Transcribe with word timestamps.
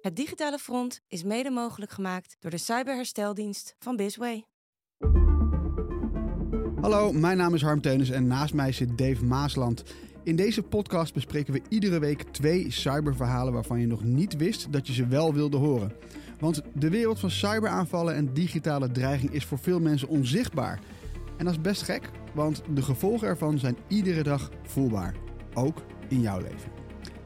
Het 0.00 0.16
digitale 0.16 0.58
front 0.58 1.00
is 1.08 1.22
mede 1.22 1.50
mogelijk 1.50 1.90
gemaakt 1.90 2.36
door 2.38 2.50
de 2.50 2.58
cyberhersteldienst 2.58 3.74
van 3.78 3.96
Bisway. 3.96 4.44
Hallo, 6.80 7.12
mijn 7.12 7.36
naam 7.36 7.54
is 7.54 7.62
Harm 7.62 7.80
Teunis 7.80 8.10
en 8.10 8.26
naast 8.26 8.54
mij 8.54 8.72
zit 8.72 8.98
Dave 8.98 9.24
Maasland. 9.24 9.82
In 10.24 10.36
deze 10.36 10.62
podcast 10.62 11.14
bespreken 11.14 11.52
we 11.52 11.62
iedere 11.68 11.98
week 11.98 12.22
twee 12.22 12.70
cyberverhalen 12.70 13.52
waarvan 13.52 13.80
je 13.80 13.86
nog 13.86 14.04
niet 14.04 14.36
wist 14.36 14.72
dat 14.72 14.86
je 14.86 14.92
ze 14.92 15.06
wel 15.06 15.34
wilde 15.34 15.56
horen. 15.56 15.92
Want 16.38 16.62
de 16.74 16.90
wereld 16.90 17.20
van 17.20 17.30
cyberaanvallen 17.30 18.14
en 18.14 18.32
digitale 18.32 18.90
dreiging 18.90 19.32
is 19.32 19.44
voor 19.44 19.58
veel 19.58 19.80
mensen 19.80 20.08
onzichtbaar. 20.08 20.80
En 21.36 21.44
dat 21.44 21.54
is 21.54 21.60
best 21.60 21.82
gek, 21.82 22.10
want 22.34 22.62
de 22.74 22.82
gevolgen 22.82 23.28
ervan 23.28 23.58
zijn 23.58 23.76
iedere 23.88 24.22
dag 24.22 24.50
voelbaar. 24.62 25.14
Ook 25.54 25.82
in 26.08 26.20
jouw 26.20 26.40
leven. 26.40 26.72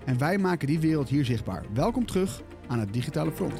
En 0.04 0.18
wij 0.18 0.38
maken 0.38 0.66
die 0.66 0.80
wereld 0.80 1.08
hier 1.08 1.24
zichtbaar. 1.24 1.64
Welkom 1.72 2.06
terug 2.06 2.42
aan 2.66 2.78
het 2.78 2.92
digitale 2.92 3.32
front. 3.32 3.54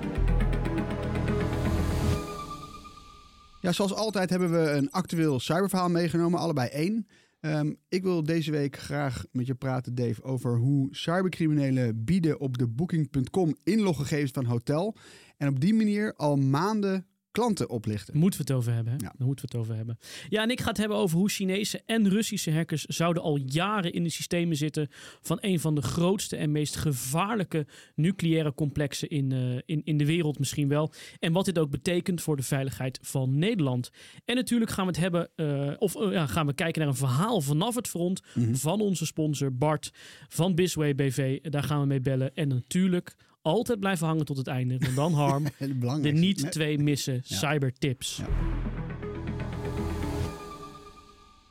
Ja, 3.61 3.73
zoals 3.73 3.95
altijd 3.95 4.31
hebben 4.31 4.51
we 4.51 4.71
een 4.71 4.91
actueel 4.91 5.41
cyberverhaal 5.41 5.89
meegenomen, 5.89 6.41
allebei 6.41 6.69
één. 6.69 7.07
Ehm, 7.41 7.73
ik 7.89 8.03
wil 8.03 8.23
deze 8.23 8.51
week 8.51 8.77
graag 8.77 9.25
met 9.33 9.47
je 9.47 9.55
praten, 9.55 9.95
Dave, 9.95 10.23
over 10.23 10.57
hoe 10.57 10.89
cybercriminelen 10.91 12.05
bieden 12.05 12.41
op 12.41 12.59
de 12.59 12.69
Booking.com 12.69 13.57
inloggegevens 13.63 14.31
van 14.31 14.45
hotel. 14.45 14.97
En 15.37 15.49
op 15.49 15.61
die 15.61 15.75
manier 15.75 16.15
al 16.17 16.37
maanden 16.37 17.07
klanten 17.35 17.69
oplichten. 17.71 18.17
Moeten 18.17 18.41
we 18.41 18.47
het 18.47 18.57
over 18.57 18.73
hebben. 18.73 18.93
Hè? 18.93 18.99
Ja. 18.99 19.13
Daar 19.17 19.27
moeten 19.27 19.45
we 19.45 19.57
het 19.57 19.61
over 19.61 19.77
hebben. 19.77 19.99
Ja, 20.29 20.43
en 20.43 20.51
ik 20.51 20.61
ga 20.61 20.69
het 20.69 20.77
hebben 20.77 20.97
over 20.97 21.19
hoe 21.19 21.29
Chinese 21.29 21.83
en 21.87 22.09
Russische 22.09 22.53
hackers 22.53 22.85
zouden 22.85 23.23
al 23.23 23.39
jaren 23.47 23.93
in 23.93 24.03
de 24.03 24.11
systemen 24.11 24.57
zitten 24.57 24.89
van 25.23 25.39
een 25.41 25.61
van 25.61 25.75
de 25.75 25.83
grootste 25.83 26.37
en 26.37 26.53
meest 26.53 26.77
gevaarlijke 26.77 27.67
nucleaire 27.95 28.55
complexen 28.55 29.09
in, 29.09 29.33
eh, 29.33 29.57
in, 29.67 29.81
in 29.85 29.97
de 29.97 30.07
wereld 30.07 30.39
misschien 30.39 30.69
wel. 30.69 30.93
En 31.19 31.33
wat 31.33 31.45
dit 31.45 31.59
ook 31.59 31.71
betekent 31.71 32.23
voor 32.23 32.37
de 32.37 32.43
veiligheid 32.43 32.99
van 33.03 33.39
Nederland. 33.39 33.91
En 34.25 34.35
natuurlijk 34.35 34.71
gaan 34.71 34.87
we 34.87 34.91
het 34.91 35.01
hebben, 35.01 35.31
eh, 35.37 35.73
of 35.79 35.97
eh, 35.97 36.13
ja, 36.13 36.27
gaan 36.27 36.47
we 36.47 36.55
kijken 36.55 36.81
naar 36.81 36.91
een 36.91 36.97
verhaal 36.97 37.41
vanaf 37.41 37.75
het 37.75 37.89
front 37.89 38.21
van 38.53 38.81
onze 38.81 39.07
sponsor 39.07 39.57
Bart 39.57 39.91
van 40.29 40.55
Bisway 40.55 40.95
BV. 40.95 41.41
Daar 41.41 41.63
gaan 41.63 41.81
we 41.81 41.87
mee 41.87 42.01
bellen. 42.01 42.35
En 42.35 42.49
natuurlijk 42.49 43.17
altijd 43.45 43.81
blijven 43.81 44.07
hangen 44.07 44.25
tot 44.25 44.37
het 44.37 44.47
einde. 44.47 44.79
Want 44.79 44.97
dan 44.97 45.13
Harm, 45.13 45.45
de 46.03 46.11
niet 46.13 46.53
twee 46.53 46.79
missen 46.79 47.15
Ja. 47.15 47.37
cybertips. 47.37 48.17
Ja. 48.17 48.29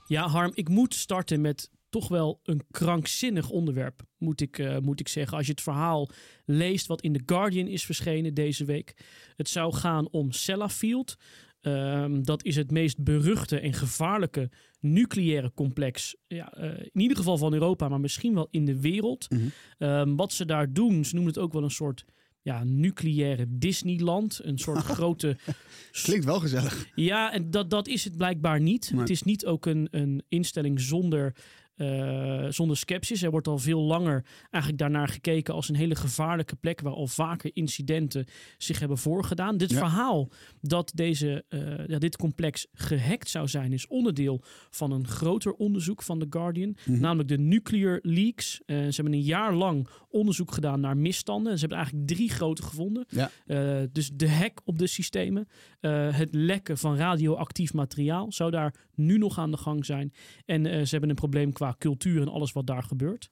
Ja, 0.08 0.28
Harm, 0.28 0.52
ik 0.54 0.70
moet 0.70 0.94
starten 0.96 1.42
met 1.42 1.70
toch 1.90 2.08
wel 2.08 2.40
een 2.44 2.62
krankzinnig 2.72 3.50
onderwerp, 3.50 4.02
moet 4.18 4.42
ik, 4.42 4.58
eh, 4.60 4.78
moet 4.78 5.00
ik 5.00 5.08
zeggen. 5.08 5.38
Als 5.38 5.46
je 5.46 5.52
het 5.52 5.62
verhaal 5.62 6.10
leest 6.46 6.88
wat 6.88 7.02
in 7.02 7.14
The 7.14 7.22
Guardian 7.26 7.68
is 7.68 7.86
verschenen 7.86 8.34
deze 8.34 8.66
week. 8.66 8.96
Het 9.36 9.50
zou 9.50 9.74
gaan 9.74 10.10
om 10.10 10.32
Sellafield. 10.32 11.16
Ehm, 11.64 12.22
dat 12.22 12.44
is 12.44 12.56
het 12.56 12.72
meest 12.72 13.04
beruchte 13.04 13.60
en 13.60 13.74
gevaarlijke 13.74 14.50
nucleaire 14.80 15.52
complex. 15.54 16.16
Ja, 16.28 16.54
eh, 16.54 16.86
in 16.92 17.02
ieder 17.02 17.18
geval 17.18 17.38
van 17.38 17.54
Europa, 17.54 17.90
maar 17.90 18.00
misschien 18.00 18.34
wel 18.34 18.48
in 18.52 18.66
de 18.66 18.82
wereld. 18.82 19.30
Mhm. 19.30 19.42
Ehm, 19.78 20.16
wat 20.16 20.34
ze 20.34 20.46
daar 20.46 20.74
doen, 20.74 21.06
ze 21.06 21.16
noemen 21.16 21.34
het 21.34 21.42
ook 21.42 21.54
wel 21.54 21.64
een 21.64 21.72
soort 21.72 22.06
ja, 22.42 22.64
nucleaire 22.64 23.46
Disneyland. 23.50 24.40
Een 24.44 24.58
soort 24.58 24.84
grote 24.98 25.38
Klinkt 25.92 26.26
wel 26.26 26.40
gezellig. 26.40 26.88
ja, 26.96 27.34
en 27.34 27.52
dat, 27.52 27.70
dat 27.70 27.88
is 27.88 28.04
het 28.04 28.18
blijkbaar 28.18 28.62
niet. 28.62 28.90
Nee. 28.92 29.00
Het 29.00 29.10
is 29.10 29.24
niet 29.24 29.46
ook 29.46 29.66
een, 29.66 29.88
een 29.92 30.24
instelling 30.28 30.82
zonder, 30.82 31.36
eh, 31.76 32.46
zonder 32.50 32.78
sceptisch. 32.78 33.24
Er 33.24 33.32
wordt 33.32 33.48
al 33.48 33.58
veel 33.58 33.82
langer 33.82 34.26
eigenlijk 34.50 34.78
daarnaar 34.84 35.08
gekeken 35.08 35.54
als 35.54 35.70
een 35.70 35.76
hele 35.76 35.96
gevaarlijke 35.96 36.56
plek 36.56 36.82
waar 36.82 36.94
al 36.94 37.08
vaker 37.08 37.50
incidenten 37.54 38.26
zich 38.58 38.80
hebben 38.80 38.98
voorgedaan. 38.98 39.58
Dit 39.58 39.72
Ja. 39.72 39.78
verhaal 39.78 40.30
dat 40.62 40.92
deze, 40.96 41.46
eh, 41.50 41.88
ja, 41.88 41.98
dit 41.98 42.16
complex 42.18 42.68
gehackt 42.74 43.30
zou 43.30 43.48
zijn, 43.48 43.74
is 43.74 43.88
onderdeel 43.88 44.42
van 44.70 44.92
een 44.92 45.08
groter 45.08 45.54
onderzoek 45.54 46.02
van 46.04 46.20
The 46.20 46.28
Guardian, 46.30 46.76
Mhm. 46.86 47.00
namelijk 47.00 47.30
de 47.30 47.38
Nuclear 47.40 48.00
Leaks. 48.02 48.62
Eh, 48.66 48.78
ze 48.78 48.94
hebben 48.96 49.14
een 49.14 49.22
jaar 49.22 49.54
lang 49.54 49.88
onderzoek 50.10 50.52
gedaan 50.54 50.80
naar 50.80 50.98
misstanden. 50.98 51.54
Ze 51.54 51.60
hebben 51.60 51.78
eigenlijk 51.78 52.08
drie 52.08 52.30
grote 52.30 52.64
gevonden. 52.64 53.06
Ja. 53.10 53.32
Dus 53.92 54.10
de 54.14 54.30
hack 54.30 54.62
op 54.66 54.80
de 54.80 54.88
systemen, 54.88 55.48
het 56.12 56.30
lekken 56.36 56.78
van 56.78 56.96
radioactief 56.98 57.74
materiaal 57.74 58.32
zou 58.32 58.52
daar 58.52 58.74
nu 58.96 59.18
nog 59.18 59.38
aan 59.38 59.52
de 59.52 59.58
gang 59.58 59.86
zijn. 59.86 60.14
En 60.46 60.64
ze 60.66 60.90
hebben 60.92 61.10
een 61.10 61.16
probleem 61.16 61.54
qua 61.54 61.63
cultuur 61.72 62.22
en 62.22 62.28
alles 62.28 62.52
wat 62.52 62.68
daar 62.68 62.84
gebeurt. 62.84 63.30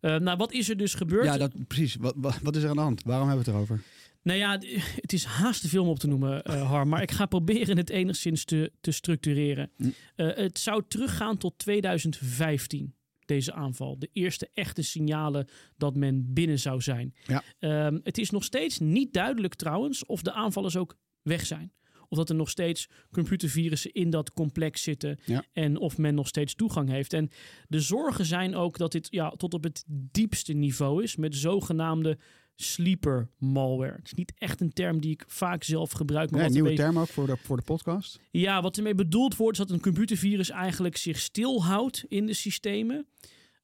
Eh, 0.00 0.16
nou, 0.16 0.36
wat 0.36 0.52
is 0.52 0.68
er 0.68 0.76
dus 0.76 0.94
gebeurd? 0.94 1.24
Ja, 1.24 1.38
dat, 1.38 1.66
precies. 1.66 1.96
Wat, 1.96 2.14
wat, 2.16 2.38
wat 2.42 2.56
is 2.56 2.62
er 2.62 2.68
aan 2.68 2.76
de 2.76 2.82
hand? 2.82 3.02
Waarom 3.02 3.28
hebben 3.28 3.44
we 3.44 3.50
het 3.50 3.58
erover? 3.58 3.82
Nou 4.22 4.38
ja, 4.38 4.58
het 5.04 5.12
is 5.12 5.24
haast 5.24 5.60
te 5.60 5.68
veel 5.68 5.82
om 5.82 5.88
op 5.88 5.98
te 5.98 6.06
noemen, 6.06 6.42
eh, 6.42 6.68
Harm. 6.70 6.88
Maar 6.88 7.02
ik 7.02 7.10
ga 7.10 7.26
proberen 7.26 7.76
het 7.76 7.90
enigszins 7.90 8.44
te, 8.44 8.72
te 8.80 8.90
structureren. 8.90 9.70
Hm. 9.76 9.88
Eh, 10.16 10.36
het 10.36 10.58
zou 10.58 10.82
teruggaan 10.88 11.36
tot 11.36 11.58
2015, 11.58 12.94
deze 13.24 13.52
aanval. 13.52 13.98
De 13.98 14.08
eerste 14.12 14.50
echte 14.54 14.82
signalen 14.82 15.48
dat 15.76 15.94
men 15.94 16.32
binnen 16.32 16.58
zou 16.58 16.80
zijn. 16.80 17.14
Ja. 17.26 17.42
Ehm, 17.58 17.98
het 18.02 18.18
is 18.18 18.30
nog 18.30 18.44
steeds 18.44 18.78
niet 18.78 19.12
duidelijk 19.12 19.54
trouwens 19.54 20.06
of 20.06 20.22
de 20.22 20.32
aanvallers 20.32 20.76
ook 20.76 20.96
weg 21.22 21.46
zijn. 21.46 21.72
Of 22.10 22.18
dat 22.18 22.28
er 22.28 22.34
nog 22.34 22.50
steeds 22.50 22.88
computervirussen 23.12 23.92
in 23.92 24.10
dat 24.10 24.32
complex 24.32 24.82
zitten. 24.82 25.18
Ja. 25.24 25.44
En 25.52 25.76
of 25.78 25.98
men 25.98 26.14
nog 26.14 26.28
steeds 26.28 26.54
toegang 26.54 26.88
heeft. 26.88 27.12
En 27.12 27.30
de 27.68 27.80
zorgen 27.80 28.24
zijn 28.24 28.54
ook 28.54 28.78
dat 28.78 28.92
dit 28.92 29.06
ja, 29.10 29.30
tot 29.30 29.54
op 29.54 29.62
het 29.64 29.84
diepste 29.88 30.52
niveau 30.52 31.02
is. 31.02 31.16
Met 31.16 31.34
zogenaamde 31.36 32.18
sleeper 32.56 33.28
malware. 33.38 33.96
Het 33.96 34.06
is 34.06 34.12
niet 34.14 34.32
echt 34.38 34.60
een 34.60 34.72
term 34.72 35.00
die 35.00 35.10
ik 35.10 35.24
vaak 35.26 35.64
zelf 35.64 35.90
gebruik. 35.90 36.30
Maar 36.30 36.38
Ja, 36.40 36.44
wat 36.46 36.54
nieuwe 36.54 36.68
ermee- 36.70 36.84
term 36.84 36.98
ook 36.98 37.08
voor 37.08 37.26
de, 37.26 37.36
voor 37.36 37.56
de 37.56 37.62
podcast. 37.62 38.20
ja, 38.30 38.62
wat 38.62 38.76
ermee 38.76 38.94
bedoeld 38.94 39.36
wordt, 39.36 39.58
is 39.58 39.66
dat 39.66 39.76
een 39.76 39.82
computervirus 39.82 40.50
eigenlijk 40.50 40.96
zich 40.96 41.18
stilhoudt 41.18 42.04
in 42.08 42.26
de 42.26 42.34
systemen. 42.34 43.06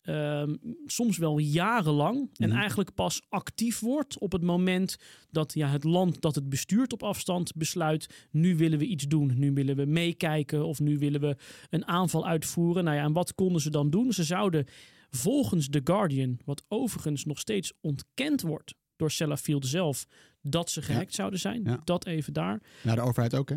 Ehm, 0.07 0.55
soms 0.87 1.19
wel 1.19 1.39
jarenlang. 1.39 2.31
En 2.37 2.49
Mhm. 2.49 2.59
eigenlijk 2.59 2.95
pas 2.95 3.23
actief 3.29 3.81
wordt 3.81 4.19
op 4.19 4.33
het 4.33 4.43
moment 4.43 4.97
dat 5.31 5.55
ja, 5.55 5.69
het 5.69 5.85
land 5.85 6.21
dat 6.21 6.35
het 6.35 6.49
bestuurt 6.49 6.93
op 6.93 7.03
afstand 7.03 7.55
besluit. 7.55 8.27
Nu 8.31 8.57
willen 8.57 8.79
we 8.79 8.87
iets 8.87 9.05
doen. 9.05 9.33
Nu 9.39 9.53
willen 9.53 9.77
we 9.77 9.85
meekijken 9.85 10.65
of 10.67 10.81
nu 10.81 10.99
willen 10.99 11.21
we 11.21 11.37
een 11.71 11.87
aanval 11.87 12.27
uitvoeren. 12.27 12.85
Nou 12.85 12.97
ja, 12.97 13.03
en 13.03 13.13
wat 13.13 13.35
konden 13.35 13.61
ze 13.61 13.71
dan 13.71 13.91
doen? 13.91 14.13
Ze 14.13 14.25
zouden 14.25 14.67
volgens 15.11 15.69
The 15.69 15.81
Guardian, 15.85 16.39
wat 16.45 16.65
overigens 16.69 17.25
nog 17.25 17.39
steeds 17.39 17.73
ontkend 17.81 18.41
wordt 18.43 18.75
door 18.97 19.11
Sellafield 19.11 19.67
zelf, 19.67 20.07
dat 20.43 20.71
ze 20.71 20.83
gehackt 20.83 21.15
zouden 21.15 21.39
zijn. 21.39 21.63
Ja. 21.65 21.81
Dat 21.85 22.07
even 22.07 22.33
daar. 22.33 22.63
Nou, 22.83 22.97
de 22.97 23.03
overheid 23.03 23.35
ook, 23.35 23.49
hè? 23.49 23.57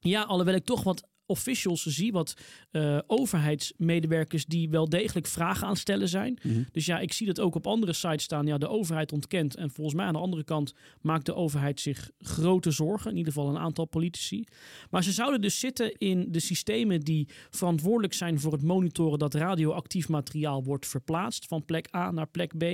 Ja, 0.00 0.22
alhoewel 0.22 0.54
ik 0.54 0.64
toch 0.64 0.82
wat 0.82 1.08
officials 1.26 1.86
zie, 1.86 2.12
wat 2.12 2.34
uh, 2.72 2.98
overheidsmedewerkers 3.06 4.44
die 4.44 4.70
wel 4.70 4.88
degelijk 4.88 5.26
vragen 5.26 5.66
aan 5.66 5.76
stellen 5.76 6.08
zijn. 6.08 6.38
Mhm. 6.42 6.62
Dus 6.72 6.86
ja, 6.86 6.98
ik 6.98 7.12
zie 7.12 7.26
dat 7.26 7.40
ook 7.40 7.54
op 7.54 7.66
andere 7.66 7.92
sites 7.92 8.22
staan. 8.22 8.46
Ja, 8.46 8.58
de 8.58 8.68
overheid 8.68 9.12
ontkent. 9.12 9.56
En 9.56 9.70
volgens 9.70 9.96
mij 9.96 10.06
aan 10.06 10.12
de 10.12 10.18
andere 10.18 10.44
kant 10.44 10.74
maakt 11.00 11.26
de 11.26 11.34
overheid 11.34 11.80
zich 11.80 12.10
grote 12.18 12.70
zorgen. 12.70 13.10
In 13.10 13.16
ieder 13.16 13.32
geval 13.32 13.48
een 13.48 13.58
aantal 13.58 13.84
politici. 13.84 14.44
Maar 14.90 15.02
ze 15.02 15.12
zouden 15.12 15.40
dus 15.40 15.60
zitten 15.60 15.98
in 15.98 16.26
de 16.30 16.40
systemen 16.40 17.00
die 17.00 17.28
verantwoordelijk 17.50 18.14
zijn 18.14 18.40
voor 18.40 18.52
het 18.52 18.62
monitoren 18.62 19.18
dat 19.18 19.34
radioactief 19.34 20.08
materiaal 20.08 20.64
wordt 20.64 20.86
verplaatst 20.86 21.46
van 21.46 21.64
plek 21.64 21.94
A 21.94 22.10
naar 22.10 22.28
plek 22.28 22.56
B. 22.58 22.64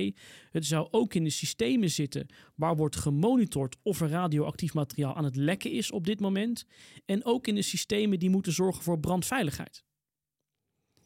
Het 0.51 0.65
zou 0.65 0.87
ook 0.91 1.13
in 1.13 1.23
de 1.23 1.29
systemen 1.29 1.89
zitten 1.89 2.25
waar 2.55 2.75
wordt 2.75 2.95
gemonitord 2.95 3.75
of 3.81 4.01
er 4.01 4.09
radioactief 4.09 4.73
materiaal 4.73 5.15
aan 5.15 5.23
het 5.23 5.35
lekken 5.35 5.71
is 5.71 5.91
op 5.91 6.05
dit 6.05 6.19
moment. 6.19 6.65
En 7.05 7.25
ook 7.25 7.47
in 7.47 7.55
de 7.55 7.61
systemen 7.61 8.19
die 8.19 8.29
moeten 8.29 8.42
zorgen 8.51 8.83
voor 8.83 8.99
brandveiligheid. 8.99 9.83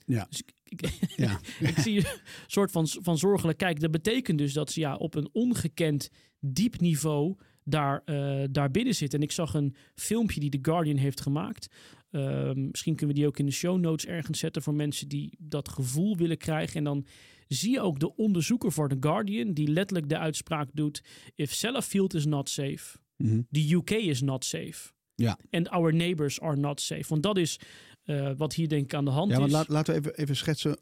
Ja. 0.05 0.25
Dus 0.29 0.39
ik, 0.39 0.53
ik, 0.63 0.99
Ja. 1.25 1.39
ik 1.59 1.77
zie 1.77 1.97
een 1.97 2.19
soort 2.47 2.71
van, 2.71 2.87
van 2.87 3.17
zorgelijk. 3.17 3.57
Kijk, 3.57 3.79
dat 3.79 3.91
betekent 3.91 4.37
dus 4.37 4.53
dat 4.53 4.71
ze 4.71 4.79
ja, 4.79 4.95
op 4.95 5.15
een 5.15 5.29
ongekend 5.31 6.09
diep 6.39 6.79
niveau 6.79 7.35
daar, 7.63 8.01
eh, 8.05 8.43
daar 8.51 8.71
binnen 8.71 8.95
zitten. 8.95 9.19
En 9.19 9.25
ik 9.25 9.31
zag 9.31 9.53
een 9.53 9.75
filmpje 9.95 10.39
die 10.39 10.49
The 10.49 10.59
Guardian 10.61 10.97
heeft 10.97 11.21
gemaakt. 11.21 11.67
Ehm, 12.11 12.67
misschien 12.67 12.95
kunnen 12.95 13.15
we 13.15 13.21
die 13.21 13.29
ook 13.29 13.39
in 13.39 13.45
de 13.45 13.51
show 13.51 13.79
notes 13.79 14.05
ergens 14.05 14.39
zetten 14.39 14.61
voor 14.61 14.73
mensen 14.73 15.07
die 15.07 15.35
dat 15.39 15.69
gevoel 15.69 16.17
willen 16.17 16.37
krijgen. 16.37 16.75
En 16.77 16.83
dan 16.83 17.05
zie 17.47 17.71
je 17.71 17.81
ook 17.81 17.99
de 17.99 18.15
onderzoeker 18.15 18.71
voor 18.71 18.89
The 18.89 18.97
Guardian, 18.99 19.53
die 19.53 19.67
letterlijk 19.67 20.09
de 20.09 20.17
uitspraak 20.17 20.69
doet: 20.73 21.03
If 21.35 21.53
Sellafield 21.53 22.13
is 22.13 22.25
not 22.25 22.49
safe, 22.49 22.97
Mhm. 23.17 23.41
the 23.51 23.73
UK 23.73 23.91
is 23.91 24.21
not 24.21 24.45
safe. 24.45 24.93
Ja. 25.17 25.37
And 25.49 25.69
our 25.69 25.93
neighbors 25.93 26.39
are 26.41 26.55
not 26.55 26.81
safe. 26.81 27.05
Want 27.07 27.23
dat 27.23 27.37
is 27.37 27.59
eh, 28.03 28.31
wat 28.37 28.53
hier 28.53 28.67
denk 28.67 28.83
ik 28.83 28.93
aan 28.93 29.05
de 29.05 29.11
hand 29.11 29.29
Ja, 29.31 29.33
is. 29.33 29.39
want 29.39 29.51
laat, 29.51 29.67
laten 29.67 29.93
we 29.93 29.99
even, 29.99 30.17
even 30.17 30.35
schetsen 30.35 30.79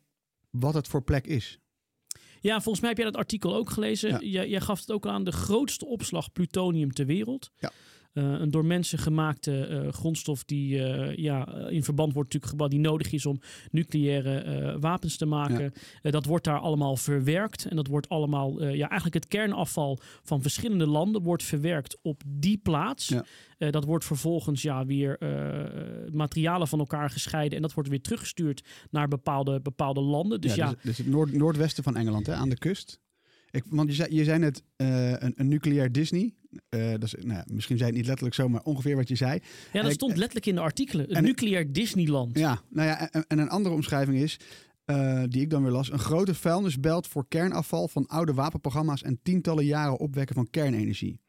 wat 0.50 0.74
het 0.74 0.88
voor 0.88 1.02
plek 1.04 1.28
is. 1.28 1.60
Ja, 2.42 2.54
volgens 2.54 2.80
mij 2.80 2.90
heb 2.90 2.98
jij 2.98 3.08
dat 3.12 3.18
artikel 3.18 3.56
ook 3.56 3.70
gelezen. 3.70 4.10
Ja. 4.10 4.20
Jij, 4.20 4.50
jij 4.50 4.62
gaf 4.62 4.80
het 4.80 4.92
ook 4.92 5.08
aan 5.08 5.24
de 5.24 5.32
grootste 5.32 5.86
opslag 5.86 6.32
plutonium 6.32 6.94
ter 6.94 7.06
wereld. 7.06 7.52
Ja. 7.58 7.72
Eh, 8.16 8.24
een 8.24 8.52
door 8.52 8.66
mensen 8.66 9.00
gemaakte 9.00 9.66
eh, 9.66 9.94
grondstof 9.94 10.44
die 10.44 10.84
eh, 10.84 11.16
ja, 11.18 11.48
in 11.70 11.84
verband 11.84 12.14
wordt 12.14 12.34
natuurlijk 12.34 12.52
gebouwd, 12.52 12.72
die 12.72 12.80
nodig 12.80 13.12
is 13.12 13.26
om 13.26 13.40
nucleaire 13.72 14.80
wapens 14.80 15.18
te 15.18 15.26
maken. 15.26 15.74
Dat 16.02 16.26
wordt 16.26 16.44
daar 16.44 16.60
allemaal 16.60 16.96
verwerkt. 16.96 17.66
En 17.66 17.76
dat 17.76 17.88
wordt 17.88 18.10
allemaal, 18.10 18.64
ja, 18.64 18.90
eigenlijk 18.90 19.14
het 19.14 19.28
kernafval 19.28 20.00
van 20.24 20.42
verschillende 20.42 20.88
landen 20.88 21.22
wordt 21.22 21.44
verwerkt 21.44 21.98
op 22.02 22.22
die 22.28 22.58
plaats. 22.58 23.08
Ja. 23.08 23.26
Dat 23.72 23.86
wordt 23.86 24.06
vervolgens 24.06 24.62
ja, 24.62 24.86
weer 24.86 25.18
materialen 26.12 26.68
van 26.68 26.80
elkaar 26.80 27.10
gescheiden. 27.10 27.56
En 27.56 27.62
dat 27.62 27.74
wordt 27.74 27.90
weer 27.90 28.02
teruggestuurd 28.02 28.64
naar 28.90 29.08
bepaalde, 29.08 29.62
bepaalde 29.62 30.02
landen. 30.02 30.42
Dus 30.42 30.56
ja, 30.56 30.70
Dus, 30.70 30.84
dus 30.84 30.98
het 30.98 31.08
noord, 31.08 31.34
noordwesten 31.34 31.84
van 31.84 31.96
Engeland, 31.96 32.26
hè, 32.26 32.34
aan 32.34 32.50
de 32.50 32.58
kust. 32.58 33.00
Ik, 33.56 33.64
want 33.70 33.90
je 33.90 33.96
zei, 33.96 34.16
je 34.16 34.24
zei 34.24 34.40
net 34.40 34.64
eh, 34.76 35.10
een, 35.10 35.34
een 35.36 35.48
nucleair 35.48 35.92
Disney. 35.92 36.34
Eh, 36.70 36.90
dat 36.92 37.04
is, 37.04 37.14
nou, 37.14 37.34
ja, 37.34 37.46
misschien 37.48 37.78
zei 37.78 37.90
het 37.90 37.98
niet 37.98 38.08
letterlijk 38.08 38.36
zo, 38.36 38.50
maar 38.50 38.62
ongeveer 38.62 38.96
wat 38.96 39.08
je 39.08 39.16
zei. 39.16 39.40
ja, 39.74 39.82
dat 39.82 39.92
stond 39.92 40.18
letterlijk 40.18 40.46
in 40.46 40.56
de 40.56 40.62
artikelen. 40.62 41.06
Het 41.06 41.18
en- 41.18 41.24
nucleair 41.24 41.72
Disneyland. 41.74 42.38
Ja, 42.38 42.62
nou 42.70 42.88
ja, 42.88 43.12
en, 43.12 43.26
en 43.28 43.40
een 43.40 43.50
andere 43.50 43.76
omschrijving 43.76 44.18
is, 44.18 44.40
eh, 44.86 45.24
die 45.28 45.42
ik 45.42 45.50
dan 45.50 45.64
weer 45.64 45.72
las, 45.72 45.92
een 45.92 46.00
grote 46.00 46.34
vuilnisbelt 46.34 47.08
voor 47.08 47.28
kernafval 47.28 47.88
van 47.88 48.08
oude 48.08 48.34
wapenprogramma's 48.34 49.02
en 49.02 49.20
tientallen 49.24 49.66
jaren 49.66 49.98
opwekken 49.98 50.36
van 50.36 50.50
kernenergie. 50.50 51.20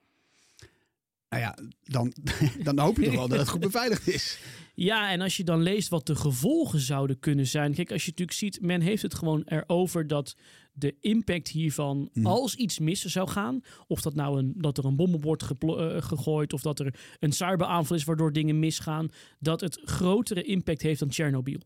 Nou 1.29 1.43
ja, 1.43 1.59
dan, 1.83 2.13
dan 2.65 2.79
hoop 2.79 2.97
je 2.97 3.05
toch 3.05 3.15
wel 3.15 3.29
dat 3.29 3.39
het 3.39 3.49
goed 3.49 3.61
beveiligd 3.61 4.09
is. 4.09 4.39
Ja, 4.79 5.11
en 5.11 5.21
als 5.21 5.37
je 5.37 5.45
dan 5.45 5.63
leest 5.63 5.89
wat 5.89 6.07
de 6.07 6.17
gevolgen 6.17 6.81
zouden 6.81 7.19
kunnen 7.19 7.47
zijn. 7.47 7.75
Kijk, 7.75 7.93
als 7.93 8.05
je 8.05 8.11
natuurlijk 8.11 8.39
ziet, 8.39 8.61
men 8.61 8.81
heeft 8.81 9.03
het 9.03 9.15
gewoon 9.15 9.43
erover 9.45 10.07
dat 10.07 10.37
de 10.79 10.95
impact 11.01 11.49
hiervan, 11.49 12.09
Mhm. 12.13 12.27
als 12.27 12.55
iets 12.55 12.79
mis 12.79 13.05
zou 13.05 13.29
gaan, 13.29 13.61
of 13.87 14.01
dat 14.01 14.15
nou 14.15 14.39
een, 14.39 14.53
dat 14.57 14.79
er 14.79 14.85
een 14.85 14.97
bom 14.97 15.15
op 15.15 15.23
wordt 15.23 15.43
eh, 15.43 16.03
gegooid, 16.03 16.53
of 16.53 16.63
dat 16.63 16.79
er 16.79 16.95
een 17.21 17.33
cyberaanval 17.33 17.97
is 17.97 18.05
waardoor 18.05 18.33
dingen 18.33 18.59
misgaan, 18.59 19.09
dat 19.39 19.61
het 19.61 19.81
grotere 19.85 20.43
impact 20.43 20.83
heeft 20.83 21.01
dan 21.01 21.09
Tsjernobyl. 21.09 21.61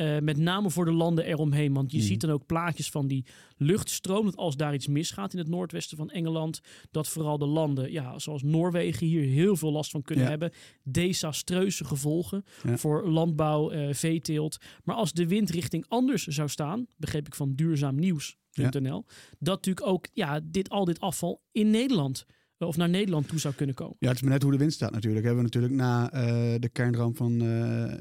Eh, 0.00 0.18
met 0.18 0.36
name 0.36 0.70
voor 0.70 0.84
de 0.84 0.92
landen 0.92 1.24
eromheen. 1.24 1.72
Want 1.74 1.90
je 1.92 1.98
Mhm. 1.98 2.06
ziet 2.06 2.20
dan 2.20 2.30
ook 2.30 2.46
plaatjes 2.46 2.90
van 2.90 3.06
die 3.06 3.24
luchtstroom. 3.56 4.24
Dat 4.24 4.36
als 4.36 4.56
daar 4.56 4.74
iets 4.74 4.86
misgaat 4.86 5.32
in 5.32 5.38
het 5.38 5.48
noordwesten 5.48 5.96
van 5.96 6.10
Engeland. 6.10 6.60
Dat 6.90 7.08
vooral 7.08 7.38
de 7.38 7.46
landen, 7.46 7.92
ja, 7.92 8.18
zoals 8.18 8.42
Noorwegen, 8.42 9.06
hier 9.06 9.22
heel 9.22 9.56
veel 9.56 9.72
last 9.72 9.90
van 9.90 10.02
kunnen 10.02 10.24
Ja. 10.24 10.30
hebben. 10.30 10.52
Desastreuze 10.82 11.84
gevolgen 11.84 12.44
Ja. 12.62 12.76
voor 12.78 13.08
landbouw, 13.08 13.70
eh, 13.70 13.94
veeteelt. 13.94 14.58
Maar 14.84 14.96
als 14.96 15.12
de 15.12 15.26
windrichting 15.26 15.84
anders 15.88 16.24
zou 16.26 16.48
staan, 16.48 16.86
begreep 16.96 17.26
ik 17.26 17.34
van 17.34 17.54
duurzaamnieuws.nl. 17.54 19.04
Dat 19.38 19.54
natuurlijk 19.56 19.86
ook 19.86 20.06
ja, 20.12 20.40
dit, 20.44 20.68
al 20.70 20.84
dit 20.84 21.00
afval 21.00 21.42
in 21.52 21.70
Nederland 21.70 22.26
of 22.66 22.76
naar 22.76 22.88
Nederland 22.88 23.28
toe 23.28 23.38
zou 23.38 23.54
kunnen 23.54 23.74
komen. 23.74 23.96
Ja, 23.98 24.08
het 24.08 24.16
is 24.16 24.22
maar 24.22 24.32
net 24.32 24.42
hoe 24.42 24.52
de 24.52 24.58
wind 24.58 24.72
staat 24.72 24.92
natuurlijk. 24.92 25.24
Hebben 25.24 25.44
we 25.44 25.50
natuurlijk 25.50 25.82
na 25.82 26.12
eh, 26.12 26.54
de 26.58 26.68
kernramp 26.68 27.16
van 27.16 27.40
eh 27.40 28.00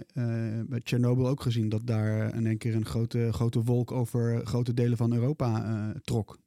eh, 0.60 0.66
bij 0.68 0.80
Tsjernobyl 0.80 1.28
ook 1.28 1.42
gezien. 1.42 1.70
Dat 1.70 1.88
daar 1.88 2.36
in 2.36 2.48
één 2.48 2.58
keer 2.58 2.76
een 2.76 2.86
grote, 2.86 3.30
grote 3.32 3.64
wolk 3.64 3.92
over 3.92 4.46
grote 4.46 4.74
delen 4.74 4.98
van 4.98 5.14
Europa 5.14 5.64
eh, 5.64 6.00
trok. 6.02 6.38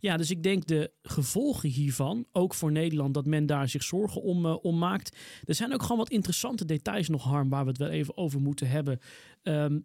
Ja, 0.00 0.16
dus 0.16 0.30
ik 0.30 0.42
denk 0.42 0.66
de 0.66 0.92
gevolgen 1.02 1.68
hiervan, 1.68 2.26
ook 2.32 2.54
voor 2.54 2.72
Nederland, 2.72 3.14
dat 3.14 3.26
men 3.26 3.46
daar 3.46 3.68
zich 3.68 3.82
zorgen 3.82 4.22
om, 4.22 4.46
eh, 4.46 4.56
om 4.64 4.78
maakt. 4.78 5.16
Er 5.44 5.54
zijn 5.54 5.72
ook 5.72 5.82
gewoon 5.82 5.98
wat 5.98 6.10
interessante 6.10 6.64
details 6.64 7.08
nog, 7.08 7.24
Harm, 7.24 7.48
waar 7.48 7.62
we 7.64 7.68
het 7.68 7.78
wel 7.78 7.88
even 7.88 8.16
over 8.16 8.40
moeten 8.40 8.68
hebben. 8.68 8.98
Ehm, 9.42 9.78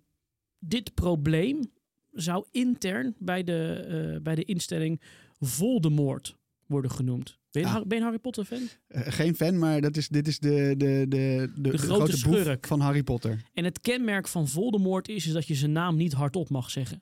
dit 0.60 0.94
probleem 0.94 1.72
zou 2.12 2.46
intern 2.52 3.16
bij 3.20 3.44
de, 3.44 3.74
eh, 3.74 4.22
bij 4.22 4.36
de 4.36 4.44
instelling 4.44 5.02
Voldemort 5.40 6.38
worden 6.66 6.92
genoemd. 6.92 7.42
Ben 7.54 7.62
je, 7.62 7.68
een 7.68 7.74
Ah. 7.74 7.80
Har- 7.80 7.88
ben 7.88 7.98
je 7.98 8.04
een 8.04 8.10
Harry 8.10 8.20
Potter 8.20 8.46
fan? 8.46 8.68
Eh, 8.88 9.02
geen 9.06 9.36
fan, 9.36 9.60
maar 9.60 9.82
dat 9.82 9.98
is, 9.98 10.08
dit 10.08 10.28
is 10.28 10.40
de, 10.40 10.74
de, 10.78 11.06
de, 11.08 11.08
de, 11.56 11.72
de 11.72 11.78
grote 11.78 12.12
grote 12.18 12.46
boef 12.46 12.58
van 12.68 12.80
Harry 12.80 13.04
Potter. 13.04 13.42
En 13.54 13.64
het 13.64 13.80
kenmerk 13.80 14.28
van 14.28 14.48
Voldemort 14.48 15.08
is, 15.08 15.26
is 15.28 15.34
dat 15.34 15.48
je 15.48 15.56
zijn 15.56 15.72
naam 15.72 15.96
niet 15.96 16.14
hardop 16.14 16.50
mag 16.50 16.70
zeggen. 16.70 17.02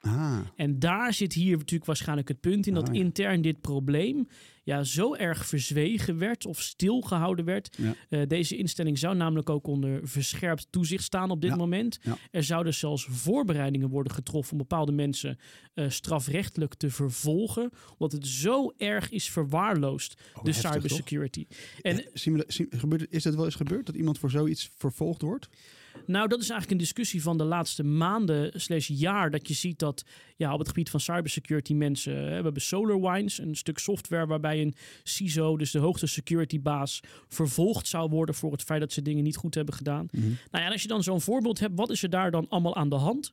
Ah, 0.00 0.38
En 0.56 0.78
daar 0.78 1.12
zit 1.14 1.32
hier 1.32 1.56
natuurlijk 1.56 1.84
waarschijnlijk 1.84 2.28
het 2.28 2.40
punt 2.40 2.66
in 2.66 2.74
dat 2.74 2.88
Ah, 2.88 2.94
ja. 2.94 3.00
intern 3.00 3.42
dit 3.42 3.60
probleem 3.60 4.28
ja, 4.64 4.82
zo 4.84 5.14
erg 5.14 5.46
verzwegen 5.46 6.18
werd 6.18 6.46
of 6.46 6.60
stilgehouden 6.62 7.44
werd. 7.44 7.76
Ja. 7.78 7.94
Eh, 8.08 8.26
deze 8.26 8.56
instelling 8.56 8.98
zou 8.98 9.16
namelijk 9.16 9.50
ook 9.50 9.66
onder 9.66 10.00
verscherpt 10.08 10.66
toezicht 10.70 11.04
staan 11.04 11.30
op 11.30 11.40
dit 11.40 11.50
Ja. 11.50 11.56
moment. 11.56 11.98
Er 12.30 12.44
zouden 12.44 12.74
zelfs 12.74 13.04
voorbereidingen 13.10 13.88
worden 13.88 14.12
getroffen 14.12 14.52
om 14.52 14.58
bepaalde 14.58 14.92
mensen 14.92 15.38
eh, 15.74 15.88
strafrechtelijk 15.88 16.74
te 16.74 16.90
vervolgen, 16.90 17.70
omdat 17.96 18.12
het 18.12 18.26
zo 18.26 18.72
erg 18.76 19.10
is 19.10 19.30
verwaarloosd, 19.30 20.20
Oh, 20.34 20.44
de 20.44 20.52
cybersecurity. 20.52 21.46
En 21.82 22.04
is 23.10 23.22
dat 23.22 23.34
wel 23.34 23.44
eens 23.44 23.54
gebeurd 23.54 23.86
dat 23.86 23.94
iemand 23.96 24.18
voor 24.18 24.30
zoiets 24.30 24.70
vervolgd 24.76 25.22
wordt? 25.22 25.48
Nou, 26.06 26.28
dat 26.28 26.40
is 26.40 26.50
eigenlijk 26.50 26.70
een 26.70 26.86
discussie 26.86 27.22
van 27.22 27.38
de 27.38 27.44
laatste 27.44 27.84
maanden 27.84 28.60
slash 28.60 28.88
jaar. 28.88 29.30
Dat 29.30 29.48
je 29.48 29.54
ziet 29.54 29.78
dat 29.78 30.04
ja, 30.36 30.52
op 30.52 30.58
het 30.58 30.68
gebied 30.68 30.90
van 30.90 31.00
cybersecurity 31.00 31.74
mensen... 31.74 32.14
hè, 32.16 32.36
we 32.36 32.42
hebben 32.42 32.62
SolarWinds, 32.62 33.38
een 33.38 33.54
stuk 33.54 33.78
software 33.78 34.26
waarbij 34.26 34.60
een 34.60 34.74
CISO, 35.02 35.56
dus 35.56 35.70
de 35.70 35.78
hoogste 35.78 36.06
security 36.06 36.60
baas... 36.60 37.00
vervolgd 37.28 37.86
zou 37.86 38.10
worden 38.10 38.34
voor 38.34 38.52
het 38.52 38.62
feit 38.62 38.80
dat 38.80 38.92
ze 38.92 39.02
dingen 39.02 39.24
niet 39.24 39.36
goed 39.36 39.54
hebben 39.54 39.74
gedaan. 39.74 40.08
Nou 40.12 40.36
ja, 40.50 40.64
en 40.64 40.72
als 40.72 40.82
je 40.82 40.88
dan 40.88 41.02
zo'n 41.02 41.20
voorbeeld 41.20 41.58
hebt, 41.58 41.76
wat 41.76 41.90
is 41.90 42.02
er 42.02 42.10
daar 42.10 42.30
dan 42.30 42.48
allemaal 42.48 42.76
aan 42.76 42.88
de 42.88 42.96
hand? 42.96 43.32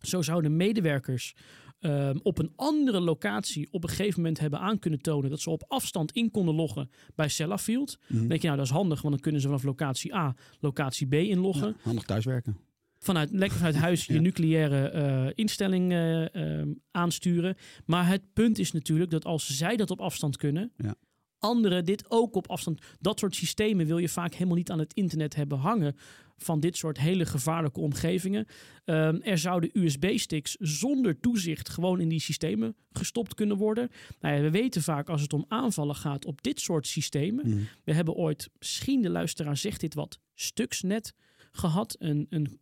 Zo 0.00 0.22
zouden 0.22 0.56
medewerkers 0.56 1.34
ehm, 1.80 2.16
op 2.22 2.38
een 2.38 2.52
andere 2.56 3.00
locatie 3.00 3.68
op 3.70 3.82
een 3.82 3.88
gegeven 3.88 4.20
moment 4.20 4.38
hebben 4.40 4.60
aan 4.60 4.78
kunnen 4.78 5.00
tonen 5.00 5.30
dat 5.30 5.40
ze 5.40 5.50
op 5.50 5.64
afstand 5.68 6.12
in 6.12 6.30
konden 6.30 6.54
loggen 6.54 6.90
bij 7.14 7.28
Sellafield. 7.28 7.98
Dan 8.08 8.26
denk 8.28 8.40
je, 8.40 8.46
nou 8.46 8.58
dat 8.58 8.66
is 8.66 8.72
handig, 8.72 9.00
want 9.00 9.12
dan 9.14 9.22
kunnen 9.22 9.40
ze 9.40 9.46
vanaf 9.46 9.62
locatie 9.62 10.14
A 10.14 10.34
locatie 10.60 11.06
B 11.06 11.14
inloggen. 11.14 11.68
Ja, 11.68 11.74
handig 11.82 12.04
thuiswerken. 12.04 12.56
Vanuit, 12.98 13.30
lekker 13.30 13.56
vanuit 13.58 13.76
huis 13.76 14.04
je 14.06 14.14
Ja. 14.14 14.20
nucleaire 14.20 14.88
eh, 14.88 15.26
instelling 15.34 15.92
eh, 15.92 16.34
ehm, 16.34 16.72
aansturen. 16.90 17.56
Maar 17.84 18.08
het 18.08 18.22
punt 18.32 18.58
is 18.58 18.72
natuurlijk 18.72 19.10
dat 19.10 19.24
als 19.24 19.46
zij 19.56 19.76
dat 19.76 19.90
op 19.90 20.00
afstand 20.00 20.36
kunnen, 20.36 20.72
Ja. 20.76 20.94
anderen 21.38 21.84
dit 21.84 22.04
ook 22.10 22.34
op 22.34 22.48
afstand. 22.50 22.80
Dat 23.00 23.18
soort 23.18 23.34
systemen 23.34 23.86
wil 23.86 23.98
je 23.98 24.08
vaak 24.08 24.32
helemaal 24.34 24.56
niet 24.56 24.70
aan 24.70 24.78
het 24.78 24.94
internet 24.94 25.34
hebben 25.34 25.58
hangen. 25.58 25.96
Van 26.36 26.60
dit 26.60 26.76
soort 26.76 26.98
hele 26.98 27.26
gevaarlijke 27.26 27.80
omgevingen. 27.80 28.46
Ehm, 28.84 29.18
er 29.22 29.38
zouden 29.38 29.70
USB-sticks 29.72 30.56
zonder 30.58 31.20
toezicht 31.20 31.68
gewoon 31.68 32.00
in 32.00 32.08
die 32.08 32.20
systemen 32.20 32.76
gestopt 32.90 33.34
kunnen 33.34 33.56
worden. 33.56 33.90
Nou 34.20 34.34
ja, 34.34 34.42
we 34.42 34.50
weten 34.50 34.82
vaak 34.82 35.08
als 35.08 35.22
het 35.22 35.32
om 35.32 35.44
aanvallen 35.48 35.94
gaat 35.94 36.24
op 36.24 36.42
dit 36.42 36.60
soort 36.60 36.86
systemen. 36.86 37.48
Mhm. 37.48 37.60
We 37.84 37.92
hebben 37.92 38.14
ooit, 38.14 38.50
misschien 38.58 39.02
de 39.02 39.10
luisteraar 39.10 39.56
zegt 39.56 39.80
dit 39.80 39.94
wat, 39.94 40.20
Stuxnet 40.34 41.14
gehad. 41.58 41.96
Een, 41.98 42.26
een, 42.30 42.58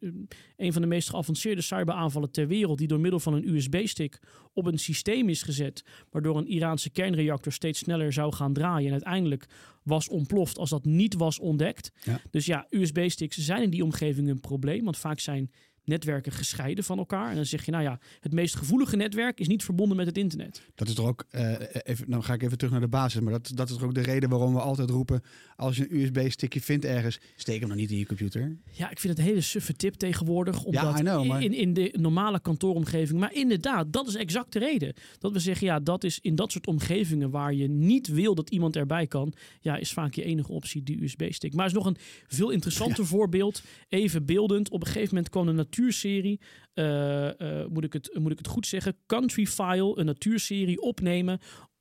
een 0.56 0.72
van 0.72 0.82
de 0.82 0.88
meest 0.88 1.10
geavanceerde 1.10 1.62
cyberaanvallen 1.62 2.30
ter 2.30 2.46
wereld, 2.46 2.78
die 2.78 2.88
door 2.88 3.00
middel 3.00 3.20
van 3.20 3.34
een 3.34 3.48
USB-stick 3.48 4.20
op 4.52 4.66
een 4.66 4.78
systeem 4.78 5.28
is 5.28 5.42
gezet, 5.42 5.84
waardoor 6.10 6.36
een 6.36 6.48
Iraanse 6.48 6.90
kernreactor 6.90 7.52
steeds 7.52 7.78
sneller 7.78 8.12
zou 8.12 8.32
gaan 8.32 8.52
draaien 8.52 8.86
en 8.86 8.92
uiteindelijk 8.92 9.46
was 9.82 10.08
ontploft 10.08 10.58
als 10.58 10.70
dat 10.70 10.84
niet 10.84 11.14
was 11.14 11.38
ontdekt. 11.38 11.92
Ja. 12.04 12.20
Dus 12.30 12.46
ja, 12.46 12.66
USB-sticks 12.70 13.36
zijn 13.36 13.62
in 13.62 13.70
die 13.70 13.84
omgeving 13.84 14.28
een 14.28 14.40
probleem, 14.40 14.84
want 14.84 14.96
vaak 14.96 15.20
zijn 15.20 15.50
netwerken 15.84 16.32
gescheiden 16.32 16.84
van 16.84 16.98
elkaar. 16.98 17.28
En 17.30 17.34
dan 17.36 17.44
zeg 17.44 17.64
je, 17.64 17.70
nou 17.70 17.82
ja, 17.82 17.98
het 18.20 18.32
meest 18.32 18.56
gevoelige 18.56 18.96
netwerk 18.96 19.40
is 19.40 19.48
niet 19.48 19.64
verbonden 19.64 19.96
met 19.96 20.06
het 20.06 20.18
internet. 20.18 20.62
Dat 20.74 20.88
is 20.88 20.94
toch 20.94 21.06
ook, 21.06 21.24
eh, 21.30 21.54
even, 21.82 22.10
dan 22.10 22.24
ga 22.24 22.34
ik 22.34 22.42
even 22.42 22.56
terug 22.56 22.72
naar 22.72 22.82
de 22.82 22.88
basis, 22.88 23.20
maar 23.20 23.32
dat, 23.32 23.50
dat 23.54 23.68
is 23.68 23.74
toch 23.74 23.84
ook 23.84 23.94
de 23.94 24.00
reden 24.00 24.28
waarom 24.28 24.54
we 24.54 24.60
altijd 24.60 24.90
roepen, 24.90 25.22
als 25.56 25.76
je 25.76 25.90
een 25.90 26.00
USB-stickje 26.00 26.60
vindt 26.60 26.84
ergens, 26.84 27.20
steek 27.36 27.60
hem 27.60 27.68
dan 27.68 27.78
niet 27.78 27.90
in 27.90 27.98
je 27.98 28.06
computer. 28.06 28.56
Ja, 28.70 28.90
ik 28.90 28.98
vind 28.98 29.12
het 29.16 29.22
een 29.22 29.30
hele 29.30 29.40
suffe 29.40 29.76
tip 29.76 29.94
tegenwoordig. 29.94 30.64
Omdat 30.64 30.94
know, 30.94 31.26
maar- 31.26 31.42
in, 31.42 31.52
in 31.52 31.72
de 31.72 31.94
normale 31.98 32.40
kantooromgeving. 32.40 33.20
Maar 33.20 33.34
inderdaad, 33.34 33.92
dat 33.92 34.08
is 34.08 34.14
exact 34.14 34.52
de 34.52 34.58
reden. 34.58 34.94
Dat 35.18 35.32
we 35.32 35.38
zeggen, 35.38 35.66
ja, 35.66 35.80
dat 35.80 36.04
is 36.04 36.18
in 36.20 36.34
dat 36.34 36.52
soort 36.52 36.66
omgevingen 36.66 37.30
waar 37.30 37.54
je 37.54 37.68
niet 37.68 38.06
wil 38.08 38.34
dat 38.34 38.50
iemand 38.50 38.76
erbij 38.76 39.06
kan. 39.06 39.32
Ja, 39.60 39.76
is 39.76 39.92
vaak 39.92 40.14
je 40.14 40.24
enige 40.24 40.52
optie 40.52 40.82
die 40.82 41.02
USB-stick. 41.02 41.52
Maar 41.54 41.64
er 41.64 41.70
is 41.70 41.76
nog 41.76 41.86
een 41.86 41.96
veel 42.26 42.50
interessanter 42.50 43.06
voorbeeld. 43.06 43.62
Even 43.88 44.24
beeldend. 44.24 44.70
Op 44.70 44.80
een 44.80 44.86
gegeven 44.86 45.14
moment 45.14 45.28
kwam 45.28 45.48
een 45.48 45.68
natuurserie. 45.78 46.40
eh, 46.74 47.40
eh, 47.60 47.68
moet, 47.68 47.84
ik 47.84 47.92
het, 47.92 48.10
moet 48.18 48.32
ik 48.32 48.38
het 48.38 48.46
goed 48.46 48.66
zeggen? 48.66 48.96
Country 49.06 49.46
File, 49.46 49.98
een 49.98 50.06
natuurserie 50.06 50.80
opnemen 50.80 51.38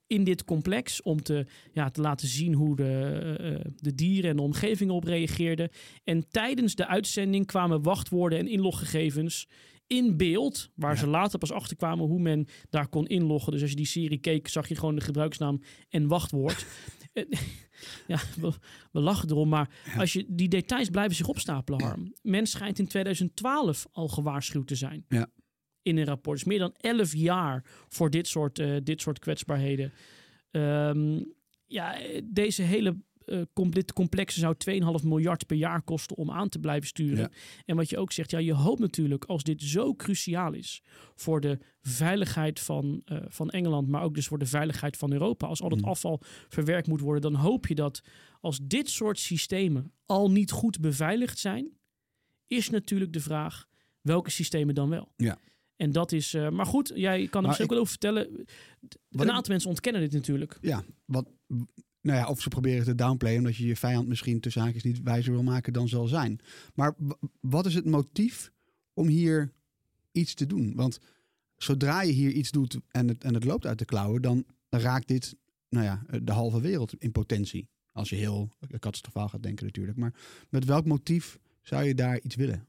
in 0.08 0.24
dit 0.24 0.44
complex 0.44 1.02
om 1.02 1.22
te, 1.22 1.46
ja, 1.74 1.90
te 1.90 2.02
laten 2.02 2.28
zien 2.28 2.54
hoe 2.54 2.76
de, 2.76 3.36
eh, 3.40 3.72
de 3.76 3.96
dieren 3.96 4.30
en 4.30 4.36
de 4.36 4.42
omgeving 4.42 4.92
op 4.92 5.04
reageerden. 5.04 5.70
En 6.04 6.28
tijdens 6.30 6.76
de 6.76 6.88
uitzending 6.88 7.46
kwamen 7.46 7.82
wachtwoorden 7.82 8.40
en 8.40 8.48
inloggegevens 8.48 9.48
in 9.88 10.18
beeld, 10.18 10.70
waar 10.76 10.94
Ja. 10.94 11.00
ze 11.00 11.08
later 11.08 11.40
pas 11.40 11.52
achter 11.52 11.76
kwamen 11.78 12.06
hoe 12.08 12.20
men 12.22 12.48
daar 12.70 12.88
kon 12.88 13.08
inloggen. 13.08 13.52
Dus 13.52 13.62
als 13.62 13.70
je 13.70 13.76
die 13.76 13.86
serie 13.86 14.18
keek, 14.18 14.48
zag 14.48 14.68
je 14.68 14.76
gewoon 14.76 14.96
de 14.96 15.02
gebruiksnaam 15.02 15.62
en 15.90 16.08
wachtwoord. 16.08 16.66
Ja, 18.08 18.20
we, 18.42 18.52
we 18.92 19.00
lachen 19.00 19.30
erom, 19.30 19.50
maar 19.50 19.70
als 19.98 20.14
je, 20.14 20.26
die 20.28 20.48
details 20.48 20.90
blijven 20.90 21.16
zich 21.16 21.28
opstapelen, 21.28 21.82
Harm. 21.82 22.14
Men 22.22 22.48
schijnt 22.48 22.80
in 22.80 22.88
2012 22.88 23.88
al 23.92 24.08
gewaarschuwd 24.08 24.68
te 24.68 24.76
zijn. 24.76 25.06
Ja. 25.08 25.28
In 25.82 25.98
een 25.98 26.06
rapport. 26.06 26.38
Dus 26.38 26.48
meer 26.48 26.60
dan 26.60 26.74
11 26.78 27.14
jaar 27.14 27.66
voor 27.88 28.10
dit 28.10 28.28
soort, 28.28 28.60
eh, 28.60 28.76
dit 28.84 29.02
soort 29.02 29.20
kwetsbaarheden. 29.20 29.94
Ehm, 30.52 31.24
ja, 31.66 32.00
eh, 32.00 32.22
deze 32.24 32.62
hele 32.62 32.96
eh, 33.26 33.42
dit 33.70 33.94
complexe 33.94 34.40
zou 34.40 34.56
2,5 34.58 35.04
miljard 35.08 35.46
per 35.46 35.58
jaar 35.58 35.82
kosten 35.82 36.18
om 36.18 36.32
aan 36.32 36.50
te 36.50 36.60
blijven 36.60 36.88
sturen. 36.88 37.18
Ja. 37.18 37.30
En 37.66 37.76
wat 37.76 37.90
je 37.90 37.98
ook 37.98 38.12
zegt, 38.12 38.32
ja, 38.32 38.40
je 38.40 38.54
hoopt 38.54 38.80
natuurlijk 38.80 39.26
als 39.26 39.44
dit 39.44 39.62
zo 39.62 39.96
cruciaal 39.96 40.54
is 40.54 40.82
voor 41.16 41.42
de 41.42 41.58
veiligheid 41.82 42.60
van, 42.60 43.02
eh, 43.06 43.18
van 43.28 43.50
Engeland, 43.50 43.88
maar 43.88 44.04
ook 44.04 44.16
dus 44.16 44.28
voor 44.28 44.40
de 44.40 44.46
veiligheid 44.46 44.98
van 44.98 45.12
Europa. 45.12 45.48
Als 45.48 45.62
al 45.62 45.70
dat 45.70 45.82
Mm. 45.82 45.86
afval 45.88 46.22
verwerkt 46.50 46.88
moet 46.88 47.02
worden, 47.02 47.22
dan 47.22 47.36
hoop 47.42 47.68
je 47.68 47.76
dat 47.76 48.02
als 48.40 48.60
dit 48.64 48.90
soort 48.90 49.20
systemen 49.20 49.92
al 50.06 50.32
niet 50.32 50.52
goed 50.52 50.80
beveiligd 50.80 51.40
zijn, 51.40 51.78
is 52.48 52.70
natuurlijk 52.70 53.14
de 53.14 53.20
vraag 53.20 53.66
welke 54.02 54.30
systemen 54.30 54.76
dan 54.76 54.90
wel. 54.90 55.12
Ja. 55.18 55.38
En 55.76 55.92
dat 55.92 56.12
is, 56.12 56.34
eh, 56.34 56.50
maar 56.50 56.66
goed, 56.66 56.92
jij 56.96 57.18
kan 57.18 57.24
er 57.26 57.32
Maar 57.32 57.42
misschien 57.42 57.54
ik- 57.54 57.62
ook 57.64 57.70
wel 57.70 57.80
over 57.80 57.92
vertellen. 57.92 58.28
Een 58.30 58.48
ik- 59.10 59.30
aantal 59.30 59.52
mensen 59.52 59.70
ontkennen 59.70 60.02
dit 60.02 60.12
natuurlijk. 60.12 60.58
Ja, 60.62 60.84
wat, 61.06 61.30
nou 62.04 62.18
ja, 62.18 62.28
of 62.28 62.42
ze 62.42 62.50
proberen 62.50 62.84
te 62.84 62.96
downplayen 62.96 63.38
omdat 63.38 63.56
je 63.56 63.68
je 63.68 63.76
vijand 63.76 64.08
misschien 64.08 64.40
tussen 64.40 64.62
haakjes 64.62 64.84
niet 64.84 65.02
wijzer 65.02 65.32
wil 65.32 65.44
maken 65.44 65.74
dan 65.74 65.88
zal 65.88 66.08
zijn. 66.08 66.40
Maar 66.74 66.96
wat 67.40 67.66
is 67.66 67.76
het 67.76 67.86
motief 67.86 68.52
om 68.94 69.08
hier 69.08 69.52
iets 70.12 70.34
te 70.34 70.46
doen? 70.46 70.76
Want 70.76 71.00
zodra 71.58 72.02
je 72.02 72.12
hier 72.12 72.32
iets 72.32 72.52
doet 72.52 72.78
en 72.90 73.08
het, 73.08 73.24
en 73.24 73.34
het 73.34 73.44
loopt 73.44 73.66
uit 73.66 73.80
de 73.80 73.86
klauwen, 73.86 74.22
dan 74.22 74.46
raakt 74.70 75.08
dit 75.08 75.36
nou 75.70 75.86
ja, 75.86 76.20
de 76.24 76.32
halve 76.32 76.62
wereld 76.62 76.94
in 76.98 77.12
potentie. 77.12 77.68
Als 77.92 78.10
je 78.10 78.16
heel 78.16 78.50
catastrofaal 78.70 79.30
gaat 79.30 79.44
denken 79.44 79.66
natuurlijk. 79.66 79.98
Maar 79.98 80.14
met 80.50 80.66
welk 80.66 80.86
motief 80.86 81.40
zou 81.62 81.84
je 81.84 81.96
daar 81.96 82.20
iets 82.22 82.36
willen? 82.36 82.68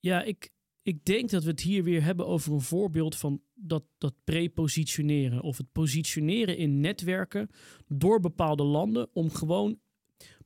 Ja, 0.00 0.22
ik, 0.22 0.50
ik 0.84 1.04
denk 1.04 1.30
dat 1.30 1.44
we 1.44 1.50
het 1.50 1.60
hier 1.60 1.84
weer 1.84 2.02
hebben 2.02 2.26
over 2.26 2.52
een 2.52 2.60
voorbeeld 2.60 3.16
van 3.16 3.40
dat, 3.54 3.84
dat 3.98 4.14
prepositioneren. 4.24 5.42
Of 5.42 5.56
het 5.56 5.72
positioneren 5.72 6.56
in 6.56 6.80
netwerken 6.80 7.48
door 7.86 8.20
bepaalde 8.20 8.62
landen 8.62 9.08
om 9.12 9.30
gewoon 9.30 9.78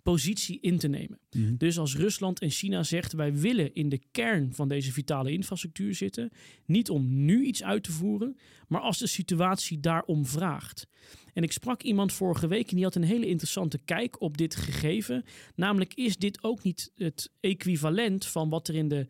positie 0.03 0.61
in 0.61 0.79
te 0.79 0.89
nemen. 0.89 1.21
Dus 1.57 1.79
als 1.79 1.97
Rusland 1.97 2.41
en 2.41 2.51
China 2.51 2.83
zegt 2.83 3.13
wij 3.13 3.35
willen 3.35 3.75
in 3.75 3.89
de 3.89 4.03
kern 4.11 4.55
van 4.55 4.69
deze 4.69 4.93
vitale 4.93 5.33
infrastructuur 5.33 5.95
zitten, 5.95 6.31
niet 6.67 6.91
om 6.91 7.25
nu 7.25 7.45
iets 7.45 7.63
uit 7.63 7.83
te 7.83 7.93
voeren, 7.93 8.37
maar 8.69 8.81
als 8.81 8.99
de 8.99 9.07
situatie 9.07 9.81
daarom 9.81 10.27
vraagt. 10.27 10.87
En 11.33 11.43
ik 11.43 11.53
sprak 11.53 11.83
iemand 11.83 12.13
vorige 12.13 12.47
week 12.47 12.69
en 12.69 12.75
die 12.75 12.85
had 12.85 12.95
een 12.95 13.03
hele 13.03 13.27
interessante 13.27 13.79
kijk 13.79 14.21
op 14.21 14.37
dit 14.37 14.57
gegeven. 14.57 15.25
Namelijk 15.55 15.95
is 15.95 16.17
dit 16.17 16.43
ook 16.43 16.63
niet 16.63 16.93
het 16.95 17.31
equivalent 17.41 18.27
van 18.27 18.49
wat 18.49 18.69
er 18.69 18.75
in 18.75 18.89
de 18.89 19.09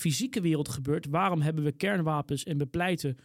fysieke 0.00 0.40
wereld 0.40 0.68
gebeurt. 0.68 1.06
Waarom 1.06 1.40
hebben 1.40 1.64
we 1.64 1.72
kernwapens 1.72 2.44
en 2.44 2.58
bepleiten 2.58 3.16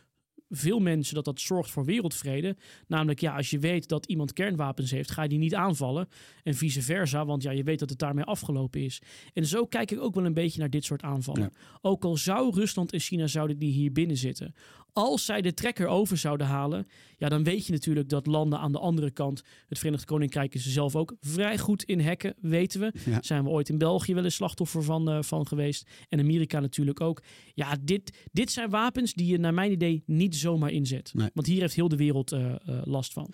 veel 0.50 0.80
mensen 0.80 1.16
dat 1.16 1.26
dat 1.26 1.40
zorgt 1.40 1.72
voor 1.72 1.86
wereldvrede. 1.86 2.56
Namelijk, 2.88 3.20
ja, 3.20 3.36
als 3.36 3.50
je 3.50 3.60
weet 3.60 3.88
dat 3.88 4.06
iemand 4.06 4.34
kernwapens 4.34 4.92
heeft, 4.92 5.12
ga 5.12 5.24
je 5.24 5.30
die 5.30 5.40
niet 5.40 5.56
aanvallen. 5.56 6.08
En 6.44 6.56
vice 6.56 6.82
versa, 6.82 7.26
want 7.26 7.44
ja, 7.44 7.52
je 7.52 7.64
weet 7.64 7.80
dat 7.80 7.90
het 7.90 8.00
daarmee 8.00 8.24
afgelopen 8.24 8.84
is. 8.84 9.02
En 9.34 9.46
zo 9.46 9.66
kijk 9.66 9.92
ik 9.92 10.00
ook 10.00 10.16
wel 10.16 10.26
een 10.26 10.34
beetje 10.34 10.60
naar 10.60 10.70
dit 10.70 10.86
soort 10.86 11.02
aanvallen. 11.02 11.42
Ja. 11.42 11.60
Ook 11.82 12.04
al 12.04 12.18
zou 12.18 12.54
Rusland 12.54 12.94
en 12.94 13.00
China 13.00 13.28
zouden 13.28 13.58
die 13.58 13.72
hier 13.72 13.92
binnen 13.92 14.18
zitten. 14.18 14.54
Als 14.94 15.26
zij 15.26 15.42
de 15.42 15.54
trekker 15.54 15.88
over 15.88 16.18
zouden 16.18 16.48
halen, 16.48 16.88
ja, 17.18 17.30
dan 17.30 17.44
weet 17.44 17.66
je 17.66 17.72
natuurlijk 17.72 18.10
dat 18.10 18.26
landen 18.26 18.60
aan 18.60 18.72
de 18.72 18.80
andere 18.80 19.12
kant, 19.12 19.44
het 19.68 19.78
Verenigd 19.78 20.06
Koninkrijk 20.06 20.54
is 20.54 20.66
er 20.66 20.72
zelf 20.72 20.96
ook 20.96 21.16
vrij 21.20 21.58
goed 21.58 21.84
in 21.84 22.00
hacken, 22.02 22.36
weten 22.42 22.80
we. 22.80 22.94
Ja. 23.06 23.22
Zijn 23.22 23.44
we 23.44 23.50
ooit 23.50 23.70
in 23.70 23.78
België 23.78 24.14
wel 24.14 24.24
eens 24.24 24.36
slachtoffer 24.36 24.84
van, 24.84 25.10
eh, 25.10 25.22
van 25.22 25.48
geweest. 25.48 25.90
En 26.10 26.20
Amerika 26.20 26.60
natuurlijk 26.60 27.02
ook. 27.02 27.22
Ja, 27.54 27.78
dit, 27.82 28.28
dit 28.32 28.52
zijn 28.52 28.70
wapens 28.70 29.14
die 29.14 29.28
je 29.28 29.38
naar 29.38 29.54
mijn 29.54 29.72
idee 29.72 30.04
niet 30.06 30.35
zomaar 30.40 30.72
inzet. 30.72 31.14
Nee. 31.14 31.30
Want 31.34 31.48
hier 31.48 31.62
heeft 31.62 31.76
heel 31.76 31.88
de 31.88 31.96
wereld 31.96 32.32
eh, 32.32 32.52
eh, 32.52 32.82
last 32.84 33.14
van. 33.14 33.34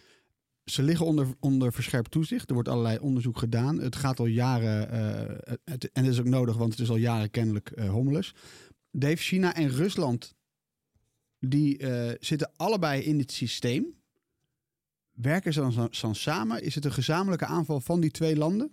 Ze 0.63 0.83
liggen 0.83 1.05
onder, 1.05 1.27
onder 1.39 1.73
verscherpt 1.73 2.11
toezicht. 2.11 2.47
Er 2.47 2.53
wordt 2.53 2.69
allerlei 2.69 2.97
onderzoek 2.99 3.37
gedaan. 3.37 3.79
Het 3.79 3.95
gaat 3.95 4.19
al 4.19 4.25
jaren, 4.25 4.91
eh, 4.91 5.53
het, 5.63 5.91
en 5.91 6.03
dat 6.03 6.13
is 6.13 6.19
ook 6.19 6.25
nodig, 6.25 6.57
want 6.57 6.71
het 6.71 6.79
is 6.79 6.89
al 6.89 6.95
jaren 6.95 7.29
kennelijk 7.29 7.69
eh 7.69 7.89
hommeles. 7.89 8.33
Dave, 8.91 9.15
China 9.15 9.55
en 9.55 9.69
Rusland, 9.69 10.35
die 11.39 11.85
zitten 12.19 12.51
allebei 12.55 13.01
in 13.01 13.17
dit 13.17 13.31
systeem. 13.31 13.99
Werken 15.11 15.53
ze 15.53 15.59
dan, 15.59 15.89
dan 16.01 16.15
samen? 16.15 16.63
Is 16.63 16.75
het 16.75 16.85
een 16.85 16.91
gezamenlijke 16.91 17.45
aanval 17.45 17.79
van 17.79 17.99
die 17.99 18.11
twee 18.11 18.35
landen? 18.35 18.71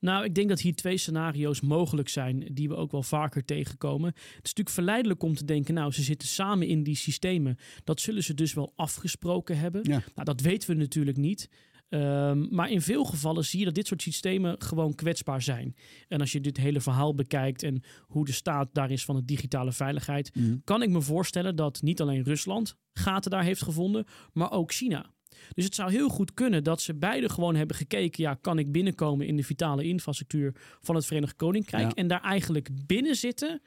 Nou, 0.00 0.24
ik 0.24 0.34
denk 0.34 0.48
dat 0.48 0.60
hier 0.60 0.74
twee 0.74 0.96
scenario's 0.96 1.60
mogelijk 1.60 2.08
zijn 2.08 2.48
die 2.52 2.68
we 2.68 2.76
ook 2.76 2.90
wel 2.90 3.02
vaker 3.02 3.44
tegenkomen. 3.44 4.08
Het 4.08 4.26
is 4.26 4.34
natuurlijk 4.42 4.70
verleidelijk 4.70 5.22
om 5.22 5.34
te 5.34 5.44
denken, 5.44 5.74
nou, 5.74 5.92
ze 5.92 6.02
zitten 6.02 6.28
samen 6.28 6.66
in 6.66 6.82
die 6.82 6.96
systemen. 6.96 7.58
Dat 7.84 8.00
zullen 8.00 8.22
ze 8.22 8.34
dus 8.34 8.54
wel 8.54 8.72
afgesproken 8.76 9.58
hebben. 9.58 9.80
Ja. 9.82 10.02
Nou, 10.14 10.24
dat 10.24 10.40
weten 10.40 10.70
we 10.70 10.76
natuurlijk 10.76 11.16
niet. 11.16 11.48
Ehm, 11.88 12.54
maar 12.54 12.70
in 12.70 12.82
veel 12.82 13.04
gevallen 13.04 13.44
zie 13.44 13.58
je 13.58 13.64
dat 13.64 13.74
dit 13.74 13.86
soort 13.86 14.02
systemen 14.02 14.62
gewoon 14.62 14.94
kwetsbaar 14.94 15.42
zijn. 15.42 15.76
En 16.08 16.20
als 16.20 16.32
je 16.32 16.40
dit 16.40 16.56
hele 16.56 16.80
verhaal 16.80 17.14
bekijkt 17.14 17.62
en 17.62 17.82
hoe 18.06 18.24
de 18.24 18.32
staat 18.32 18.68
daar 18.72 18.90
is 18.90 19.04
van 19.04 19.16
de 19.16 19.24
digitale 19.24 19.72
veiligheid, 19.72 20.32
kan 20.64 20.82
ik 20.82 20.90
me 20.90 21.00
voorstellen 21.00 21.56
dat 21.56 21.82
niet 21.82 22.00
alleen 22.00 22.22
Rusland 22.22 22.76
gaten 22.92 23.30
daar 23.30 23.44
heeft 23.44 23.62
gevonden, 23.62 24.06
maar 24.32 24.52
ook 24.52 24.72
China. 24.72 25.10
Dus 25.54 25.64
het 25.64 25.74
zou 25.74 25.90
heel 25.90 26.08
goed 26.08 26.34
kunnen 26.34 26.64
dat 26.64 26.80
ze 26.80 26.94
beide 26.94 27.28
gewoon 27.28 27.54
hebben 27.54 27.76
gekeken, 27.76 28.22
ja, 28.22 28.34
kan 28.34 28.58
ik 28.58 28.72
binnenkomen 28.72 29.26
in 29.26 29.36
de 29.36 29.42
vitale 29.44 29.84
infrastructuur 29.84 30.54
van 30.80 30.94
het 30.94 31.06
Verenigd 31.06 31.36
Koninkrijk 31.36 31.84
Ja. 31.88 31.94
en 31.94 32.08
daar 32.08 32.22
eigenlijk 32.22 32.68
binnen 32.86 33.16
zitten, 33.16 33.60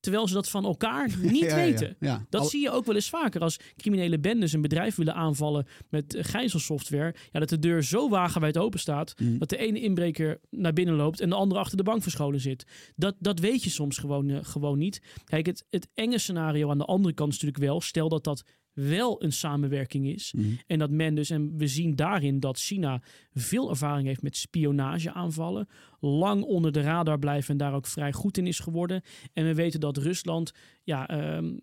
terwijl 0.00 0.28
ze 0.28 0.34
dat 0.34 0.48
van 0.48 0.64
elkaar 0.64 1.10
niet 1.22 1.40
Ja, 1.40 1.54
weten. 1.54 1.96
Ja, 2.00 2.26
Dat 2.30 2.40
Al- 2.40 2.46
zie 2.46 2.60
je 2.60 2.70
ook 2.70 2.84
wel 2.84 2.94
eens 2.94 3.08
vaker 3.08 3.40
als 3.40 3.58
criminele 3.76 4.18
bendes 4.18 4.52
een 4.52 4.60
bedrijf 4.60 4.94
willen 4.94 5.14
aanvallen 5.14 5.66
met 5.88 6.16
gijzelsoftware. 6.20 7.14
Ja, 7.32 7.40
dat 7.40 7.48
de 7.48 7.58
deur 7.58 7.82
zo 7.84 8.08
wagenwijd 8.08 8.58
open 8.58 8.78
staat 8.80 9.14
Mm. 9.20 9.38
dat 9.38 9.48
de 9.48 9.56
ene 9.56 9.80
inbreker 9.80 10.40
naar 10.50 10.72
binnen 10.72 10.94
loopt 10.94 11.20
en 11.20 11.28
de 11.28 11.34
andere 11.34 11.60
achter 11.60 11.76
de 11.76 11.82
bank 11.82 12.02
verscholen 12.02 12.40
zit. 12.40 12.66
Dat, 12.96 13.14
dat 13.18 13.38
weet 13.38 13.64
je 13.64 13.70
soms 13.70 13.98
gewoon, 13.98 14.30
eh, 14.30 14.38
gewoon 14.42 14.78
niet. 14.78 15.00
Kijk, 15.24 15.46
het, 15.46 15.66
het 15.70 15.88
enge 15.94 16.18
scenario 16.18 16.70
aan 16.70 16.78
de 16.78 16.84
andere 16.84 17.14
kant 17.14 17.32
is 17.32 17.40
natuurlijk 17.40 17.64
wel, 17.70 17.80
stel 17.80 18.08
dat 18.08 18.24
dat 18.24 18.44
wel 18.72 19.22
een 19.22 19.32
samenwerking 19.32 20.06
is. 20.06 20.32
Mhm. 20.36 20.46
En 20.66 20.78
dat 20.78 20.90
men 20.90 21.14
dus, 21.14 21.30
en 21.30 21.56
we 21.56 21.66
zien 21.66 21.96
daarin 21.96 22.40
dat 22.40 22.58
China 22.58 23.02
veel 23.34 23.70
ervaring 23.70 24.06
heeft 24.06 24.22
met 24.22 24.36
spionageaanvallen. 24.36 25.68
Lang 26.00 26.42
onder 26.42 26.72
de 26.72 26.80
radar 26.80 27.18
blijven 27.18 27.50
en 27.50 27.56
daar 27.56 27.74
ook 27.74 27.86
vrij 27.86 28.12
goed 28.12 28.38
in 28.38 28.46
is 28.46 28.58
geworden. 28.58 29.02
En 29.32 29.44
we 29.44 29.54
weten 29.54 29.80
dat 29.80 29.96
Rusland 29.96 30.52
ja, 30.82 31.08
ehm, 31.08 31.56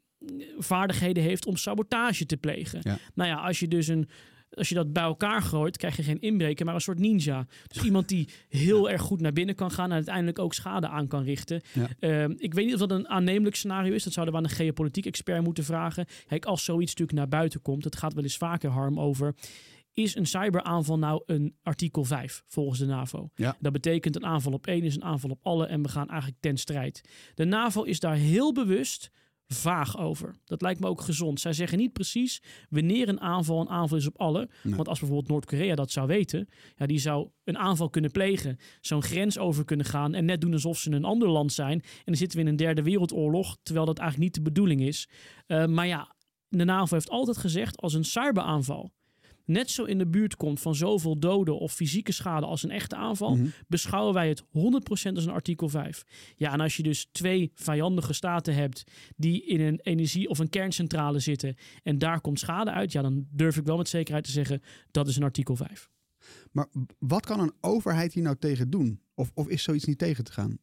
vaardigheden 0.58 1.24
heeft 1.24 1.46
om 1.46 1.56
sabotage 1.56 2.26
te 2.26 2.38
plegen. 2.38 2.80
Ja. 2.84 2.98
Nou 3.14 3.30
ja, 3.30 3.36
als 3.36 3.60
je 3.60 3.68
dus 3.68 3.88
een 3.88 4.10
als 4.50 4.70
je 4.70 4.76
dat 4.76 4.94
bij 4.94 5.04
elkaar 5.04 5.42
gooit, 5.42 5.78
krijg 5.78 5.96
je 5.96 6.04
geen 6.04 6.20
inbreker, 6.20 6.66
maar 6.66 6.76
een 6.76 6.82
soort 6.82 7.00
ninja. 7.00 7.48
Dus 7.68 7.84
iemand 7.84 8.08
die 8.08 8.30
heel 8.50 8.90
erg 8.92 9.02
goed 9.02 9.22
naar 9.22 9.34
binnen 9.34 9.56
kan 9.56 9.72
gaan 9.72 9.90
en 9.90 9.96
uiteindelijk 9.96 10.40
ook 10.40 10.54
schade 10.54 10.88
aan 10.88 11.08
kan 11.08 11.24
richten. 11.24 11.62
Ja. 11.74 11.90
Ehm, 12.00 12.34
ik 12.38 12.54
weet 12.54 12.66
niet 12.66 12.74
of 12.74 12.80
dat 12.80 12.92
een 12.92 13.10
aannemelijk 13.10 13.56
scenario 13.56 13.94
is. 13.94 14.04
Dat 14.04 14.14
zouden 14.14 14.36
we 14.36 14.42
aan 14.42 14.50
een 14.50 14.56
geopolitiek 14.56 15.06
expert 15.06 15.44
moeten 15.44 15.64
vragen. 15.64 16.06
Kijk, 16.28 16.46
als 16.46 16.64
zoiets 16.64 16.90
natuurlijk 16.90 17.18
naar 17.18 17.40
buiten 17.40 17.62
komt, 17.62 17.84
het 17.84 17.96
gaat 17.96 18.14
wel 18.14 18.24
eens 18.24 18.38
vaker 18.38 18.70
harm 18.70 19.00
over. 19.00 19.36
Is 19.94 20.16
een 20.16 20.26
cyberaanval 20.26 20.98
nou 20.98 21.24
een 21.26 21.56
artikel 21.64 22.04
5 22.04 22.44
volgens 22.48 22.80
de 22.80 22.86
NAVO? 22.86 23.30
Ja. 23.36 23.58
Dat 23.60 23.72
betekent 23.72 24.16
een 24.16 24.26
aanval 24.26 24.54
op 24.54 24.68
één 24.68 24.84
is 24.84 24.96
een 24.96 25.04
aanval 25.04 25.30
op 25.30 25.40
alle 25.42 25.66
en 25.66 25.82
we 25.82 25.90
gaan 25.90 26.10
eigenlijk 26.10 26.42
ten 26.42 26.58
strijd. 26.58 27.02
De 27.36 27.46
NAVO 27.46 27.84
is 27.84 28.00
daar 28.00 28.16
heel 28.16 28.54
bewust 28.54 29.12
vaag 29.54 29.98
over. 29.98 30.36
Dat 30.46 30.62
lijkt 30.62 30.80
me 30.80 30.88
ook 30.88 31.02
gezond. 31.02 31.40
Zij 31.40 31.54
zeggen 31.54 31.78
niet 31.78 31.94
precies 31.94 32.42
wanneer 32.70 33.10
een 33.10 33.22
aanval 33.22 33.62
een 33.62 33.70
aanval 33.70 33.98
is 33.98 34.08
op 34.08 34.20
alle. 34.20 34.50
Nee. 34.64 34.76
Want 34.76 34.88
als 34.88 35.00
bijvoorbeeld 35.00 35.30
Noord-Korea 35.30 35.76
dat 35.76 35.92
zou 35.92 36.08
weten, 36.08 36.50
ja, 36.76 36.86
die 36.86 37.00
zou 37.00 37.30
een 37.44 37.58
aanval 37.58 37.90
kunnen 37.90 38.12
plegen, 38.12 38.58
zo'n 38.82 39.04
grens 39.04 39.38
over 39.38 39.66
kunnen 39.66 39.86
gaan 39.86 40.14
en 40.14 40.26
net 40.26 40.42
doen 40.42 40.54
alsof 40.54 40.78
ze 40.78 40.92
een 40.92 41.04
ander 41.04 41.30
land 41.30 41.54
zijn. 41.54 41.82
En 41.82 42.02
dan 42.06 42.16
zitten 42.16 42.38
we 42.38 42.44
in 42.44 42.50
een 42.50 42.58
derde 42.58 42.84
wereldoorlog, 42.84 43.58
terwijl 43.64 43.86
dat 43.86 43.98
eigenlijk 43.98 44.30
niet 44.30 44.44
de 44.44 44.52
bedoeling 44.52 44.82
is. 44.82 45.10
Uh, 45.48 45.66
maar 45.66 45.88
ja, 45.88 46.16
de 46.48 46.64
NAVO 46.64 46.96
heeft 46.96 47.10
altijd 47.10 47.38
gezegd 47.38 47.78
als 47.78 47.94
een 47.94 48.06
cyberaanval 48.06 48.92
net 49.50 49.70
zo 49.70 49.84
in 49.84 49.98
de 49.98 50.08
buurt 50.08 50.36
komt 50.36 50.60
van 50.60 50.76
zoveel 50.76 51.20
doden 51.20 51.60
of 51.60 51.74
fysieke 51.74 52.12
schade 52.12 52.46
als 52.46 52.64
een 52.64 52.72
echte 52.72 52.96
aanval, 52.96 53.36
Mhm. 53.36 53.48
beschouwen 53.68 54.14
wij 54.14 54.30
het 54.30 54.44
100% 54.50 55.16
als 55.16 55.26
een 55.26 55.32
artikel 55.32 55.70
5. 55.70 56.04
Ja, 56.36 56.54
en 56.54 56.60
als 56.60 56.78
je 56.78 56.84
dus 56.84 57.08
twee 57.12 57.52
vijandige 57.54 58.14
staten 58.14 58.54
hebt 58.56 58.84
die 59.16 59.46
in 59.46 59.62
een 59.62 59.80
energie- 59.84 60.30
of 60.30 60.40
een 60.40 60.50
kerncentrale 60.50 61.20
zitten 61.20 61.56
en 61.84 61.98
daar 61.98 62.22
komt 62.22 62.40
schade 62.40 62.72
uit, 62.72 62.92
ja, 62.92 63.02
dan 63.02 63.28
durf 63.32 63.58
ik 63.58 63.66
wel 63.66 63.78
met 63.78 63.90
zekerheid 63.90 64.24
te 64.26 64.32
zeggen 64.32 64.62
dat 64.92 65.08
is 65.08 65.16
een 65.16 65.24
artikel 65.24 65.56
5. 65.56 65.90
Maar 66.52 66.68
wat 67.00 67.26
kan 67.26 67.40
een 67.40 67.54
overheid 67.62 68.14
hier 68.14 68.24
nou 68.24 68.36
tegen 68.40 68.70
doen? 68.70 69.02
Of, 69.14 69.32
of 69.34 69.48
is 69.48 69.64
zoiets 69.64 69.86
niet 69.86 69.98
tegen 69.98 70.24
te 70.24 70.32
gaan? 70.32 70.58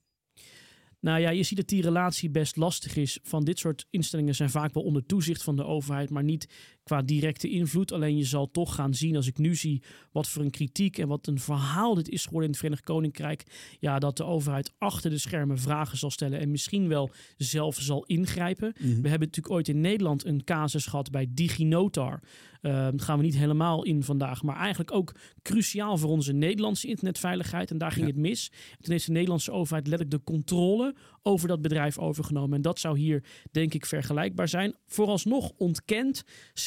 Nou 1.00 1.20
ja, 1.20 1.30
je 1.30 1.42
ziet 1.42 1.56
dat 1.56 1.68
die 1.68 1.82
relatie 1.82 2.30
best 2.30 2.56
lastig 2.56 2.96
is. 2.96 3.18
Van 3.22 3.44
dit 3.44 3.58
soort 3.58 3.86
instellingen 3.90 4.34
zijn 4.34 4.50
vaak 4.50 4.74
wel 4.74 4.82
onder 4.82 5.06
toezicht 5.06 5.42
van 5.42 5.56
de 5.56 5.64
overheid, 5.64 6.10
maar 6.10 6.24
niet 6.24 6.48
qua 6.86 7.02
directe 7.02 7.48
invloed. 7.48 7.92
Alleen 7.92 8.16
je 8.16 8.24
zal 8.24 8.50
toch 8.50 8.74
gaan 8.74 8.94
zien, 8.94 9.16
als 9.16 9.26
ik 9.26 9.38
nu 9.38 9.54
zie 9.54 9.82
wat 10.12 10.28
voor 10.28 10.42
een 10.42 10.50
kritiek 10.50 10.98
en 10.98 11.08
wat 11.08 11.26
een 11.26 11.38
verhaal 11.40 11.94
dit 11.94 12.08
is 12.08 12.22
geworden 12.22 12.42
in 12.44 12.50
het 12.50 12.58
Verenigd 12.58 12.84
Koninkrijk. 12.84 13.42
Ja, 13.80 13.98
dat 13.98 14.16
de 14.16 14.24
overheid 14.24 14.72
achter 14.78 15.10
de 15.10 15.18
schermen 15.18 15.58
vragen 15.58 15.98
zal 15.98 16.10
stellen 16.10 16.40
en 16.40 16.50
misschien 16.50 16.88
wel 16.88 17.10
zelf 17.36 17.76
zal 17.80 18.04
ingrijpen. 18.04 18.72
Mhm. 18.78 18.86
We 18.86 19.08
hebben 19.08 19.28
natuurlijk 19.28 19.54
ooit 19.54 19.68
in 19.68 19.80
Nederland 19.80 20.24
een 20.24 20.44
casus 20.44 20.86
gehad 20.86 21.10
bij 21.10 21.26
DigiNotar. 21.30 22.20
Uh, 22.62 22.72
daar 22.72 22.92
gaan 22.96 23.18
we 23.18 23.24
niet 23.24 23.36
helemaal 23.36 23.84
in 23.84 24.02
vandaag, 24.02 24.42
maar 24.42 24.56
eigenlijk 24.56 24.92
ook 24.92 25.14
cruciaal 25.42 25.96
voor 25.98 26.10
onze 26.10 26.32
Nederlandse 26.32 26.86
internetveiligheid. 26.86 27.70
En 27.70 27.78
daar 27.78 27.90
ging 27.92 28.06
Ja. 28.06 28.12
het 28.12 28.20
mis. 28.20 28.48
Toen 28.80 28.92
heeft 28.92 29.06
de 29.06 29.12
Nederlandse 29.12 29.52
overheid 29.52 29.86
letterlijk 29.86 30.18
de 30.18 30.32
controle 30.32 30.94
over 31.22 31.48
dat 31.48 31.62
bedrijf 31.62 31.98
overgenomen. 31.98 32.56
En 32.56 32.62
dat 32.62 32.78
zou 32.78 32.98
hier, 32.98 33.24
denk 33.50 33.74
ik, 33.74 33.86
vergelijkbaar 33.86 34.48
zijn. 34.48 34.74
Vooralsnog 34.86 35.52
ontkent 35.56 36.24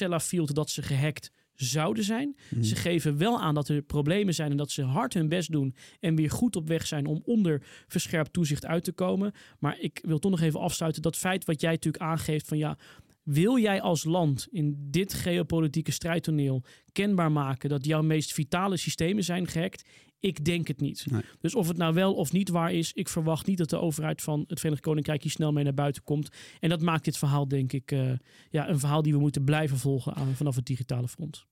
Sellafield 0.10 0.56
dat 0.56 0.70
ze 0.70 0.82
gehackt 0.82 1.32
zouden 1.56 2.04
zijn. 2.04 2.36
Mhm. 2.50 2.63
Ze 2.63 2.75
geven 2.75 3.18
wel 3.18 3.39
aan 3.39 3.56
dat 3.56 3.70
er 3.70 3.82
problemen 3.82 4.34
zijn 4.34 4.51
en 4.51 4.58
dat 4.58 4.72
ze 4.72 4.82
hard 4.84 5.13
hun 5.13 5.30
best 5.30 5.51
doen 5.51 5.75
en 6.00 6.16
weer 6.16 6.30
goed 6.30 6.56
op 6.56 6.68
weg 6.68 6.88
zijn 6.88 7.06
om 7.06 7.22
onder 7.25 7.63
verscherpt 7.88 8.34
toezicht 8.34 8.66
uit 8.66 8.84
te 8.84 8.92
komen. 8.92 9.32
Maar 9.60 9.80
ik 9.80 10.00
wil 10.01 10.20
toch 10.20 10.32
nog 10.32 10.42
even 10.42 10.60
afsluiten 10.60 11.01
dat 11.01 11.18
feit 11.18 11.46
wat 11.46 11.62
jij 11.62 11.72
natuurlijk 11.72 12.04
aangeeft 12.04 12.48
van 12.48 12.58
ja, 12.58 12.78
wil 13.24 13.60
jij 13.60 13.82
als 13.82 14.04
land 14.04 14.48
in 14.51 14.78
dit 14.80 15.13
geopolitieke 15.13 15.92
strijdtoneel 15.92 16.63
kenbaar 16.92 17.32
maken 17.32 17.70
dat 17.70 17.86
jouw 17.86 18.01
meest 18.01 18.34
vitale 18.34 18.78
systemen 18.78 19.24
zijn 19.24 19.48
gehackt? 19.48 19.89
Ik 20.19 20.45
denk 20.45 20.67
het 20.67 20.79
niet. 20.79 21.05
Nee. 21.11 21.21
Dus 21.39 21.55
of 21.55 21.67
het 21.67 21.77
nou 21.77 21.93
wel 21.93 22.13
of 22.13 22.31
niet 22.31 22.49
waar 22.49 22.73
is, 22.73 22.93
ik 22.93 23.09
verwacht 23.09 23.45
niet 23.45 23.57
dat 23.57 23.69
de 23.69 23.79
overheid 23.79 24.21
van 24.21 24.43
het 24.47 24.57
Verenigd 24.59 24.83
Koninkrijk 24.83 25.21
hier 25.23 25.31
snel 25.31 25.51
mee 25.51 25.63
naar 25.63 25.73
buiten 25.73 26.03
komt. 26.03 26.29
En 26.59 26.69
dat 26.69 26.81
maakt 26.81 27.05
dit 27.05 27.17
verhaal, 27.17 27.47
denk 27.47 27.73
ik, 27.73 27.91
uh, 27.91 28.11
ja, 28.49 28.69
een 28.69 28.79
verhaal 28.79 29.01
die 29.01 29.13
we 29.13 29.19
moeten 29.19 29.43
blijven 29.43 29.77
volgen 29.77 30.13
aan, 30.15 30.35
vanaf 30.35 30.55
het 30.55 30.65
digitale 30.65 31.07
front. 31.07 31.45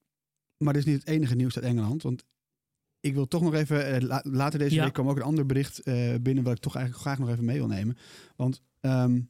Maar 0.58 0.74
dit 0.74 0.86
is 0.86 0.92
niet 0.92 1.00
het 1.00 1.08
enige 1.14 1.36
nieuws 1.36 1.56
uit 1.56 1.66
Engeland. 1.66 2.04
Want 2.04 2.24
ik 3.00 3.14
wil 3.14 3.28
toch 3.28 3.42
nog 3.42 3.54
even, 3.54 3.94
uh, 3.96 4.08
la 4.08 4.24
later 4.24 4.60
deze 4.60 4.76
Ja. 4.76 4.84
week 4.84 4.94
kwam 4.94 5.10
ook 5.10 5.18
een 5.18 5.22
ander 5.22 5.46
bericht 5.46 5.88
uh, 5.88 6.16
binnen 6.22 6.44
wat 6.44 6.54
ik 6.56 6.62
toch 6.62 6.76
eigenlijk 6.76 7.06
graag 7.06 7.20
nog 7.20 7.30
even 7.30 7.46
mee 7.46 7.58
wil 7.58 7.68
nemen. 7.68 7.98
Want 8.36 8.62
um, 8.82 9.30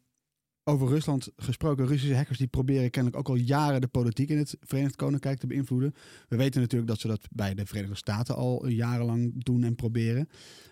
over 0.67 0.87
Rusland 0.87 1.29
gesproken, 1.35 1.87
Russische 1.87 2.15
hackers 2.15 2.37
die 2.37 2.47
proberen 2.47 2.89
kennelijk 2.89 3.19
ook 3.19 3.35
al 3.35 3.41
jaren 3.41 3.81
de 3.81 3.87
politiek 3.87 4.29
in 4.29 4.37
het 4.37 4.57
Verenigd 4.59 4.95
Koninkrijk 4.95 5.39
te 5.39 5.47
beïnvloeden. 5.47 5.93
We 6.27 6.35
weten 6.35 6.61
natuurlijk 6.61 6.89
dat 6.89 6.99
ze 6.99 7.07
dat 7.07 7.27
bij 7.31 7.53
de 7.53 7.65
Verenigde 7.65 7.95
Staten 7.95 8.35
al 8.35 8.67
jarenlang 8.67 9.43
doen 9.43 9.63
en 9.63 9.75
proberen. 9.75 10.29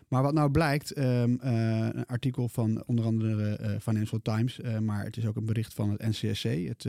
Maar 0.08 0.22
wat 0.22 0.34
nou 0.34 0.52
blijkt, 0.52 0.98
um, 0.98 1.40
uh, 1.44 1.90
een 1.92 2.06
artikel 2.06 2.50
van 2.50 2.84
onder 2.86 3.06
andere 3.06 3.60
uh, 3.62 3.80
Financial 3.80 4.22
Times, 4.22 4.60
uh, 4.60 4.80
maar 4.80 5.04
het 5.04 5.18
is 5.18 5.25
ook 5.25 5.36
een 5.36 5.46
bericht 5.46 5.74
van 5.74 5.90
het 5.90 6.02
NCSC, 6.02 6.44
het 6.44 6.88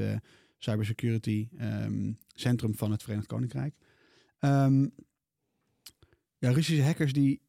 Cybersecurity 0.59 1.49
um, 1.61 2.19
Centrum 2.35 2.75
van 2.75 2.91
het 2.91 3.03
Verenigd 3.03 3.27
Koninkrijk. 3.27 3.75
Um, 4.41 4.95
ja, 6.39 6.51
Russische 6.51 6.83
hackers 6.83 7.13
die 7.13 7.41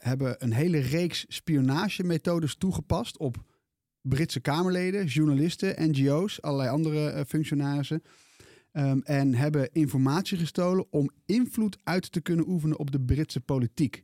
hebben 0.00 0.44
een 0.44 0.52
hele 0.52 0.78
reeks 0.78 1.24
spionagemethodes 1.28 2.56
toegepast 2.56 3.18
op 3.18 3.44
Britse 4.02 4.40
Kamerleden, 4.40 5.06
journalisten, 5.06 5.90
NGO's, 5.90 6.42
allerlei 6.42 6.70
andere 6.70 7.14
uh, 7.14 7.20
functionarissen. 7.26 8.02
Um, 8.72 9.02
en 9.02 9.34
hebben 9.34 9.72
informatie 9.72 10.38
gestolen 10.38 10.86
om 10.90 11.10
invloed 11.26 11.78
uit 11.82 12.12
te 12.12 12.20
kunnen 12.20 12.48
oefenen 12.48 12.78
op 12.78 12.90
de 12.90 13.00
Britse 13.00 13.40
politiek. 13.40 14.02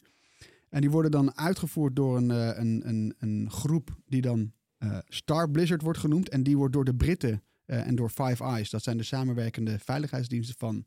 En 0.68 0.80
die 0.80 0.90
worden 0.90 1.10
dan 1.10 1.36
uitgevoerd 1.36 1.96
door 1.96 2.16
een, 2.16 2.30
uh, 2.30 2.50
een, 2.54 2.88
een, 2.88 3.14
een 3.18 3.50
groep 3.50 3.96
die 4.06 4.20
dan 4.20 4.52
uh, 4.78 4.98
Star 5.08 5.50
Blizzard 5.50 5.82
wordt 5.82 5.98
genoemd. 5.98 6.28
En 6.28 6.42
die 6.42 6.56
wordt 6.56 6.72
door 6.72 6.84
de 6.84 6.94
Britten 6.94 7.42
en 7.66 7.94
door 7.94 8.08
Five 8.08 8.44
Eyes, 8.44 8.70
dat 8.70 8.82
zijn 8.82 8.96
de 8.96 9.02
samenwerkende 9.02 9.78
veiligheidsdiensten 9.78 10.54
van 10.58 10.84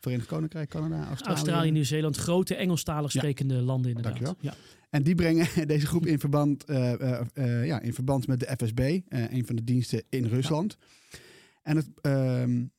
Verenigd 0.00 0.28
Koninkrijk, 0.28 0.68
Canada, 0.68 1.06
Australië. 1.06 1.34
Australië, 1.34 1.70
Nieuw-Zeeland, 1.70 2.16
grote 2.16 2.54
Engelstalig 2.54 3.10
sprekende 3.10 3.54
ja. 3.54 3.60
landen 3.60 3.90
inderdaad. 3.90 4.20
Dankjewel. 4.20 4.52
Ja. 4.52 4.54
En 4.90 5.02
die 5.02 5.14
brengen 5.14 5.46
deze 5.66 5.86
groep 5.86 6.06
in 6.06 6.18
verband, 6.18 6.70
uh, 6.70 6.92
uh, 7.00 7.20
uh, 7.34 7.66
ja, 7.66 7.80
in 7.80 7.94
verband 7.94 8.26
met 8.26 8.40
de 8.40 8.56
FSB, 8.58 9.00
een 9.08 9.46
van 9.46 9.56
de 9.56 9.64
diensten 9.64 10.02
in 10.08 10.24
Rusland. 10.24 10.76
Ja. 10.80 11.18
En 11.62 11.76
het, 11.76 11.88
um, 12.02 12.72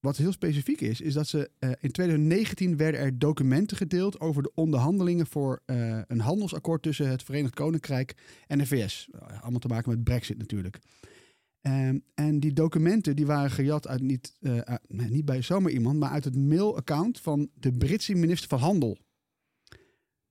wat 0.00 0.16
heel 0.16 0.32
specifiek 0.32 0.80
is, 0.80 1.00
is 1.00 1.14
dat 1.14 1.26
ze 1.26 1.50
in 1.80 1.90
2019 1.90 2.76
werden 2.76 3.00
er 3.00 3.18
documenten 3.18 3.76
gedeeld 3.76 4.20
over 4.20 4.42
de 4.42 4.52
onderhandelingen 4.54 5.26
voor 5.26 5.62
een 6.06 6.20
handelsakkoord 6.20 6.82
tussen 6.82 7.08
het 7.08 7.22
Verenigd 7.22 7.54
Koninkrijk 7.54 8.14
en 8.46 8.58
de 8.58 8.66
VS. 8.66 9.08
Allemaal 9.40 9.60
te 9.60 9.68
maken 9.68 9.90
met 9.90 10.04
Brexit 10.04 10.38
natuurlijk. 10.38 10.78
Um, 11.62 12.04
en 12.14 12.40
die 12.40 12.52
documenten 12.52 13.16
die 13.16 13.26
waren 13.26 13.50
gejat 13.50 13.88
uit 13.88 14.00
niet, 14.00 14.36
uh, 14.40 14.58
uit, 14.58 14.80
niet 14.88 15.24
bij 15.24 15.42
zomaar 15.42 15.72
iemand, 15.72 15.98
maar 15.98 16.10
uit 16.10 16.24
het 16.24 16.36
mailaccount 16.36 17.20
van 17.20 17.50
de 17.54 17.72
Britse 17.72 18.14
minister 18.14 18.48
van 18.48 18.58
Handel. 18.58 18.98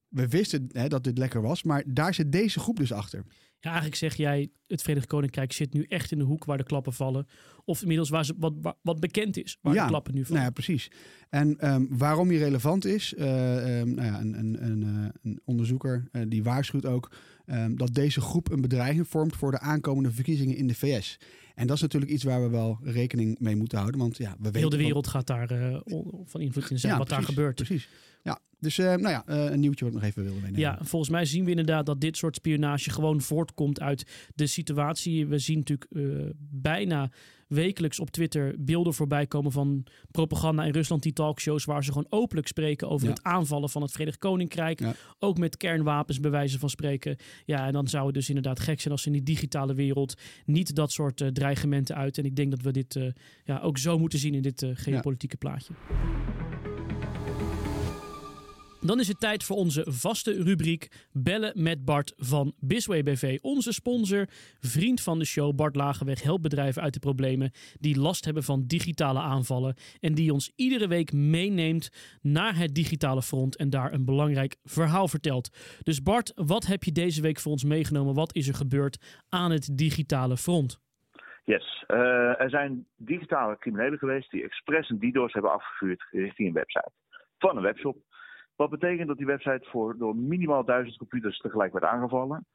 We 0.07 0.27
wisten 0.27 0.69
hè, 0.71 0.87
dat 0.87 1.03
dit 1.03 1.17
lekker 1.17 1.41
was, 1.41 1.63
maar 1.63 1.83
daar 1.87 2.13
zit 2.13 2.31
deze 2.31 2.59
groep 2.59 2.77
dus 2.77 2.91
achter. 2.91 3.25
Ja, 3.59 3.69
eigenlijk 3.69 3.95
zeg 3.95 4.15
jij, 4.15 4.51
het 4.67 4.81
Verenigd 4.81 5.07
Koninkrijk 5.07 5.51
zit 5.51 5.73
nu 5.73 5.83
echt 5.83 6.11
in 6.11 6.17
de 6.17 6.23
hoek 6.23 6.45
waar 6.45 6.57
de 6.57 6.63
klappen 6.63 6.93
vallen. 6.93 7.27
Of 7.65 7.81
inmiddels 7.81 8.09
waar 8.09 8.25
ze, 8.25 8.33
wat, 8.37 8.75
wat 8.81 8.99
bekend 8.99 9.37
is, 9.37 9.57
waar 9.61 9.73
ja, 9.73 9.83
de 9.83 9.89
klappen 9.89 10.13
nu 10.13 10.21
vallen. 10.21 10.35
Nou 10.35 10.45
ja, 10.45 10.53
precies. 10.53 10.91
En 11.29 11.73
um, 11.73 11.97
waarom 11.97 12.27
die 12.27 12.37
relevant 12.37 12.85
is, 12.85 13.13
uh, 13.17 13.79
um, 13.79 13.93
nou 13.93 14.07
ja, 14.07 14.19
een, 14.19 14.39
een, 14.39 14.63
een, 14.63 14.83
uh, 14.83 15.09
een 15.21 15.41
onderzoeker 15.45 16.09
uh, 16.11 16.21
die 16.27 16.43
waarschuwt 16.43 16.85
ook 16.85 17.11
um, 17.51 17.77
dat 17.77 17.93
deze 17.93 18.21
groep 18.21 18.51
een 18.51 18.61
bedreiging 18.61 19.07
vormt 19.07 19.35
voor 19.35 19.51
de 19.51 19.59
aankomende 19.59 20.11
verkiezingen 20.11 20.55
in 20.55 20.67
de 20.67 20.75
VS. 20.75 21.17
En 21.55 21.67
dat 21.67 21.75
is 21.75 21.81
natuurlijk 21.81 22.11
iets 22.11 22.23
waar 22.23 22.41
we 22.41 22.49
wel 22.49 22.79
rekening 22.83 23.39
mee 23.39 23.55
moeten 23.55 23.77
houden. 23.77 23.99
Want 23.99 24.17
ja, 24.17 24.31
we 24.37 24.43
weten 24.43 24.59
Heel 24.59 24.69
de 24.69 24.77
wereld 24.77 25.07
gaat 25.07 25.27
daar 25.27 25.51
uh, 25.51 25.79
van 26.25 26.41
invloed 26.41 26.69
in 26.69 26.79
zijn, 26.79 26.91
ja, 26.91 26.97
wat 26.97 27.07
precies, 27.07 27.25
daar 27.25 27.35
gebeurt. 27.35 27.55
Precies. 27.55 27.89
Ja, 28.23 28.39
dus 28.59 28.77
uh, 28.77 28.85
nou 28.85 29.09
ja, 29.09 29.23
uh, 29.29 29.51
een 29.51 29.59
nieuwtje 29.59 29.85
wat 29.85 29.93
ik 29.93 29.99
nog 29.99 30.09
even 30.09 30.23
wilde 30.23 30.39
meenemen. 30.39 30.59
Ja, 30.59 30.79
volgens 30.81 31.11
mij 31.11 31.25
zien 31.25 31.43
we 31.43 31.49
inderdaad 31.49 31.85
dat 31.85 32.01
dit 32.01 32.17
soort 32.17 32.35
spionage 32.35 32.89
gewoon 32.89 33.21
voortkomt 33.21 33.79
uit 33.79 34.29
de 34.35 34.47
situatie. 34.47 35.27
We 35.27 35.39
zien 35.39 35.57
natuurlijk 35.57 35.91
bijna 36.51 37.11
wekelijks 37.49 37.99
op 37.99 38.09
Twitter 38.09 38.55
beelden 38.59 38.93
voorbij 38.93 39.27
komen 39.27 39.51
van 39.51 39.85
propaganda 40.11 40.63
in 40.63 40.71
Rusland, 40.71 41.03
die 41.03 41.13
talkshows 41.13 41.65
waar 41.65 41.83
ze 41.83 41.91
gewoon 41.91 42.07
openlijk 42.09 42.47
spreken 42.47 42.89
over 42.89 43.07
Ja. 43.07 43.13
het 43.13 43.23
aanvallen 43.23 43.69
van 43.69 43.81
het 43.81 43.91
Verenigd 43.91 44.17
Koninkrijk. 44.17 44.79
Ja. 44.79 44.93
Ook 45.19 45.37
met 45.37 45.57
kernwapens, 45.57 46.19
bij 46.19 46.31
wijze 46.31 46.59
van 46.59 46.69
spreken. 46.69 47.17
Ja, 47.45 47.67
en 47.67 47.73
dan 47.73 47.87
zou 47.87 48.05
het 48.05 48.13
dus 48.13 48.27
inderdaad 48.27 48.59
gek 48.59 48.81
zijn 48.81 48.93
als 48.93 49.05
in 49.05 49.11
die 49.11 49.23
digitale 49.23 49.73
wereld 49.73 50.13
niet 50.45 50.75
dat 50.75 50.91
soort 50.91 51.21
uh, 51.21 51.27
dreigementen 51.27 51.95
uit. 51.95 52.17
En 52.17 52.25
ik 52.25 52.35
denk 52.35 52.51
dat 52.51 52.61
we 52.61 52.71
dit 52.71 52.95
uh, 52.95 53.11
ja, 53.43 53.59
ook 53.59 53.77
zo 53.77 53.99
moeten 53.99 54.19
zien 54.19 54.33
in 54.33 54.41
dit 54.41 54.61
uh, 54.61 54.69
geopolitieke 54.73 55.37
plaatje. 55.37 55.73
Dan 58.81 58.99
is 58.99 59.07
het 59.07 59.19
tijd 59.19 59.43
voor 59.43 59.55
onze 59.55 59.83
vaste 59.85 60.43
rubriek 60.43 61.07
Bellen 61.11 61.63
met 61.63 61.85
Bart 61.85 62.13
van 62.17 62.53
Bisway 62.59 63.03
BV. 63.03 63.37
Onze 63.41 63.73
sponsor, 63.73 64.25
vriend 64.59 65.01
van 65.01 65.19
de 65.19 65.25
show. 65.25 65.55
Bart 65.55 65.75
Lagerweg 65.75 66.23
helpt 66.23 66.41
bedrijven 66.41 66.81
uit 66.81 66.93
de 66.93 66.99
problemen 66.99 67.51
die 67.79 67.99
last 67.99 68.25
hebben 68.25 68.43
van 68.43 68.63
digitale 68.67 69.19
aanvallen. 69.19 69.75
En 69.99 70.13
die 70.13 70.33
ons 70.33 70.53
iedere 70.55 70.87
week 70.87 71.13
meeneemt 71.13 72.17
naar 72.21 72.55
het 72.55 72.75
digitale 72.75 73.21
front 73.21 73.57
en 73.57 73.69
daar 73.69 73.93
een 73.93 74.05
belangrijk 74.05 74.55
verhaal 74.63 75.07
vertelt. 75.07 75.79
Dus 75.83 76.01
Bart, 76.01 76.31
wat 76.35 76.65
heb 76.65 76.83
je 76.83 76.91
deze 76.91 77.21
week 77.21 77.39
voor 77.39 77.51
ons 77.51 77.63
meegenomen? 77.63 78.13
Wat 78.13 78.35
is 78.35 78.47
er 78.47 78.55
gebeurd 78.55 79.23
aan 79.29 79.51
het 79.51 79.77
digitale 79.77 80.37
front? 80.37 80.79
Yes, 81.43 81.83
uh, 81.87 82.41
er 82.41 82.49
zijn 82.49 82.85
digitale 82.95 83.57
criminelen 83.57 83.99
geweest 83.99 84.31
die 84.31 84.43
expres 84.43 84.89
een 84.89 84.99
DDoS 84.99 85.33
hebben 85.33 85.51
afgevuurd 85.51 86.07
richting 86.11 86.47
een 86.47 86.53
website 86.53 86.91
van 87.39 87.57
een 87.57 87.63
webshop. 87.63 87.97
Wat 88.61 88.69
betekent 88.69 89.07
dat 89.07 89.17
die 89.17 89.25
website 89.25 89.67
voor, 89.69 89.97
door 89.97 90.15
minimaal 90.15 90.65
duizend 90.65 90.97
computers 90.97 91.37
tegelijk 91.37 91.71
werd 91.71 91.85
aangevallen. 91.85 92.45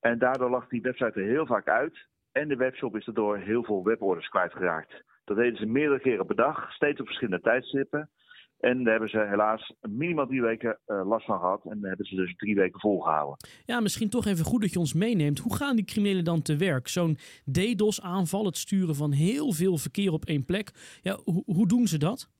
En 0.00 0.18
daardoor 0.18 0.50
lag 0.50 0.68
die 0.68 0.80
website 0.80 1.20
er 1.20 1.26
heel 1.26 1.46
vaak 1.46 1.68
uit. 1.68 2.06
En 2.32 2.48
de 2.48 2.56
webshop 2.56 2.96
is 2.96 3.04
daardoor 3.04 3.38
heel 3.38 3.64
veel 3.64 3.84
weborders 3.84 4.28
kwijtgeraakt. 4.28 5.04
Dat 5.24 5.36
deden 5.36 5.58
ze 5.58 5.66
meerdere 5.66 6.00
keren 6.00 6.26
per 6.26 6.36
dag, 6.36 6.72
steeds 6.72 7.00
op 7.00 7.06
verschillende 7.06 7.40
tijdstippen. 7.40 8.10
En 8.58 8.82
daar 8.82 8.90
hebben 8.92 9.10
ze 9.10 9.26
helaas 9.28 9.74
minimaal 9.80 10.26
drie 10.26 10.42
weken 10.42 10.78
uh, 10.86 11.06
last 11.08 11.26
van 11.26 11.38
gehad. 11.38 11.64
En 11.64 11.80
daar 11.80 11.88
hebben 11.88 12.06
ze 12.06 12.14
dus 12.14 12.36
drie 12.36 12.54
weken 12.54 12.80
volgehouden. 12.80 13.36
Ja, 13.64 13.80
misschien 13.80 14.10
toch 14.10 14.26
even 14.26 14.44
goed 14.44 14.60
dat 14.60 14.72
je 14.72 14.78
ons 14.78 14.94
meeneemt. 14.94 15.38
Hoe 15.38 15.56
gaan 15.56 15.76
die 15.76 15.84
criminelen 15.84 16.24
dan 16.24 16.42
te 16.42 16.56
werk? 16.56 16.88
Zo'n 16.88 17.18
DDoS-aanval, 17.44 18.44
het 18.44 18.56
sturen 18.56 18.94
van 18.94 19.12
heel 19.12 19.52
veel 19.52 19.78
verkeer 19.78 20.12
op 20.12 20.24
één 20.24 20.44
plek. 20.44 20.70
Ja, 21.02 21.18
hoe 21.44 21.68
doen 21.68 21.86
ze 21.86 21.98
dat? 21.98 22.30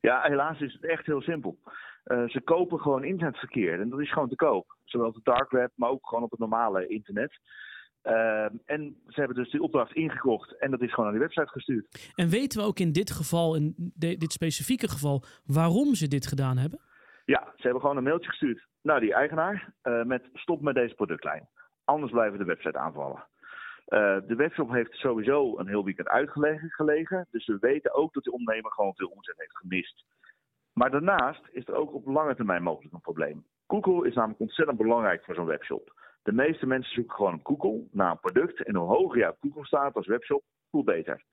Ja, 0.00 0.22
helaas 0.22 0.60
is 0.60 0.72
het 0.72 0.84
echt 0.84 1.06
heel 1.06 1.20
simpel. 1.20 1.58
Uh, 2.06 2.28
ze 2.28 2.40
kopen 2.40 2.80
gewoon 2.80 3.04
internetverkeer 3.04 3.80
en 3.80 3.88
dat 3.88 4.00
is 4.00 4.12
gewoon 4.12 4.28
te 4.28 4.36
koop. 4.36 4.76
Zowel 4.84 5.08
op 5.08 5.14
de 5.14 5.20
dark 5.22 5.50
web, 5.50 5.70
maar 5.74 5.90
ook 5.90 6.08
gewoon 6.08 6.24
op 6.24 6.30
het 6.30 6.40
normale 6.40 6.86
internet. 6.86 7.38
Uh, 8.02 8.44
en 8.64 8.96
ze 9.06 9.18
hebben 9.20 9.36
dus 9.36 9.50
die 9.50 9.62
opdracht 9.62 9.94
ingekocht 9.94 10.58
en 10.58 10.70
dat 10.70 10.80
is 10.80 10.90
gewoon 10.90 11.04
naar 11.04 11.18
die 11.18 11.26
website 11.26 11.52
gestuurd. 11.52 12.12
En 12.14 12.28
weten 12.28 12.60
we 12.60 12.66
ook 12.66 12.78
in 12.78 12.92
dit 12.92 13.10
geval, 13.10 13.56
in 13.56 13.74
de, 13.76 14.16
dit 14.16 14.32
specifieke 14.32 14.88
geval, 14.88 15.22
waarom 15.44 15.94
ze 15.94 16.08
dit 16.08 16.26
gedaan 16.26 16.56
hebben? 16.56 16.80
Ja, 17.24 17.52
ze 17.56 17.62
hebben 17.62 17.80
gewoon 17.80 17.96
een 17.96 18.02
mailtje 18.02 18.28
gestuurd 18.28 18.66
naar 18.82 19.00
die 19.00 19.14
eigenaar 19.14 19.72
uh, 19.82 20.02
met 20.02 20.28
stop 20.34 20.60
met 20.60 20.74
deze 20.74 20.94
productlijn. 20.94 21.48
Anders 21.84 22.12
blijven 22.12 22.38
de 22.38 22.44
website 22.44 22.78
aanvallen. 22.78 23.24
Uh, 23.88 24.16
de 24.26 24.34
webshop 24.36 24.70
heeft 24.70 24.92
sowieso 24.92 25.58
een 25.58 25.68
heel 25.68 25.84
weekend 25.84 26.08
uitgelegen, 26.08 26.70
gelegen, 26.70 27.26
dus 27.30 27.46
we 27.46 27.56
weten 27.60 27.94
ook 27.94 28.12
dat 28.12 28.24
de 28.24 28.32
ondernemer 28.32 28.72
gewoon 28.72 28.94
veel 28.94 29.08
omzet 29.08 29.38
heeft 29.38 29.56
gemist. 29.56 30.04
Maar 30.78 30.90
daarnaast 30.90 31.48
is 31.50 31.66
er 31.66 31.74
ook 31.74 31.94
op 31.94 32.06
lange 32.06 32.34
termijn 32.34 32.62
mogelijk 32.62 32.94
een 32.94 33.00
probleem. 33.00 33.46
Google 33.66 34.08
is 34.08 34.14
namelijk 34.14 34.40
ontzettend 34.40 34.78
belangrijk 34.78 35.24
voor 35.24 35.34
zo'n 35.34 35.46
webshop. 35.46 35.92
De 36.22 36.32
meeste 36.32 36.66
mensen 36.66 36.92
zoeken 36.92 37.16
gewoon 37.16 37.34
op 37.34 37.46
Google 37.46 37.88
naar 37.90 38.10
een 38.10 38.20
product. 38.20 38.62
En 38.62 38.76
hoe 38.76 38.86
hoger 38.86 39.18
je 39.18 39.28
op 39.28 39.36
Google 39.40 39.66
staat 39.66 39.94
als 39.94 40.06
webshop, 40.06 40.42
hoe 40.70 40.84
beter. 40.84 41.24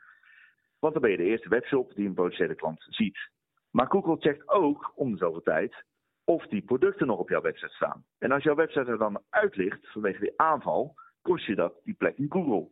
Want 0.79 0.93
dan 0.93 1.01
ben 1.01 1.11
je 1.11 1.17
de 1.17 1.23
eerste 1.23 1.49
webshop 1.49 1.93
die 1.95 2.07
een 2.07 2.13
potentiële 2.13 2.55
klant 2.55 2.85
ziet. 2.89 3.29
Maar 3.71 3.87
Google 3.87 4.17
checkt 4.19 4.49
ook 4.49 4.91
om 4.95 5.11
de 5.11 5.17
zoveel 5.17 5.41
tijd 5.41 5.85
of 6.23 6.47
die 6.47 6.61
producten 6.61 7.07
nog 7.07 7.19
op 7.19 7.29
jouw 7.29 7.41
website 7.41 7.73
staan. 7.73 8.05
En 8.17 8.31
als 8.31 8.43
jouw 8.43 8.55
website 8.55 8.91
er 8.91 8.97
dan 8.97 9.23
uit 9.29 9.55
ligt 9.55 9.91
vanwege 9.91 10.19
die 10.19 10.39
aanval, 10.39 10.95
kost 11.21 11.45
je 11.45 11.55
dat 11.55 11.73
die 11.83 11.95
plek 11.95 12.17
in 12.17 12.31
Google. 12.31 12.69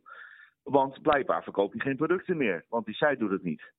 Want 0.64 1.02
blijkbaar 1.02 1.44
verkoop 1.44 1.74
je 1.74 1.82
geen 1.82 1.96
producten 1.96 2.38
meer, 2.38 2.66
want 2.70 2.86
die 2.86 2.96
site 2.96 3.18
doet 3.18 3.32
het 3.32 3.44
niet. 3.44 3.74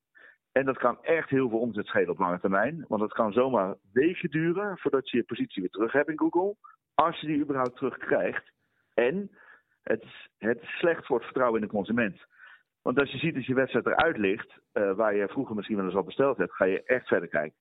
En 0.53 0.65
dat 0.65 0.79
kan 0.79 1.03
echt 1.03 1.29
heel 1.29 1.49
veel 1.49 1.59
omzet 1.59 1.87
schelen 1.87 2.11
op 2.11 2.19
lange 2.19 2.41
termijn. 2.41 2.85
Want 2.89 3.03
het 3.03 3.13
kan 3.13 3.33
zomaar 3.33 3.77
weken 3.93 4.31
duren 4.31 4.79
voordat 4.79 5.11
je 5.11 5.17
je 5.17 5.25
positie 5.25 5.63
weer 5.63 5.71
terug 5.71 5.93
hebt 5.93 6.09
in 6.09 6.19
Google. 6.19 6.57
Als 6.95 7.21
je 7.21 7.27
die 7.27 7.41
überhaupt 7.41 7.77
terugkrijgt. 7.77 8.53
En 8.95 9.31
het 9.83 10.05
het 10.39 10.63
is 10.63 10.79
slecht 10.79 11.07
voor 11.07 11.17
het 11.17 11.25
vertrouwen 11.25 11.61
in 11.61 11.67
de 11.67 11.73
consument. 11.73 12.17
Want 12.83 12.99
als 12.99 13.11
je 13.11 13.19
ziet 13.19 13.35
dat 13.35 13.45
je 13.45 13.55
website 13.55 13.91
eruit 13.91 14.17
ligt, 14.19 14.61
uh, 14.73 14.95
waar 14.95 15.17
je 15.17 15.29
vroeger 15.29 15.55
misschien 15.55 15.77
wel 15.77 15.85
eens 15.85 15.95
al 15.95 16.03
besteld 16.03 16.37
hebt, 16.37 16.55
ga 16.55 16.65
je 16.65 16.83
echt 16.83 17.07
verder 17.07 17.29
kijken. 17.29 17.59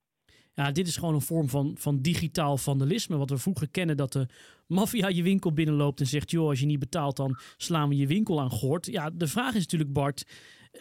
Ja, 0.54 0.72
dit 0.72 0.88
is 0.88 0.98
gewoon 0.98 1.14
een 1.14 1.22
vorm 1.22 1.50
van, 1.50 1.76
van 1.78 2.02
digitaal 2.02 2.58
vandalisme. 2.58 3.18
Wat 3.18 3.30
we 3.30 3.38
vroeger 3.38 3.70
kennen 3.70 3.98
dat 3.98 4.12
de 4.12 4.28
maffia 4.68 5.08
je 5.08 5.24
winkel 5.24 5.54
binnenloopt 5.54 6.00
en 6.00 6.06
zegt: 6.06 6.32
joh, 6.32 6.48
als 6.48 6.60
je 6.60 6.66
niet 6.66 6.80
betaalt, 6.80 7.18
dan 7.18 7.38
slaan 7.58 7.90
we 7.90 7.96
je 7.96 8.08
winkel 8.08 8.42
aan 8.42 8.50
gort. 8.50 8.86
Ja, 8.86 9.10
de 9.10 9.28
vraag 9.28 9.54
is 9.54 9.62
natuurlijk, 9.62 9.94
Bart, 9.94 10.26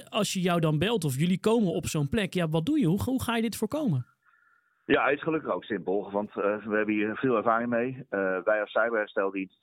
als 0.09 0.33
je 0.33 0.41
jou 0.41 0.61
dan 0.61 0.79
belt 0.79 1.05
of 1.05 1.17
jullie 1.17 1.41
komen 1.41 1.73
op 1.73 1.87
zo'n 1.87 2.09
plek, 2.09 2.35
ja, 2.35 2.49
wat 2.49 2.67
doe 2.67 2.79
je? 2.79 2.87
Hoe, 2.87 3.03
hoe 3.03 3.23
ga 3.23 3.37
je 3.37 3.43
dit 3.43 3.57
voorkomen? 3.57 4.07
Ja, 4.85 5.05
het 5.05 5.17
is 5.17 5.23
gelukkig 5.23 5.53
ook 5.53 5.65
simpel, 5.65 6.11
want 6.11 6.29
uh, 6.29 6.35
we 6.65 6.77
hebben 6.77 6.95
hier 6.95 7.17
veel 7.17 7.37
ervaring 7.37 7.71
mee. 7.71 7.97
Uh, 8.11 8.39
wij 8.45 8.61
als 8.61 8.71
cyberhersteldienst 8.71 9.59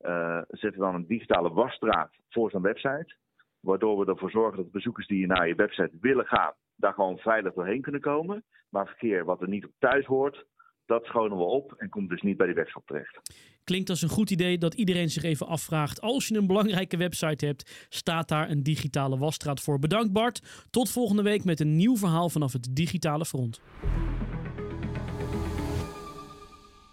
uh, 0.00 0.42
zetten 0.48 0.80
dan 0.80 0.94
een 0.94 1.06
digitale 1.06 1.52
wasstraat 1.52 2.10
voor 2.28 2.50
zo'n 2.50 2.62
website. 2.62 3.14
Waardoor 3.60 3.98
we 3.98 4.10
ervoor 4.10 4.30
zorgen 4.30 4.56
dat 4.56 4.70
bezoekers 4.70 5.06
die 5.06 5.26
naar 5.26 5.48
je 5.48 5.54
website 5.54 5.96
willen 6.00 6.26
gaan, 6.26 6.52
daar 6.76 6.92
gewoon 6.92 7.18
veilig 7.18 7.52
doorheen 7.52 7.82
kunnen 7.82 8.00
komen. 8.00 8.44
Maar 8.68 8.86
verkeer 8.86 9.24
wat 9.24 9.40
er 9.40 9.48
niet 9.48 9.64
op 9.64 9.72
thuis 9.78 10.06
hoort, 10.06 10.44
dat 10.92 11.04
schonen 11.04 11.36
we 11.36 11.44
op 11.44 11.74
en 11.78 11.88
komt 11.88 12.08
dus 12.08 12.22
niet 12.22 12.36
bij 12.36 12.46
die 12.46 12.54
webshop 12.54 12.86
terecht. 12.86 13.20
Klinkt 13.64 13.90
als 13.90 14.02
een 14.02 14.08
goed 14.08 14.30
idee 14.30 14.58
dat 14.58 14.74
iedereen 14.74 15.10
zich 15.10 15.22
even 15.22 15.46
afvraagt. 15.46 16.00
Als 16.00 16.28
je 16.28 16.36
een 16.36 16.46
belangrijke 16.46 16.96
website 16.96 17.46
hebt, 17.46 17.86
staat 17.88 18.28
daar 18.28 18.50
een 18.50 18.62
digitale 18.62 19.18
wasstraat 19.18 19.60
voor. 19.60 19.78
Bedankt 19.78 20.12
Bart. 20.12 20.66
Tot 20.70 20.90
volgende 20.90 21.22
week 21.22 21.44
met 21.44 21.60
een 21.60 21.76
nieuw 21.76 21.96
verhaal 21.96 22.28
vanaf 22.28 22.52
het 22.52 22.68
digitale 22.70 23.24
front. 23.24 23.60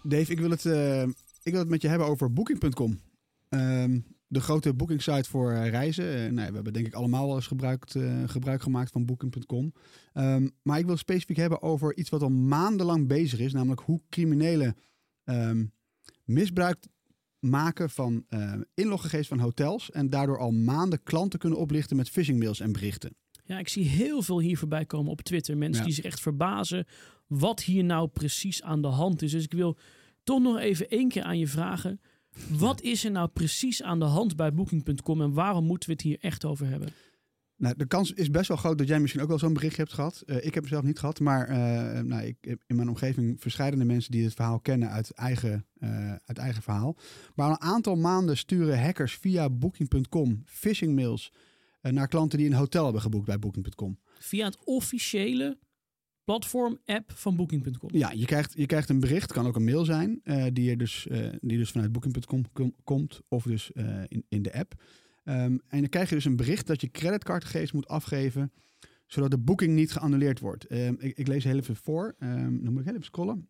Dave, 0.02 0.32
ik 0.32 0.38
wil 0.38 0.50
het, 0.50 0.64
uh, 0.64 1.02
ik 1.42 1.52
wil 1.52 1.58
het 1.58 1.68
met 1.68 1.82
je 1.82 1.88
hebben 1.88 2.06
over 2.06 2.32
Booking.com. 2.32 3.00
Um, 3.48 4.04
de 4.30 4.40
grote 4.40 4.74
bookingsite 4.74 5.28
voor 5.28 5.52
uh, 5.52 5.68
reizen. 5.68 6.04
Uh, 6.04 6.30
nou, 6.30 6.48
we 6.48 6.54
hebben 6.54 6.72
denk 6.72 6.86
ik 6.86 6.94
allemaal 6.94 7.26
wel 7.26 7.36
eens 7.36 7.46
gebruikt, 7.46 7.96
gebruik 8.26 8.62
gemaakt 8.62 8.90
van 8.90 9.04
Booking.com. 9.04 9.72
Um, 10.14 10.50
maar 10.62 10.78
ik 10.78 10.86
wil 10.86 10.96
specifiek 10.96 11.36
hebben 11.36 11.62
over 11.62 11.96
iets 11.96 12.10
wat 12.10 12.22
al 12.22 12.30
maandenlang 12.30 13.08
bezig 13.08 13.38
is. 13.38 13.52
Namelijk 13.52 13.80
hoe 13.80 14.00
criminelen 14.08 14.76
um, 15.24 15.72
misbruik 16.24 16.86
maken 17.38 17.90
van 17.90 18.24
inloggegevens 18.74 19.28
van 19.28 19.38
hotels. 19.38 19.90
En 19.90 20.10
daardoor 20.10 20.38
al 20.38 20.50
maanden 20.50 21.02
klanten 21.02 21.38
kunnen 21.38 21.58
oplichten 21.58 21.96
met 21.96 22.08
phishingmails 22.08 22.60
en 22.60 22.72
berichten. 22.72 23.14
Ja, 23.44 23.58
ik 23.58 23.68
zie 23.68 23.84
heel 23.84 24.22
veel 24.22 24.40
hier 24.40 24.58
voorbij 24.58 24.84
komen 24.84 25.10
op 25.10 25.22
Twitter. 25.22 25.56
Mensen 25.56 25.80
ja. 25.80 25.86
die 25.86 25.94
zich 25.94 26.04
echt 26.04 26.20
verbazen 26.20 26.86
wat 27.26 27.62
hier 27.62 27.84
nou 27.84 28.08
precies 28.08 28.62
aan 28.62 28.82
de 28.82 28.88
hand 28.88 29.22
is. 29.22 29.30
Dus 29.30 29.44
ik 29.44 29.52
wil 29.52 29.78
toch 30.22 30.40
nog 30.40 30.58
even 30.58 30.88
één 30.88 31.08
keer 31.08 31.22
aan 31.22 31.38
je 31.38 31.46
vragen. 31.46 32.00
Wat 32.48 32.80
is 32.80 33.04
er 33.04 33.10
nou 33.10 33.28
precies 33.28 33.82
aan 33.82 33.98
de 33.98 34.04
hand 34.04 34.36
bij 34.36 34.52
Booking.com 34.52 35.20
en 35.22 35.32
waarom 35.32 35.64
moeten 35.64 35.88
we 35.88 35.94
het 35.94 36.04
hier 36.04 36.18
echt 36.20 36.44
over 36.44 36.66
hebben? 36.66 36.92
Nou, 37.60 37.74
de 37.76 37.86
kans 37.86 38.12
is 38.12 38.30
best 38.30 38.48
wel 38.48 38.56
groot 38.56 38.78
dat 38.78 38.88
jij 38.88 39.00
misschien 39.00 39.22
ook 39.22 39.28
wel 39.28 39.38
zo'n 39.38 39.52
bericht 39.52 39.76
hebt 39.76 39.92
gehad. 39.92 40.22
Uh, 40.26 40.36
ik 40.36 40.54
heb 40.54 40.62
het 40.62 40.72
zelf 40.72 40.84
niet 40.84 40.98
gehad, 40.98 41.20
maar 41.20 41.50
uh, 41.50 42.00
nou, 42.00 42.22
ik 42.22 42.36
heb 42.40 42.62
in 42.66 42.76
mijn 42.76 42.88
omgeving 42.88 43.40
verschillende 43.40 43.84
mensen 43.84 44.12
die 44.12 44.24
het 44.24 44.34
verhaal 44.34 44.60
kennen 44.60 44.90
uit 44.90 45.10
eigen, 45.10 45.66
uh, 45.78 46.10
uit 46.24 46.38
eigen 46.38 46.62
verhaal. 46.62 46.96
Maar 47.34 47.46
al 47.46 47.52
een 47.52 47.60
aantal 47.60 47.96
maanden 47.96 48.36
sturen 48.36 48.82
hackers 48.82 49.14
via 49.14 49.50
Booking.com 49.50 50.42
phishing 50.46 50.94
mails 50.94 51.32
naar 51.80 52.08
klanten 52.08 52.38
die 52.38 52.46
een 52.46 52.52
hotel 52.52 52.84
hebben 52.84 53.02
geboekt 53.02 53.26
bij 53.26 53.38
Booking.com. 53.38 53.98
Via 54.18 54.44
het 54.44 54.58
officiële 54.64 55.58
platform-app 56.24 57.12
van 57.14 57.36
Booking.com. 57.36 57.88
Ja, 57.92 58.10
je 58.10 58.24
krijgt, 58.24 58.52
je 58.56 58.66
krijgt 58.66 58.88
een 58.88 59.00
bericht, 59.00 59.32
kan 59.32 59.46
ook 59.46 59.56
een 59.56 59.64
mail 59.64 59.84
zijn, 59.84 60.20
uh, 60.24 60.46
die, 60.52 60.70
er 60.70 60.78
dus, 60.78 61.06
uh, 61.10 61.28
die 61.40 61.58
dus 61.58 61.70
vanuit 61.70 61.92
Booking.com 61.92 62.52
kom, 62.52 62.74
komt 62.84 63.20
of 63.28 63.42
dus 63.42 63.70
uh, 63.74 64.02
in, 64.08 64.24
in 64.28 64.42
de 64.42 64.52
app. 64.52 64.74
Um, 65.24 65.60
en 65.68 65.80
dan 65.80 65.88
krijg 65.88 66.08
je 66.08 66.14
dus 66.14 66.24
een 66.24 66.36
bericht 66.36 66.66
dat 66.66 66.80
je 66.80 66.90
creditcardgegevens 66.90 67.72
moet 67.72 67.88
afgeven, 67.88 68.52
zodat 69.06 69.30
de 69.30 69.38
boeking 69.38 69.74
niet 69.74 69.92
geannuleerd 69.92 70.40
wordt. 70.40 70.72
Ik, 70.72 71.16
ik, 71.16 71.26
lees 71.26 71.44
heel 71.44 71.56
even 71.56 71.76
voor, 71.76 72.14
um, 72.18 72.62
dan 72.62 72.72
moet 72.72 72.80
ik 72.80 72.86
heel 72.86 72.94
even 72.94 73.04
scrollen. 73.04 73.48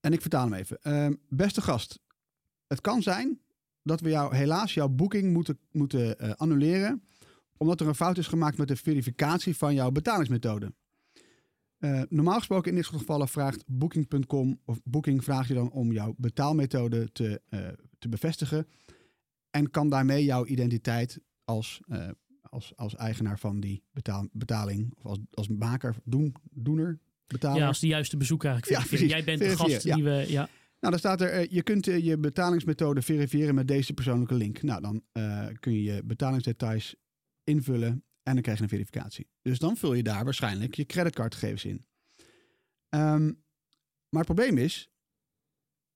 En 0.00 0.12
ik 0.12 0.20
vertaal 0.20 0.50
hem 0.50 0.54
even. 0.54 1.18
beste 1.28 1.60
gast, 1.60 2.00
het 2.66 2.80
kan 2.80 3.02
zijn 3.02 3.40
dat 3.82 4.00
we 4.00 4.08
jou 4.08 4.36
helaas 4.36 4.74
jouw 4.74 4.88
boeking 4.88 5.32
moeten, 5.32 5.58
moeten 5.70 6.36
annuleren, 6.36 7.02
omdat 7.56 7.80
er 7.80 7.86
een 7.86 7.94
fout 7.94 8.18
is 8.18 8.26
gemaakt 8.26 8.58
met 8.58 8.68
de 8.68 8.76
verificatie 8.76 9.56
van 9.56 9.74
jouw 9.74 9.90
betalingsmethode. 9.90 10.72
Uh, 11.78 12.02
normaal 12.08 12.38
gesproken 12.38 12.70
in 12.70 12.76
dit 12.76 12.84
soort 12.84 12.98
gevallen 12.98 13.28
vraagt 13.28 13.64
Booking.com 13.66 14.60
of 14.64 14.80
Booking 14.84 15.24
vraagt 15.24 15.48
je 15.48 15.54
dan 15.54 15.70
om 15.70 15.92
jouw 15.92 16.14
betaalmethode 16.16 17.12
te, 17.12 17.40
uh, 17.50 17.68
te 17.98 18.08
bevestigen. 18.08 18.66
En 19.50 19.70
kan 19.70 19.88
daarmee 19.88 20.24
jouw 20.24 20.46
identiteit 20.46 21.20
als, 21.44 21.80
uh, 21.88 22.08
als, 22.42 22.72
als 22.76 22.96
eigenaar 22.96 23.38
van 23.38 23.60
die 23.60 23.82
betaal, 23.92 24.28
betaling 24.32 24.94
of 24.96 25.04
als, 25.04 25.18
als 25.30 25.48
maker, 25.48 25.96
doen, 26.04 26.34
doener, 26.50 26.98
betaler. 27.26 27.58
Ja, 27.58 27.66
als 27.66 27.80
de 27.80 27.86
juiste 27.86 28.16
bezoeker 28.16 28.50
eigenlijk. 28.50 28.82
Ja, 28.82 28.88
precies. 28.88 29.10
Jij 29.10 29.24
bent 29.24 29.38
de 29.38 29.56
gast 29.56 29.82
ja. 29.82 29.94
die 29.94 30.04
we... 30.04 30.24
Ja. 30.28 30.48
Nou, 30.80 30.92
dan 30.92 30.98
staat 30.98 31.20
er, 31.20 31.54
je 31.54 31.62
kunt 31.62 31.84
je 31.84 32.18
betalingsmethode 32.18 33.02
verifiëren 33.02 33.54
met 33.54 33.68
deze 33.68 33.92
persoonlijke 33.94 34.34
link. 34.34 34.62
Nou, 34.62 34.80
dan 34.80 35.02
kun 35.60 35.72
je 35.72 35.82
je 35.82 36.02
betalingsdetails 36.04 36.96
invullen 37.44 38.04
en 38.28 38.34
dan 38.34 38.42
krijg 38.42 38.58
je 38.58 38.62
een 38.62 38.70
verificatie. 38.70 39.28
Dus 39.42 39.58
dan 39.58 39.76
vul 39.76 39.94
je 39.94 40.02
daar 40.02 40.24
waarschijnlijk 40.24 40.74
je 40.74 40.86
creditcardgegevens 40.86 41.64
in. 41.64 41.86
Um, 42.90 43.42
Maar 44.08 44.24
het 44.24 44.34
probleem 44.34 44.58
is, 44.58 44.90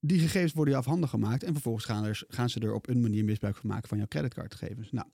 die 0.00 0.18
gegevens 0.18 0.52
worden 0.52 0.74
je 0.74 0.80
afhandig 0.80 1.10
gemaakt 1.10 1.42
en 1.42 1.52
vervolgens 1.52 1.84
gaan, 1.84 2.08
gaan 2.12 2.50
ze 2.50 2.60
er 2.60 2.74
op 2.74 2.88
een 2.88 3.00
manier 3.00 3.24
misbruik 3.24 3.56
van 3.56 3.68
maken 3.68 3.88
van 3.88 3.98
jouw 3.98 4.06
creditcardgegevens. 4.06 4.90
Nou, 4.90 5.08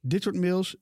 dit 0.00 0.22
soort 0.22 0.36
mails 0.36 0.76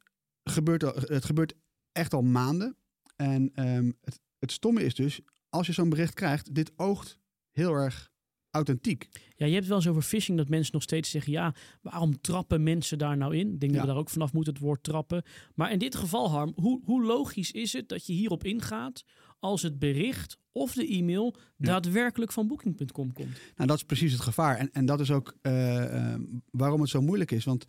gebeurt, 0.45 0.85
al, 0.85 0.95
het 0.95 1.25
gebeurt 1.25 1.55
echt 1.93 2.15
al 2.15 2.23
maanden. 2.23 2.77
En 3.17 3.51
ehm, 3.55 3.93
het, 4.01 4.21
het 4.39 4.53
stomme 4.53 4.85
is 4.85 4.95
dus, 4.95 5.21
als 5.49 5.67
je 5.67 5.73
zo'n 5.73 5.89
bericht 5.89 6.15
krijgt, 6.15 6.55
dit 6.55 6.73
oogt 6.77 7.19
heel 7.51 7.75
erg 7.75 8.13
authentiek. 8.51 9.09
Ja, 9.37 9.47
je 9.47 9.55
hebt 9.55 9.67
wel 9.67 9.77
eens 9.77 9.89
over 9.89 10.03
phishing 10.03 10.39
dat 10.39 10.49
mensen 10.49 10.73
nog 10.75 10.83
steeds 10.83 11.11
zeggen: 11.11 11.33
ja, 11.33 11.55
waarom 11.83 12.21
trappen 12.21 12.63
mensen 12.63 12.99
daar 12.99 13.17
nou 13.17 13.37
in? 13.37 13.53
Ik 13.53 13.61
denk 13.61 13.73
Ja. 13.73 13.79
dat 13.79 13.87
we 13.87 13.93
daar 13.93 14.01
ook 14.03 14.11
vanaf 14.11 14.33
moeten 14.33 14.53
het 14.53 14.63
woord 14.63 14.83
trappen. 14.83 15.23
Maar 15.55 15.73
in 15.73 15.79
dit 15.79 15.95
geval, 15.95 16.31
Harm, 16.31 16.53
hoe, 16.57 16.81
hoe 16.85 17.03
logisch 17.05 17.51
is 17.51 17.73
het 17.73 17.89
dat 17.89 18.07
je 18.07 18.13
hierop 18.13 18.45
ingaat 18.45 19.05
als 19.39 19.63
het 19.63 19.79
bericht 19.79 20.39
of 20.53 20.73
de 20.73 20.87
e-mail 20.89 21.37
daadwerkelijk 21.57 22.33
van 22.33 22.47
Booking.com 22.47 23.13
komt? 23.13 23.39
Nou, 23.57 23.69
dat 23.69 23.77
is 23.77 23.85
precies 23.85 24.13
het 24.13 24.21
gevaar. 24.21 24.57
En, 24.57 24.73
en 24.73 24.87
dat 24.87 25.01
is 25.01 25.11
ook 25.11 25.37
eh, 25.43 26.13
eh, 26.13 26.21
waarom 26.51 26.81
het 26.81 26.91
zo 26.91 27.01
moeilijk 27.01 27.31
is. 27.31 27.45
Want 27.45 27.67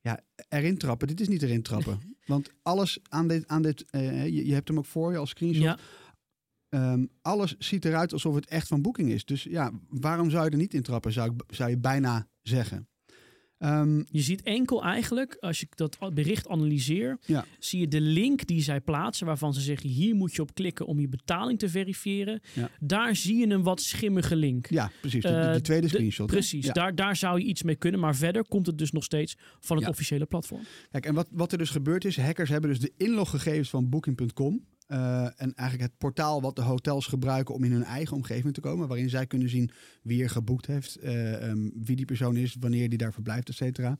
ja, 0.00 0.20
erin 0.48 0.78
trappen, 0.78 1.08
dit 1.08 1.20
is 1.20 1.28
niet 1.28 1.42
erin 1.42 1.62
trappen. 1.62 2.00
Want 2.26 2.50
alles 2.62 2.98
aan 3.08 3.28
dit, 3.28 3.48
aan 3.48 3.62
dit 3.62 3.84
eh, 3.90 4.24
je, 4.24 4.46
je 4.46 4.52
hebt 4.52 4.68
hem 4.68 4.78
ook 4.78 4.86
voor 4.86 5.12
je 5.12 5.18
als 5.18 5.30
screenshot. 5.30 5.62
Ja, 5.62 5.78
Ehm, 6.70 7.06
alles 7.22 7.56
ziet 7.58 7.84
eruit 7.84 8.12
alsof 8.12 8.34
het 8.34 8.46
echt 8.46 8.68
van 8.68 8.82
Booking 8.82 9.10
is. 9.10 9.24
Dus 9.24 9.42
ja, 9.42 9.70
waarom 9.88 10.30
zou 10.30 10.44
je 10.44 10.50
er 10.50 10.56
niet 10.56 10.74
in 10.74 10.82
trappen, 10.82 11.12
zou, 11.12 11.32
ik, 11.34 11.54
zou 11.54 11.70
je 11.70 11.78
bijna 11.78 12.28
zeggen. 12.42 12.88
Ehm, 13.58 13.96
je 14.06 14.20
ziet 14.20 14.42
enkel 14.42 14.82
eigenlijk, 14.84 15.36
als 15.40 15.60
je 15.60 15.66
dat 15.74 15.98
bericht 16.14 16.48
analyseer, 16.48 17.18
Ja. 17.26 17.44
zie 17.58 17.80
je 17.80 17.88
de 17.88 18.00
link 18.00 18.46
die 18.46 18.62
zij 18.62 18.80
plaatsen, 18.80 19.26
waarvan 19.26 19.54
ze 19.54 19.60
zeggen: 19.60 19.88
hier 19.90 20.14
moet 20.14 20.34
je 20.34 20.42
op 20.42 20.54
klikken 20.54 20.86
om 20.86 21.00
je 21.00 21.08
betaling 21.08 21.58
te 21.58 21.68
verifiëren. 21.68 22.40
Ja. 22.54 22.70
Daar 22.80 23.16
zie 23.16 23.36
je 23.36 23.46
een 23.54 23.62
wat 23.62 23.80
schimmige 23.80 24.36
link. 24.36 24.66
ja, 24.66 24.90
precies. 25.00 25.22
De, 25.22 25.28
de- 25.28 25.34
Eh, 25.34 25.54
tweede 25.54 25.86
de- 25.86 25.92
screenshot. 25.92 26.26
Precies, 26.26 26.66
Ja. 26.66 26.72
daar, 26.72 26.94
daar 26.94 27.16
zou 27.16 27.38
je 27.38 27.44
iets 27.44 27.62
mee 27.62 27.76
kunnen. 27.76 28.00
Maar 28.00 28.16
verder 28.16 28.44
komt 28.48 28.66
het 28.66 28.78
dus 28.78 28.92
nog 28.92 29.04
steeds 29.04 29.36
van 29.58 29.76
het 29.76 29.88
officiële 29.88 30.26
platform. 30.26 30.60
Kijk, 30.90 31.06
en 31.06 31.14
wat, 31.14 31.28
wat 31.32 31.52
er 31.52 31.58
dus 31.58 31.70
gebeurd 31.70 32.04
is, 32.04 32.16
hackers 32.16 32.48
hebben 32.50 32.70
dus 32.70 32.80
de 32.80 32.92
inloggegevens 32.96 33.70
van 33.70 33.88
Booking.com. 33.88 34.64
eh, 34.90 35.24
en 35.24 35.54
eigenlijk 35.54 35.90
het 35.90 35.98
portaal 35.98 36.40
wat 36.40 36.56
de 36.56 36.62
hotels 36.62 37.06
gebruiken 37.06 37.54
om 37.54 37.64
in 37.64 37.72
hun 37.72 37.84
eigen 37.84 38.16
omgeving 38.16 38.54
te 38.54 38.60
komen. 38.60 38.88
Waarin 38.88 39.10
zij 39.10 39.26
kunnen 39.26 39.48
zien 39.48 39.70
wie 40.02 40.22
er 40.22 40.30
geboekt 40.30 40.66
heeft, 40.66 40.96
eh, 40.96 41.48
ehm, 41.48 41.68
wie 41.74 41.96
die 41.96 42.04
persoon 42.04 42.36
is, 42.36 42.56
wanneer 42.60 42.88
die 42.88 42.98
daar 42.98 43.12
verblijft, 43.12 43.48
et 43.48 43.54
cetera. 43.54 43.98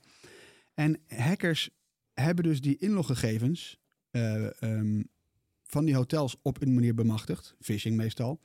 En 0.74 0.98
hackers 1.06 1.70
hebben 2.12 2.44
dus 2.44 2.60
die 2.60 2.76
inloggegevens 2.76 3.78
eh, 4.10 4.62
ehm, 4.62 5.02
van 5.62 5.84
die 5.84 5.94
hotels 5.94 6.36
op 6.42 6.62
een 6.62 6.74
manier 6.74 6.94
bemachtigd. 6.94 7.54
Phishing 7.60 7.96
meestal. 7.96 8.40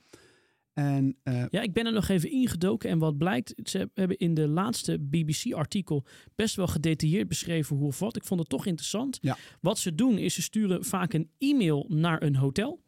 En 0.76 1.16
eh, 1.22 1.44
Ja, 1.50 1.60
ik 1.60 1.72
ben 1.72 1.86
er 1.86 1.92
nog 1.92 2.08
even 2.08 2.30
ingedoken. 2.30 2.90
En 2.90 2.98
wat 2.98 3.18
blijkt, 3.18 3.54
ze 3.64 3.90
hebben 3.94 4.16
in 4.16 4.34
de 4.34 4.48
laatste 4.48 4.98
BBC-artikel 4.98 6.04
best 6.34 6.56
wel 6.56 6.66
gedetailleerd 6.66 7.28
beschreven 7.28 7.76
hoe 7.76 7.86
of 7.86 7.98
wat. 7.98 8.16
Ik 8.16 8.24
vond 8.24 8.40
het 8.40 8.48
toch 8.48 8.66
interessant. 8.66 9.18
Ja. 9.20 9.36
Wat 9.60 9.78
ze 9.78 9.94
doen, 9.94 10.18
is 10.18 10.34
ze 10.34 10.42
sturen 10.42 10.84
vaak 10.84 11.12
een 11.12 11.30
e-mail 11.38 11.86
naar 11.88 12.22
een 12.22 12.36
hotel. 12.36 12.80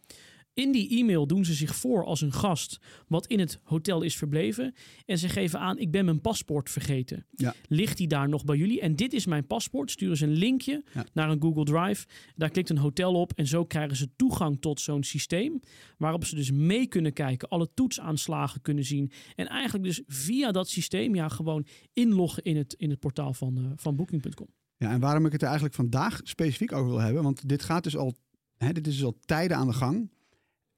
In 0.59 0.73
die 0.73 0.89
e-mail 0.99 1.27
doen 1.27 1.45
ze 1.45 1.55
zich 1.55 1.77
voor 1.77 2.05
als 2.05 2.21
een 2.21 2.33
gast 2.33 2.79
wat 3.07 3.27
in 3.27 3.39
het 3.39 3.61
hotel 3.63 4.03
is 4.03 4.17
verbleven. 4.17 4.75
En 5.07 5.19
ze 5.19 5.29
geven 5.29 5.61
aan, 5.61 5.79
ik 5.79 5.91
ben 5.91 6.05
mijn 6.05 6.21
paspoort 6.21 6.71
vergeten. 6.71 7.27
Ja. 7.31 7.55
Ligt 7.69 7.97
die 7.97 8.07
daar 8.09 8.29
nog 8.29 8.45
bij 8.45 8.57
jullie? 8.57 8.81
En 8.81 8.97
dit 8.97 9.13
is 9.13 9.27
mijn 9.27 9.47
paspoort. 9.47 9.91
Sturen 9.91 10.17
ze 10.17 10.25
een 10.25 10.33
linkje 10.33 10.85
Ja. 10.95 11.07
naar 11.13 11.31
een 11.31 11.43
Google 11.43 11.65
Drive. 11.65 12.07
Daar 12.37 12.51
klikt 12.51 12.71
een 12.71 12.79
hotel 12.79 13.15
op 13.15 13.33
en 13.33 13.47
zo 13.47 13.65
krijgen 13.65 13.97
ze 13.97 14.09
toegang 14.17 14.61
tot 14.61 14.81
zo'n 14.81 15.03
systeem. 15.03 15.61
Waarop 15.99 16.25
ze 16.25 16.35
dus 16.35 16.51
mee 16.51 16.87
kunnen 16.87 17.13
kijken, 17.13 17.49
alle 17.49 17.69
toetsaanslagen 17.75 18.61
kunnen 18.63 18.85
zien. 18.85 19.11
En 19.37 19.47
eigenlijk 19.47 19.85
dus 19.85 20.03
via 20.07 20.53
dat 20.53 20.69
systeem 20.69 21.15
ja, 21.15 21.29
gewoon 21.29 21.67
inloggen 21.93 22.43
in 22.43 22.57
het, 22.57 22.75
in 22.79 22.91
het 22.91 22.99
portaal 23.01 23.35
van, 23.35 23.57
eh, 23.57 23.65
van 23.77 23.97
Booking.com. 23.97 24.49
Ja, 24.77 24.91
en 24.91 25.01
waarom 25.01 25.27
ik 25.27 25.33
het 25.33 25.41
er 25.41 25.47
eigenlijk 25.47 25.77
vandaag 25.77 26.21
specifiek 26.23 26.73
over 26.73 26.89
wil 26.91 27.01
hebben, 27.01 27.23
want 27.23 27.49
dit 27.49 27.63
gaat 27.63 27.83
dus 27.85 27.97
al, 27.97 28.15
hè, 28.57 28.73
dit 28.73 28.87
is 28.87 28.95
dus 28.95 29.05
al 29.05 29.19
tijden 29.25 29.57
aan 29.57 29.67
de 29.67 29.73
gang. 29.73 30.11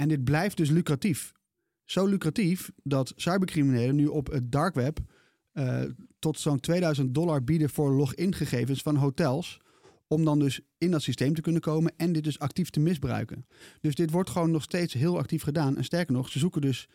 En 0.01 0.09
dit 0.09 0.25
blijft 0.25 0.57
dus 0.57 0.71
lucratief. 0.71 1.33
Zo 1.85 2.07
lucratief 2.07 2.71
dat 2.83 3.13
cybercriminelen 3.17 3.97
nu 3.97 4.07
op 4.07 4.27
het 4.27 4.53
dark 4.53 4.75
web 4.75 4.99
eh, 5.53 5.83
tot 6.19 6.39
zo'n 6.39 6.61
2000 6.61 7.15
dollar 7.15 7.45
bieden 7.45 7.71
voor 7.71 7.93
login-gegevens 7.93 8.83
van 8.83 8.97
hotels. 8.97 9.61
Om 10.07 10.25
dan 10.25 10.39
dus 10.39 10.61
in 10.79 10.91
dat 10.91 11.03
systeem 11.03 11.35
te 11.35 11.41
kunnen 11.41 11.61
komen 11.61 11.93
en 11.97 12.13
dit 12.13 12.25
dus 12.25 12.39
actief 12.39 12.71
te 12.71 12.81
misbruiken. 12.81 13.47
Dus 13.81 13.95
dit 13.95 14.11
wordt 14.11 14.31
gewoon 14.31 14.51
nog 14.51 14.63
steeds 14.63 14.95
heel 14.95 15.19
actief 15.19 15.43
gedaan. 15.43 15.77
En 15.77 15.85
sterker 15.85 16.15
nog, 16.15 16.29
ze 16.29 16.39
zoeken 16.39 16.61
dus 16.61 16.89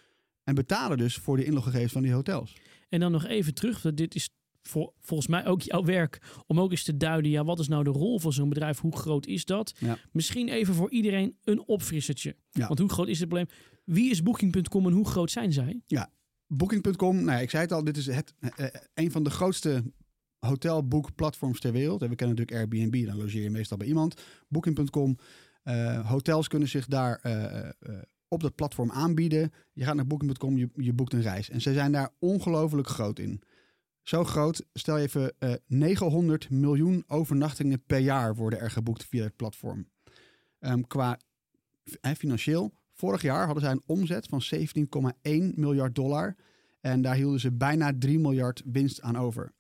en 0.44 0.56
betalen 0.56 0.98
dus 0.98 1.16
voor 1.16 1.38
de 1.38 1.46
inloggegevens 1.46 1.94
van 1.94 2.02
die 2.02 2.14
hotels. 2.14 2.56
En 2.90 3.00
dan 3.00 3.12
nog 3.12 3.26
even 3.26 3.54
terug, 3.54 3.82
want 3.82 3.98
dit 3.98 4.16
is 4.16 4.30
voor, 4.68 4.94
volgens 5.00 5.30
mij 5.30 5.46
ook 5.46 5.62
jouw 5.62 5.84
werk 5.84 6.44
om 6.48 6.60
ook 6.60 6.72
eens 6.72 6.84
te 6.84 6.98
duiden, 6.98 7.32
ja, 7.32 7.44
wat 7.44 7.60
is 7.60 7.68
nou 7.68 7.84
de 7.84 7.90
rol 7.90 8.20
van 8.20 8.34
zo'n 8.34 8.50
bedrijf? 8.50 8.80
Hoe 8.80 8.98
groot 8.98 9.26
is 9.26 9.46
dat? 9.46 9.74
Ja. 9.80 9.98
Misschien 10.12 10.50
even 10.50 10.74
voor 10.74 10.92
iedereen 10.92 11.38
een 11.44 11.68
opfrissertje. 11.68 12.36
Ja. 12.50 12.68
Want 12.68 12.80
hoe 12.80 12.90
groot 12.90 13.08
is 13.08 13.20
het 13.20 13.30
probleem? 13.30 13.50
Wie 13.84 14.10
is 14.10 14.24
Booking.com 14.24 14.86
en 14.86 14.94
hoe 14.94 15.08
groot 15.08 15.32
zijn 15.32 15.54
zij? 15.54 15.82
Booking.com, 16.48 17.16
nou 17.16 17.32
ja, 17.32 17.40
ik 17.40 17.50
zei 17.50 17.64
het 17.64 17.72
al, 17.72 17.84
dit 17.84 17.98
is 17.98 18.06
het, 18.06 18.34
eh, 18.40 18.68
een 18.94 19.12
van 19.12 19.24
de 19.24 19.30
grootste 19.30 19.84
hotelboekplatforms 20.46 21.60
ter 21.60 21.72
wereld. 21.72 22.02
En 22.02 22.10
we 22.10 22.16
kennen 22.16 22.36
natuurlijk 22.38 22.74
Airbnb, 22.74 23.06
dan 23.06 23.18
logeer 23.18 23.42
je 23.42 23.50
meestal 23.50 23.78
bij 23.78 23.88
iemand. 23.88 24.22
Booking.com, 24.48 25.18
eh, 25.64 26.10
hotels 26.10 26.48
kunnen 26.48 26.68
zich 26.68 26.86
daar 26.86 27.20
eh, 27.22 27.60
eh, 27.60 27.74
op 28.28 28.42
dat 28.42 28.56
platform 28.56 28.92
aanbieden. 28.92 29.52
Je 29.74 29.84
gaat 29.84 29.96
naar 29.96 30.08
Booking.com, 30.08 30.58
je, 30.58 30.70
je 30.76 30.94
boekt 30.94 31.14
een 31.14 31.22
reis. 31.22 31.50
En 31.50 31.62
ze 31.62 31.74
zijn 31.74 31.92
daar 31.92 32.10
ongelooflijk 32.20 32.88
groot 32.88 33.20
in. 33.20 33.42
Zo 34.06 34.24
groot, 34.24 34.66
stel 34.74 34.98
je 34.98 35.04
even, 35.04 35.34
eh 35.40 35.54
900 35.68 36.50
miljoen 36.50 37.04
overnachtingen 37.08 37.84
per 37.86 38.00
jaar 38.00 38.36
worden 38.36 38.60
er 38.60 38.72
geboekt 38.72 39.06
via 39.06 39.24
het 39.24 39.36
platform. 39.36 39.88
Ehm, 40.60 40.82
qua 40.82 41.20
financieel, 42.18 42.74
vorig 42.94 43.22
jaar 43.22 43.46
hadden 43.46 43.64
zij 43.64 43.72
een 43.72 43.84
omzet 43.86 44.28
van 44.28 44.42
17,1 44.42 45.54
miljard 45.56 45.96
dollar. 45.96 46.36
En 46.82 47.02
daar 47.02 47.16
hielden 47.16 47.40
ze 47.40 47.52
bijna 47.52 47.94
3 48.00 48.20
miljard 48.20 48.62
winst 48.66 49.02
aan 49.02 49.18
over. 49.18 49.52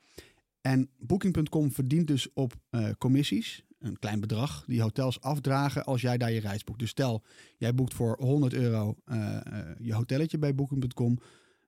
En 0.61 0.89
Booking.com 0.97 1.71
verdient 1.71 2.07
dus 2.07 2.33
op 2.33 2.53
eh, 2.69 2.89
commissies, 2.97 3.65
een 3.79 3.99
klein 3.99 4.19
bedrag, 4.19 4.63
die 4.67 4.81
hotels 4.81 5.21
afdragen 5.21 5.85
als 5.85 6.01
jij 6.01 6.17
daar 6.17 6.31
je 6.31 6.39
reis 6.39 6.63
boekt. 6.63 6.79
Dus 6.79 6.89
stel, 6.89 7.23
jij 7.57 7.75
boekt 7.75 7.93
voor 7.93 8.17
100 8.19 8.53
euro 8.53 8.95
eh, 9.05 9.39
je 9.79 9.93
hotelletje 9.93 10.37
bij 10.37 10.55
Booking.com. 10.55 11.19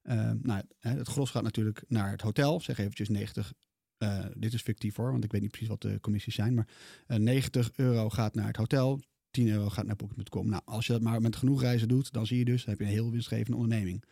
Eh, 0.07 0.31
nou, 0.41 0.61
het 0.79 1.07
gros 1.07 1.29
gaat 1.29 1.43
natuurlijk 1.43 1.83
naar 1.87 2.11
het 2.11 2.21
hotel, 2.21 2.61
zeg 2.61 2.77
eventjes 2.77 3.09
90. 3.09 3.53
eh, 3.97 4.25
dit 4.35 4.53
is 4.53 4.61
fictief 4.61 4.95
hoor, 4.95 5.11
want 5.11 5.23
ik 5.23 5.31
weet 5.31 5.41
niet 5.41 5.49
precies 5.49 5.69
wat 5.69 5.81
de 5.81 5.99
commissies 5.99 6.35
zijn. 6.35 6.53
Maar 6.53 6.67
eh, 7.07 7.17
90 7.17 7.71
euro 7.75 8.09
gaat 8.09 8.35
naar 8.35 8.47
het 8.47 8.55
hotel, 8.55 9.01
10 9.31 9.47
euro 9.47 9.69
gaat 9.69 9.85
naar 9.85 9.95
Booking.com. 9.95 10.49
Nou, 10.49 10.61
als 10.65 10.85
je 10.85 10.93
dat 10.93 11.01
maar 11.01 11.21
met 11.21 11.35
genoeg 11.35 11.61
reizen 11.61 11.87
doet, 11.87 12.11
dan 12.13 12.25
zie 12.25 12.37
je 12.37 12.45
dus, 12.45 12.61
dan 12.61 12.69
heb 12.69 12.79
je 12.79 12.85
een 12.85 12.91
heel 12.91 13.11
winstgevende 13.11 13.57
onderneming. 13.57 14.03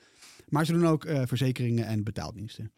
Maar 0.49 0.65
ze 0.65 0.71
doen 0.71 0.87
ook 0.87 1.05
eh, 1.05 1.21
verzekeringen 1.25 1.85
en 1.85 2.03
betaaldiensten. 2.03 2.71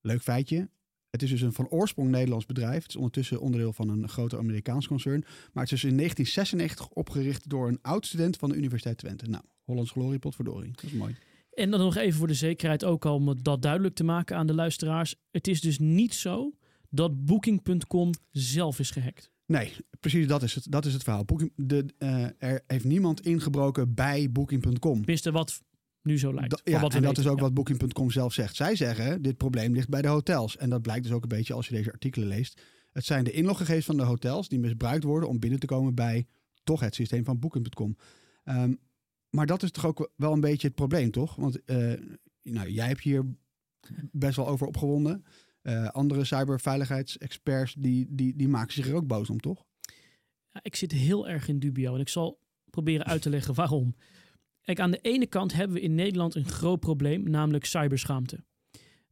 Leuk 0.00 0.22
feitje. 0.22 0.68
Het 1.10 1.22
is 1.22 1.30
dus 1.30 1.40
een 1.40 1.52
van 1.52 1.68
oorsprong 1.68 2.10
Nederlands 2.10 2.46
bedrijf. 2.46 2.82
Het 2.82 2.88
is 2.88 2.96
ondertussen 2.96 3.40
onderdeel 3.40 3.72
van 3.72 3.88
een 3.88 4.08
groter 4.08 4.38
Amerikaans 4.38 4.86
concern. 4.86 5.20
Maar 5.52 5.62
het 5.62 5.72
is 5.72 5.80
dus 5.80 5.90
in 5.90 5.96
1996 5.96 6.88
opgericht 6.88 7.48
door 7.48 7.68
een 7.68 7.78
oud-student 7.82 8.36
van 8.36 8.48
de 8.48 8.56
Universiteit 8.56 8.98
Twente. 8.98 9.26
Nou, 9.26 9.44
Hollands 9.64 9.90
glorie, 9.90 10.18
potverdorie. 10.18 10.72
Dat 10.72 10.84
is 10.84 10.92
mooi. 10.92 11.16
En 11.54 11.70
dan 11.70 11.80
nog 11.80 11.96
even 11.96 12.18
voor 12.18 12.26
de 12.26 12.34
zekerheid 12.34 12.84
ook 12.84 13.04
al 13.06 13.14
om 13.14 13.42
dat 13.42 13.62
duidelijk 13.62 13.94
te 13.94 14.04
maken 14.04 14.36
aan 14.36 14.46
de 14.46 14.54
luisteraars. 14.54 15.14
Het 15.30 15.48
is 15.48 15.60
dus 15.60 15.78
niet 15.78 16.14
zo 16.14 16.52
dat 16.90 17.24
Booking.com 17.24 18.10
zelf 18.30 18.78
is 18.78 18.90
gehackt. 18.90 19.30
Nee, 19.46 19.72
precies 20.00 20.26
dat 20.26 20.42
is 20.42 20.54
het, 20.54 20.66
dat 20.70 20.84
is 20.84 20.92
het 20.92 21.02
verhaal. 21.02 21.24
Booking, 21.24 21.52
de, 21.56 21.84
eh, 21.98 22.24
er 22.38 22.62
heeft 22.66 22.84
niemand 22.84 23.20
ingebroken 23.20 23.94
bij 23.94 24.32
Booking.com. 24.32 24.94
Tenminste, 24.96 25.32
wat 25.32 25.62
nu 26.02 26.18
zo 26.18 26.34
lijkt. 26.34 26.50
Da- 26.50 26.72
ja, 26.72 26.80
wat 26.80 26.94
en 26.94 26.98
dat 27.02 27.08
weten. 27.08 27.22
is 27.24 27.28
ook 27.30 27.36
Ja. 27.36 27.42
wat 27.42 27.54
Booking.com 27.54 28.10
zelf 28.10 28.32
zegt. 28.32 28.56
Zij 28.56 28.76
zeggen, 28.76 29.22
dit 29.22 29.36
probleem 29.36 29.72
ligt 29.72 29.88
bij 29.88 30.02
de 30.02 30.08
hotels. 30.08 30.56
En 30.56 30.70
dat 30.70 30.82
blijkt 30.82 31.02
dus 31.02 31.12
ook 31.12 31.22
een 31.22 31.28
beetje 31.28 31.54
als 31.54 31.68
je 31.68 31.74
deze 31.74 31.92
artikelen 31.92 32.28
leest. 32.28 32.60
Het 32.92 33.04
zijn 33.04 33.24
de 33.24 33.30
inloggegevens 33.32 33.84
van 33.86 33.96
de 33.96 34.02
hotels 34.02 34.48
die 34.48 34.58
misbruikt 34.58 35.04
worden 35.04 35.28
om 35.28 35.38
binnen 35.38 35.60
te 35.60 35.66
komen 35.66 35.94
bij 35.94 36.26
toch 36.64 36.80
het 36.80 36.94
systeem 36.94 37.24
van 37.24 37.38
Booking.com. 37.38 37.96
Ehm, 38.44 38.74
maar 39.34 39.46
dat 39.46 39.62
is 39.62 39.70
toch 39.70 39.86
ook 39.86 40.10
wel 40.16 40.32
een 40.32 40.40
beetje 40.40 40.66
het 40.66 40.76
probleem, 40.76 41.10
toch? 41.10 41.34
Want 41.34 41.64
eh, 41.64 41.92
nou, 42.42 42.70
jij 42.70 42.86
hebt 42.86 43.00
hier 43.00 43.36
best 44.12 44.36
wel 44.36 44.48
over 44.48 44.66
opgewonden. 44.66 45.24
Eh, 45.62 45.88
andere 45.88 46.24
cyberveiligheidsexperts 46.24 47.74
die, 47.74 48.06
die, 48.10 48.36
die 48.36 48.48
maken 48.48 48.72
zich 48.72 48.88
er 48.88 48.94
ook 48.94 49.06
boos 49.06 49.30
om, 49.30 49.40
toch? 49.40 49.64
Ja, 50.50 50.60
ik 50.62 50.76
zit 50.76 50.92
heel 50.92 51.28
erg 51.28 51.48
in 51.48 51.58
dubio 51.58 51.94
en 51.94 52.00
ik 52.00 52.08
zal 52.08 52.38
proberen 52.70 53.06
uit 53.06 53.22
te 53.22 53.30
leggen 53.30 53.54
waarom. 53.54 53.96
Kijk, 54.60 54.80
aan 54.80 54.90
de 54.90 54.98
ene 54.98 55.26
kant 55.26 55.52
hebben 55.52 55.76
we 55.76 55.82
in 55.82 55.94
Nederland 55.94 56.34
een 56.34 56.48
groot 56.48 56.80
probleem, 56.80 57.30
namelijk 57.30 57.64
cyberschaamte. 57.64 58.44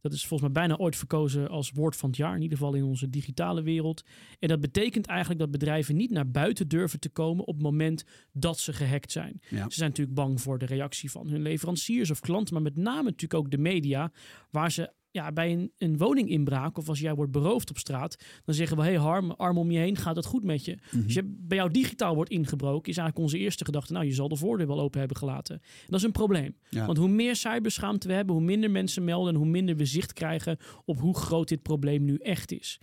Dat 0.03 0.13
is 0.13 0.25
volgens 0.25 0.41
mij 0.41 0.67
bijna 0.67 0.83
ooit 0.83 0.95
verkozen 0.95 1.49
als 1.49 1.71
woord 1.71 1.95
van 1.95 2.09
het 2.09 2.17
jaar, 2.17 2.35
in 2.35 2.41
ieder 2.41 2.57
geval 2.57 2.73
in 2.73 2.83
onze 2.83 3.09
digitale 3.09 3.61
wereld. 3.61 4.03
En 4.39 4.47
dat 4.47 4.59
betekent 4.59 5.05
eigenlijk 5.05 5.39
dat 5.39 5.51
bedrijven 5.51 5.95
niet 5.95 6.11
naar 6.11 6.31
buiten 6.31 6.67
durven 6.67 6.99
te 6.99 7.09
komen 7.09 7.45
op 7.45 7.53
het 7.53 7.63
moment 7.63 8.05
dat 8.31 8.59
ze 8.59 8.73
gehackt 8.73 9.11
zijn. 9.11 9.41
Ja. 9.49 9.69
Ze 9.69 9.75
zijn 9.75 9.89
natuurlijk 9.89 10.17
bang 10.17 10.41
voor 10.41 10.59
de 10.59 10.65
reactie 10.65 11.11
van 11.11 11.27
hun 11.27 11.41
leveranciers 11.41 12.11
of 12.11 12.19
klanten, 12.19 12.53
maar 12.53 12.63
met 12.63 12.75
name 12.75 13.03
natuurlijk 13.03 13.33
ook 13.33 13.51
de 13.51 13.57
media, 13.57 14.11
waar 14.49 14.71
ze 14.71 14.91
ja, 15.13 15.31
bij 15.31 15.51
een, 15.51 15.71
een 15.77 15.97
woninginbraak 15.97 16.77
of 16.77 16.89
als 16.89 16.99
jij 16.99 17.15
wordt 17.15 17.31
beroofd 17.31 17.69
op 17.69 17.77
straat, 17.77 18.23
dan 18.45 18.55
zeggen 18.55 18.77
we: 18.77 18.83
hey, 18.83 18.99
arm, 18.99 19.31
arm 19.31 19.57
om 19.57 19.71
je 19.71 19.79
heen, 19.79 19.97
gaat 19.97 20.15
het 20.15 20.25
goed 20.25 20.43
met 20.43 20.65
je? 20.65 20.77
Mhm. 20.91 21.03
Als 21.03 21.13
je 21.13 21.23
bij 21.23 21.57
jou 21.57 21.71
digitaal 21.71 22.15
wordt 22.15 22.29
ingebroken, 22.29 22.91
is 22.91 22.97
eigenlijk 22.97 23.27
onze 23.27 23.37
eerste 23.43 23.65
gedachte: 23.65 23.93
nou, 23.93 24.05
je 24.05 24.13
zal 24.13 24.27
de 24.27 24.35
voordeur 24.35 24.67
wel 24.67 24.79
open 24.79 24.99
hebben 24.99 25.17
gelaten. 25.17 25.55
En 25.55 25.87
dat 25.87 25.99
is 25.99 26.05
een 26.05 26.11
probleem. 26.11 26.55
Ja. 26.69 26.85
Want 26.85 26.97
hoe 26.97 27.07
meer 27.07 27.35
cyberschaamte 27.35 28.07
we 28.07 28.13
hebben, 28.13 28.35
hoe 28.35 28.43
minder 28.43 28.71
mensen 28.71 29.03
melden 29.03 29.33
en 29.33 29.39
hoe 29.39 29.49
minder 29.49 29.75
we 29.75 29.85
zicht 29.85 30.13
krijgen 30.13 30.57
op 30.85 30.99
hoe 30.99 31.17
groot 31.17 31.47
dit 31.47 31.61
probleem 31.61 32.03
nu 32.03 32.15
echt 32.15 32.51
is. 32.51 32.79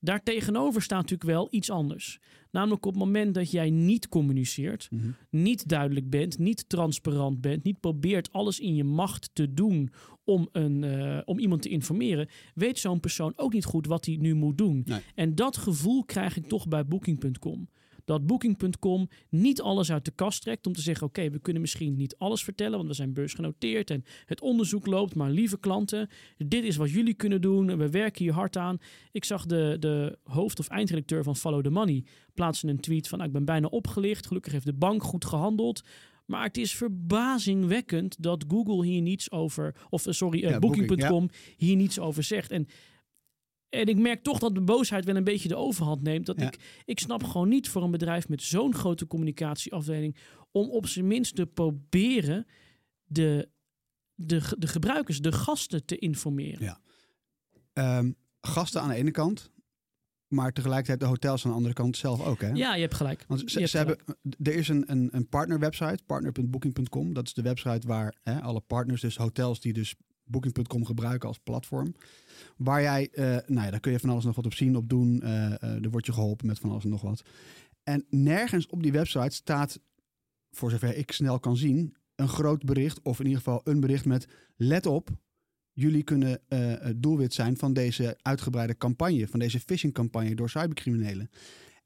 Daartegenover 0.00 0.82
staat 0.82 1.00
natuurlijk 1.00 1.30
wel 1.30 1.48
iets 1.50 1.70
anders. 1.70 2.20
Namelijk 2.56 2.86
op 2.86 2.92
het 2.92 3.02
moment 3.02 3.34
dat 3.34 3.50
jij 3.50 3.70
niet 3.70 4.08
communiceert, 4.08 4.88
Mhm. 4.90 5.08
niet 5.30 5.68
duidelijk 5.68 6.10
bent, 6.10 6.38
niet 6.38 6.68
transparant 6.68 7.40
bent, 7.40 7.64
niet 7.64 7.80
probeert 7.80 8.32
alles 8.32 8.60
in 8.60 8.74
je 8.74 8.84
macht 8.84 9.30
te 9.32 9.54
doen 9.54 9.90
om, 10.24 10.48
een, 10.52 10.84
eh, 10.84 11.18
om 11.24 11.38
iemand 11.38 11.62
te 11.62 11.68
informeren, 11.68 12.28
weet 12.54 12.78
zo'n 12.78 13.00
persoon 13.00 13.32
ook 13.36 13.52
niet 13.52 13.64
goed 13.64 13.86
wat 13.86 14.04
hij 14.06 14.16
nu 14.20 14.34
moet 14.34 14.58
doen. 14.58 14.82
Nee. 14.84 15.00
En 15.14 15.34
dat 15.34 15.56
gevoel 15.56 16.04
krijg 16.04 16.36
ik 16.36 16.46
toch 16.48 16.68
bij 16.68 16.86
Booking.com. 16.86 17.68
Dat 18.06 18.26
Booking.com 18.26 19.08
niet 19.28 19.60
alles 19.60 19.92
uit 19.92 20.04
de 20.04 20.10
kast 20.10 20.42
trekt 20.42 20.66
om 20.66 20.72
te 20.72 20.80
zeggen: 20.80 21.06
oké, 21.06 21.30
we 21.30 21.38
kunnen 21.38 21.62
misschien 21.62 21.96
niet 21.96 22.16
alles 22.18 22.44
vertellen, 22.44 22.76
want 22.76 22.88
we 22.88 22.94
zijn 22.94 23.12
beursgenoteerd 23.12 23.90
en 23.90 24.04
het 24.24 24.40
onderzoek 24.40 24.86
loopt. 24.86 25.14
Maar 25.14 25.30
lieve 25.30 25.58
klanten, 25.58 26.08
dit 26.36 26.64
is 26.64 26.76
wat 26.76 26.90
jullie 26.90 27.14
kunnen 27.14 27.40
doen. 27.40 27.78
We 27.78 27.90
werken 27.90 28.24
hier 28.24 28.32
hard 28.32 28.56
aan. 28.56 28.78
Ik 29.12 29.24
zag 29.24 29.46
de, 29.46 29.76
de 29.80 30.18
hoofd- 30.22 30.58
of 30.58 30.68
eindredacteur 30.68 31.22
van 31.22 31.36
Follow 31.36 31.62
the 31.62 31.70
Money 31.70 32.04
plaatsen 32.34 32.68
een 32.68 32.80
tweet 32.80 33.08
van: 33.08 33.18
nou, 33.18 33.30
ik 33.30 33.36
ben 33.36 33.44
bijna 33.44 33.66
opgelicht. 33.66 34.26
Gelukkig 34.26 34.52
heeft 34.52 34.66
de 34.66 34.72
bank 34.72 35.02
goed 35.02 35.24
gehandeld. 35.24 35.82
Maar 36.26 36.44
het 36.44 36.56
is 36.56 36.74
verbazingwekkend 36.74 38.22
dat 38.22 38.44
Google 38.48 38.84
hier 38.84 39.02
niets 39.02 39.30
over, 39.30 39.74
of 39.90 40.06
eh, 40.06 40.12
sorry, 40.12 40.44
eh, 40.44 40.50
Ja, 40.50 40.58
Booking, 40.58 40.86
Booking.com 40.86 41.30
hier 41.56 41.76
niets 41.76 41.98
over 41.98 42.22
zegt. 42.22 42.50
En, 42.50 42.66
en 43.68 43.86
ik 43.86 43.98
merk 43.98 44.22
toch 44.22 44.38
dat 44.38 44.54
de 44.54 44.60
boosheid 44.60 45.04
wel 45.04 45.16
een 45.16 45.24
beetje 45.24 45.48
de 45.48 45.56
overhand 45.56 46.02
neemt. 46.02 46.26
Dat 46.26 46.40
Ja. 46.40 46.46
ik, 46.46 46.82
ik 46.84 46.98
snap 47.00 47.24
gewoon 47.24 47.48
niet 47.48 47.68
voor 47.68 47.82
een 47.82 47.90
bedrijf 47.90 48.28
met 48.28 48.42
zo'n 48.42 48.74
grote 48.74 49.06
communicatieafdeling 49.06 50.16
om 50.50 50.70
op 50.70 50.86
zijn 50.86 51.06
minst 51.06 51.34
te 51.36 51.46
proberen 51.46 52.46
de, 53.04 53.48
de, 54.14 54.54
de 54.58 54.66
gebruikers, 54.66 55.20
de 55.20 55.32
gasten 55.32 55.84
te 55.84 55.98
informeren. 55.98 56.62
Ja. 56.62 56.80
Ehm, 57.72 58.12
gasten 58.40 58.80
aan 58.80 58.88
de 58.88 58.94
ene 58.94 59.10
kant, 59.10 59.50
maar 60.28 60.52
tegelijkertijd 60.52 61.00
de 61.00 61.06
hotels 61.06 61.44
aan 61.44 61.50
de 61.50 61.56
andere 61.56 61.74
kant 61.74 61.96
zelf 61.96 62.24
ook. 62.24 62.40
Hè? 62.40 62.48
Ja, 62.48 62.74
je 62.74 62.80
hebt 62.80 62.94
gelijk. 62.94 63.24
Want 63.28 63.50
ze 63.50 63.76
hebben, 63.76 63.98
er 64.42 64.54
is 64.54 64.68
een, 64.68 64.90
een, 64.90 65.08
een 65.12 65.28
partnerwebsite, 65.28 65.98
partner.booking.com. 66.06 67.12
Dat 67.12 67.26
is 67.26 67.34
de 67.34 67.42
website 67.42 67.86
waar 67.86 68.16
hè, 68.22 68.40
alle 68.40 68.60
partners, 68.60 69.00
dus 69.00 69.16
hotels 69.16 69.60
die 69.60 69.72
dus 69.72 69.94
Booking.com 70.26 70.84
gebruiken 70.84 71.28
als 71.28 71.38
platform. 71.38 71.94
Waar 72.56 72.82
jij, 72.82 73.08
eh, 73.12 73.24
nou 73.24 73.64
ja, 73.64 73.70
daar 73.70 73.80
kun 73.80 73.92
je 73.92 73.98
van 73.98 74.10
alles 74.10 74.24
nog 74.24 74.36
wat 74.36 74.46
op 74.46 74.54
zien, 74.54 74.76
op 74.76 74.88
doen. 74.88 75.22
eh 75.22 75.62
eh 75.62 75.84
er 75.84 75.90
wordt 75.90 76.06
je 76.06 76.12
geholpen 76.12 76.46
met 76.46 76.58
van 76.58 76.70
alles 76.70 76.84
en 76.84 76.90
nog 76.90 77.02
wat. 77.02 77.22
En 77.82 78.04
nergens 78.10 78.66
op 78.66 78.82
die 78.82 78.92
website 78.92 79.34
staat, 79.34 79.80
voor 80.50 80.70
zover 80.70 80.96
ik 80.96 81.12
snel 81.12 81.38
kan 81.40 81.56
zien, 81.56 81.96
een 82.14 82.28
groot 82.28 82.64
bericht. 82.64 83.02
Of 83.02 83.18
in 83.18 83.24
ieder 83.24 83.42
geval 83.42 83.60
een 83.64 83.80
bericht 83.80 84.04
met, 84.04 84.28
let 84.56 84.86
op, 84.86 85.10
jullie 85.72 86.02
kunnen 86.02 86.40
het 86.48 87.02
doelwit 87.02 87.34
zijn 87.34 87.56
van 87.56 87.72
deze 87.72 88.18
uitgebreide 88.22 88.76
campagne. 88.76 89.28
Van 89.28 89.38
deze 89.38 89.60
phishing-campagne 89.60 90.34
door 90.34 90.50
cybercriminelen. 90.50 91.30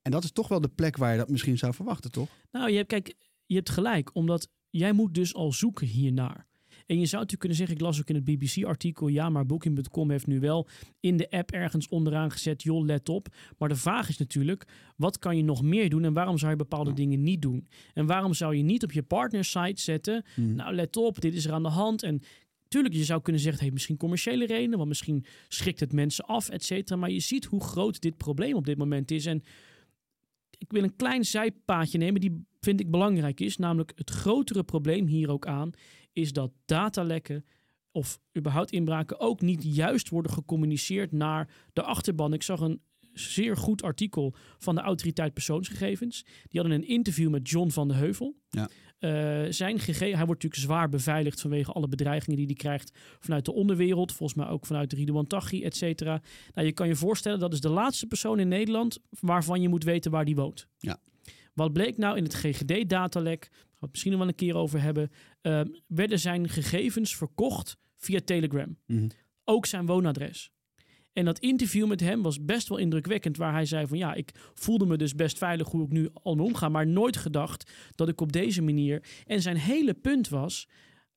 En 0.03 0.11
dat 0.11 0.25
is 0.25 0.33
toch 0.33 0.49
wel 0.49 0.61
de 0.61 0.69
plek 0.69 0.97
waar 0.97 1.13
je 1.13 1.19
dat 1.19 1.29
misschien 1.29 1.59
zou 1.59 1.75
verwachten, 1.75 2.11
toch? 2.11 2.29
Nou, 2.51 2.71
je 2.71 2.77
hebt, 2.77 2.89
kijk, 2.89 3.15
je 3.47 3.55
hebt 3.55 3.71
gelijk, 3.71 4.15
omdat 4.15 4.49
jij 4.71 4.93
moet 4.93 5.15
dus 5.15 5.35
al 5.35 5.53
zoeken 5.53 5.87
hiernaar. 5.87 6.49
En 6.91 6.99
je 6.99 7.07
zou 7.07 7.23
natuurlijk 7.23 7.41
kunnen 7.41 7.59
zeggen, 7.59 7.77
ik 7.77 7.83
las 7.83 8.01
ook 8.01 8.09
in 8.09 8.15
het 8.15 8.25
BBC-artikel, 8.25 9.09
ja, 9.09 9.29
maar 9.29 9.47
Booking.com 9.47 10.11
heeft 10.11 10.27
nu 10.27 10.41
wel 10.41 10.69
in 11.01 11.17
de 11.17 11.31
app 11.31 11.51
ergens 11.51 11.89
onderaan 11.89 12.31
gezet, 12.31 12.63
joh, 12.63 12.85
let 12.85 13.09
op. 13.09 13.29
Maar 13.59 13.69
de 13.69 13.77
vraag 13.77 14.09
is 14.09 14.19
natuurlijk, 14.19 14.65
wat 14.97 15.19
kan 15.19 15.37
je 15.37 15.43
nog 15.43 15.63
meer 15.63 15.91
doen 15.91 16.05
en 16.05 16.13
waarom 16.13 16.39
zou 16.39 16.51
je 16.51 16.57
bepaalde 16.57 16.93
dingen 16.93 17.23
niet 17.23 17.43
doen? 17.43 17.69
En 17.95 18.07
waarom 18.07 18.35
zou 18.35 18.57
je 18.57 18.63
niet 18.63 18.83
op 18.83 18.93
je 18.93 19.03
partnersite 19.03 19.83
zetten, 19.83 20.25
nou, 20.37 20.75
let 20.75 20.97
op, 20.97 21.21
dit 21.21 21.35
is 21.35 21.45
er 21.45 21.53
aan 21.53 21.63
de 21.63 21.69
hand. 21.69 22.03
En 22.03 22.21
tuurlijk, 22.69 22.95
je 22.95 23.05
zou 23.05 23.23
kunnen 23.23 23.43
zeggen, 23.43 23.63
hey, 23.63 23.73
misschien 23.73 23.97
commerciële 23.97 24.47
redenen, 24.47 24.77
want 24.77 24.89
misschien 24.89 25.25
schrikt 25.49 25.81
het 25.81 25.93
mensen 25.93 26.25
af, 26.25 26.49
et 26.49 26.65
cetera. 26.65 26.99
Maar 26.99 27.11
je 27.11 27.21
ziet 27.21 27.45
hoe 27.45 27.63
groot 27.63 28.01
dit 28.01 28.17
probleem 28.17 28.55
op 28.55 28.67
dit 28.67 28.79
moment 28.79 29.11
is. 29.11 29.27
En 29.27 29.43
ik 30.59 30.73
wil 30.73 30.83
een 30.83 30.97
klein 30.97 31.25
zijpaadje 31.25 31.99
nemen 31.99 32.21
die 32.21 32.45
vind 32.61 32.81
ik 32.81 32.91
belangrijk 32.91 33.41
is. 33.41 33.57
Namelijk 33.57 33.93
het 33.95 34.11
grotere 34.11 34.63
probleem 34.63 35.07
hier 35.07 35.31
ook 35.31 35.47
aan 35.47 35.71
is 36.13 36.33
dat 36.33 36.53
datalekken 36.65 37.45
of 37.93 38.21
überhaupt 38.37 38.71
inbraken 38.71 39.21
ook 39.21 39.41
niet 39.41 39.63
juist 39.63 40.09
worden 40.09 40.33
gecommuniceerd 40.33 41.13
naar 41.13 41.49
de 41.73 41.83
achterban. 41.83 42.33
Ik 42.33 42.43
zag 42.43 42.61
een 42.61 42.81
zeer 43.13 43.57
goed 43.57 43.83
artikel 43.83 44.35
van 44.59 44.75
de 44.75 44.81
autoriteit 44.81 45.35
persoonsgegevens. 45.35 46.23
Die 46.23 46.61
hadden 46.61 46.79
een 46.79 46.89
interview 46.89 47.31
met 47.31 47.51
John 47.51 47.69
van 47.69 47.89
de 47.89 47.95
Heuvel. 47.95 48.37
Ja. 48.49 48.69
Eh, 48.99 49.53
zijn 49.53 49.79
gegeven, 49.79 50.17
hij 50.17 50.27
wordt 50.27 50.43
natuurlijk 50.43 50.71
zwaar 50.71 50.89
beveiligd 50.89 51.41
vanwege 51.41 51.73
alle 51.73 51.89
bedreigingen 51.89 52.37
die 52.37 52.47
hij 52.47 52.55
krijgt 52.55 52.99
vanuit 53.21 53.45
de 53.45 53.53
onderwereld, 53.53 54.13
volgens 54.13 54.39
mij 54.39 54.49
ook 54.49 54.67
vanuit 54.67 54.91
de 54.91 54.97
Ridouan 54.97 55.27
Taghi, 55.27 55.63
et 55.63 55.77
cetera. 55.77 56.23
Nou, 56.55 56.67
je 56.67 56.73
kan 56.73 56.87
je 56.89 56.97
voorstellen, 56.97 57.39
dat 57.39 57.53
is 57.53 57.61
de 57.61 57.69
laatste 57.69 58.07
persoon 58.07 58.39
in 58.39 58.49
Nederland 58.49 58.99
waarvan 59.21 59.61
je 59.61 59.69
moet 59.69 59.85
weten 59.85 60.11
waar 60.11 60.25
die 60.25 60.35
woont. 60.35 60.67
Ja. 60.79 60.99
Wat 61.55 61.73
bleek 61.73 61.97
nou 61.97 62.17
in 62.17 62.23
het 62.23 62.35
GGD-datalek, 62.35 63.49
waar 63.51 63.61
we 63.69 63.79
het 63.81 63.91
misschien 63.91 64.11
nog 64.11 64.21
wel 64.21 64.29
een 64.29 64.35
keer 64.35 64.55
over 64.55 64.83
hebben, 64.83 65.11
eh, 65.41 65.61
werden 65.87 66.19
zijn 66.19 66.49
gegevens 66.49 67.17
verkocht 67.17 67.77
via 67.97 68.21
Telegram. 68.25 68.77
Mhm. 68.87 69.09
Ook 69.45 69.67
zijn 69.67 69.87
woonadres. 69.87 70.51
En 71.13 71.25
dat 71.25 71.39
interview 71.39 71.87
met 71.87 72.01
hem 72.01 72.23
was 72.23 72.45
best 72.45 72.69
wel 72.69 72.79
indrukwekkend, 72.79 73.37
waar 73.37 73.53
hij 73.53 73.65
zei 73.65 73.87
van 73.87 73.99
ja, 73.99 74.15
ik 74.15 74.31
voelde 74.55 74.87
me 74.87 74.97
dus 74.97 75.15
best 75.15 75.39
veilig 75.39 75.69
hoe 75.69 75.85
ik 75.85 75.91
nu 75.91 76.09
al 76.13 76.39
omga, 76.39 76.69
maar 76.69 76.87
nooit 76.87 77.17
gedacht 77.17 77.73
dat 77.95 78.09
ik 78.09 78.21
op 78.21 78.33
deze 78.33 78.63
manier. 78.63 79.03
En 79.27 79.43
zijn 79.43 79.57
hele 79.57 79.95
punt 79.95 80.29
was, 80.29 80.69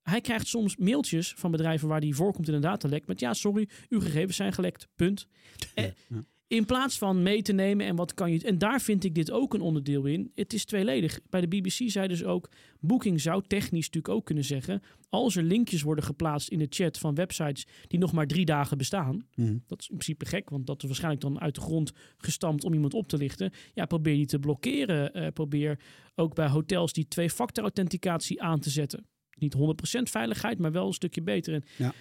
hij 0.01 0.21
krijgt 0.21 0.47
soms 0.47 0.77
mailtjes 0.77 1.33
van 1.37 1.51
bedrijven 1.51 1.87
waar 1.87 1.99
die 1.99 2.15
voorkomt 2.15 2.47
in 2.47 2.53
een 2.53 2.61
datalek 2.61 3.07
met 3.07 3.19
ja, 3.19 3.33
sorry, 3.33 3.69
uw 3.89 3.99
gegevens 3.99 4.35
zijn 4.35 4.53
gelekt, 4.53 4.87
punt. 4.95 5.27
Eh, 5.73 5.85
ja. 5.85 6.23
In 6.53 6.65
plaats 6.65 6.97
van 6.97 7.23
mee 7.23 7.41
te 7.41 7.53
nemen 7.53 7.85
en 7.85 7.95
wat 7.95 8.13
kan 8.13 8.31
je. 8.31 8.43
En 8.43 8.57
daar 8.57 8.81
vind 8.81 9.03
ik 9.03 9.15
dit 9.15 9.31
ook 9.31 9.53
een 9.53 9.61
onderdeel 9.61 10.05
in. 10.05 10.31
Het 10.35 10.53
is 10.53 10.65
tweeledig. 10.65 11.19
Bij 11.29 11.41
de 11.41 11.47
BBC 11.47 11.89
zeiden 11.89 12.17
ze 12.17 12.25
ook. 12.25 12.49
Booking 12.79 13.21
zou 13.21 13.43
technisch 13.47 13.85
natuurlijk 13.85 14.13
ook 14.13 14.25
kunnen 14.25 14.43
zeggen. 14.43 14.81
Als 15.09 15.35
er 15.35 15.43
linkjes 15.43 15.81
worden 15.81 16.03
geplaatst 16.03 16.49
in 16.49 16.59
de 16.59 16.67
chat 16.69 16.97
van 16.97 17.15
websites 17.15 17.65
die 17.87 17.99
nog 17.99 18.11
maar 18.13 18.27
drie 18.27 18.45
dagen 18.45 18.77
bestaan. 18.77 19.25
Mhm. 19.35 19.57
Dat 19.67 19.79
is 19.79 19.89
in 19.89 19.97
principe 19.97 20.25
gek, 20.25 20.49
want 20.49 20.67
dat 20.67 20.81
is 20.81 20.85
waarschijnlijk 20.87 21.21
dan 21.21 21.39
uit 21.39 21.55
de 21.55 21.61
grond 21.61 21.91
gestampt 22.17 22.63
om 22.63 22.73
iemand 22.73 22.93
op 22.93 23.07
te 23.07 23.17
lichten. 23.17 23.51
Ja, 23.73 23.85
probeer 23.85 24.15
die 24.15 24.25
te 24.25 24.39
blokkeren. 24.39 25.13
Eh, 25.13 25.27
probeer 25.33 25.79
ook 26.15 26.35
bij 26.35 26.47
hotels 26.47 26.93
die 26.93 27.07
twee-factor 27.07 27.63
authenticatie 27.63 28.41
aan 28.41 28.59
te 28.59 28.69
zetten. 28.69 29.05
Niet 29.37 29.53
100% 29.53 30.09
veiligheid, 30.09 30.59
maar 30.59 30.71
wel 30.71 30.87
een 30.87 30.93
stukje 30.93 31.21
beter. 31.21 31.53
En 31.53 31.63
Ja. 31.77 31.93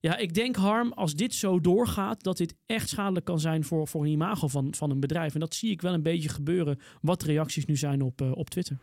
Ja, 0.00 0.16
ik 0.16 0.34
denk 0.34 0.56
Harm, 0.56 0.92
als 0.92 1.14
dit 1.14 1.34
zo 1.34 1.60
doorgaat, 1.60 2.22
dat 2.22 2.36
dit 2.36 2.54
echt 2.66 2.88
schadelijk 2.88 3.24
kan 3.24 3.40
zijn 3.40 3.64
voor, 3.64 3.88
voor 3.88 4.04
een 4.04 4.10
imago 4.10 4.48
van, 4.48 4.74
van 4.74 4.90
een 4.90 5.00
bedrijf. 5.00 5.34
En 5.34 5.40
dat 5.40 5.54
zie 5.54 5.70
ik 5.70 5.82
wel 5.82 5.94
een 5.94 6.02
beetje 6.02 6.28
gebeuren, 6.28 6.78
wat 7.00 7.20
de 7.20 7.26
reacties 7.26 7.64
nu 7.64 7.76
zijn 7.76 8.02
op, 8.02 8.20
eh, 8.20 8.32
op 8.32 8.50
Twitter. 8.50 8.78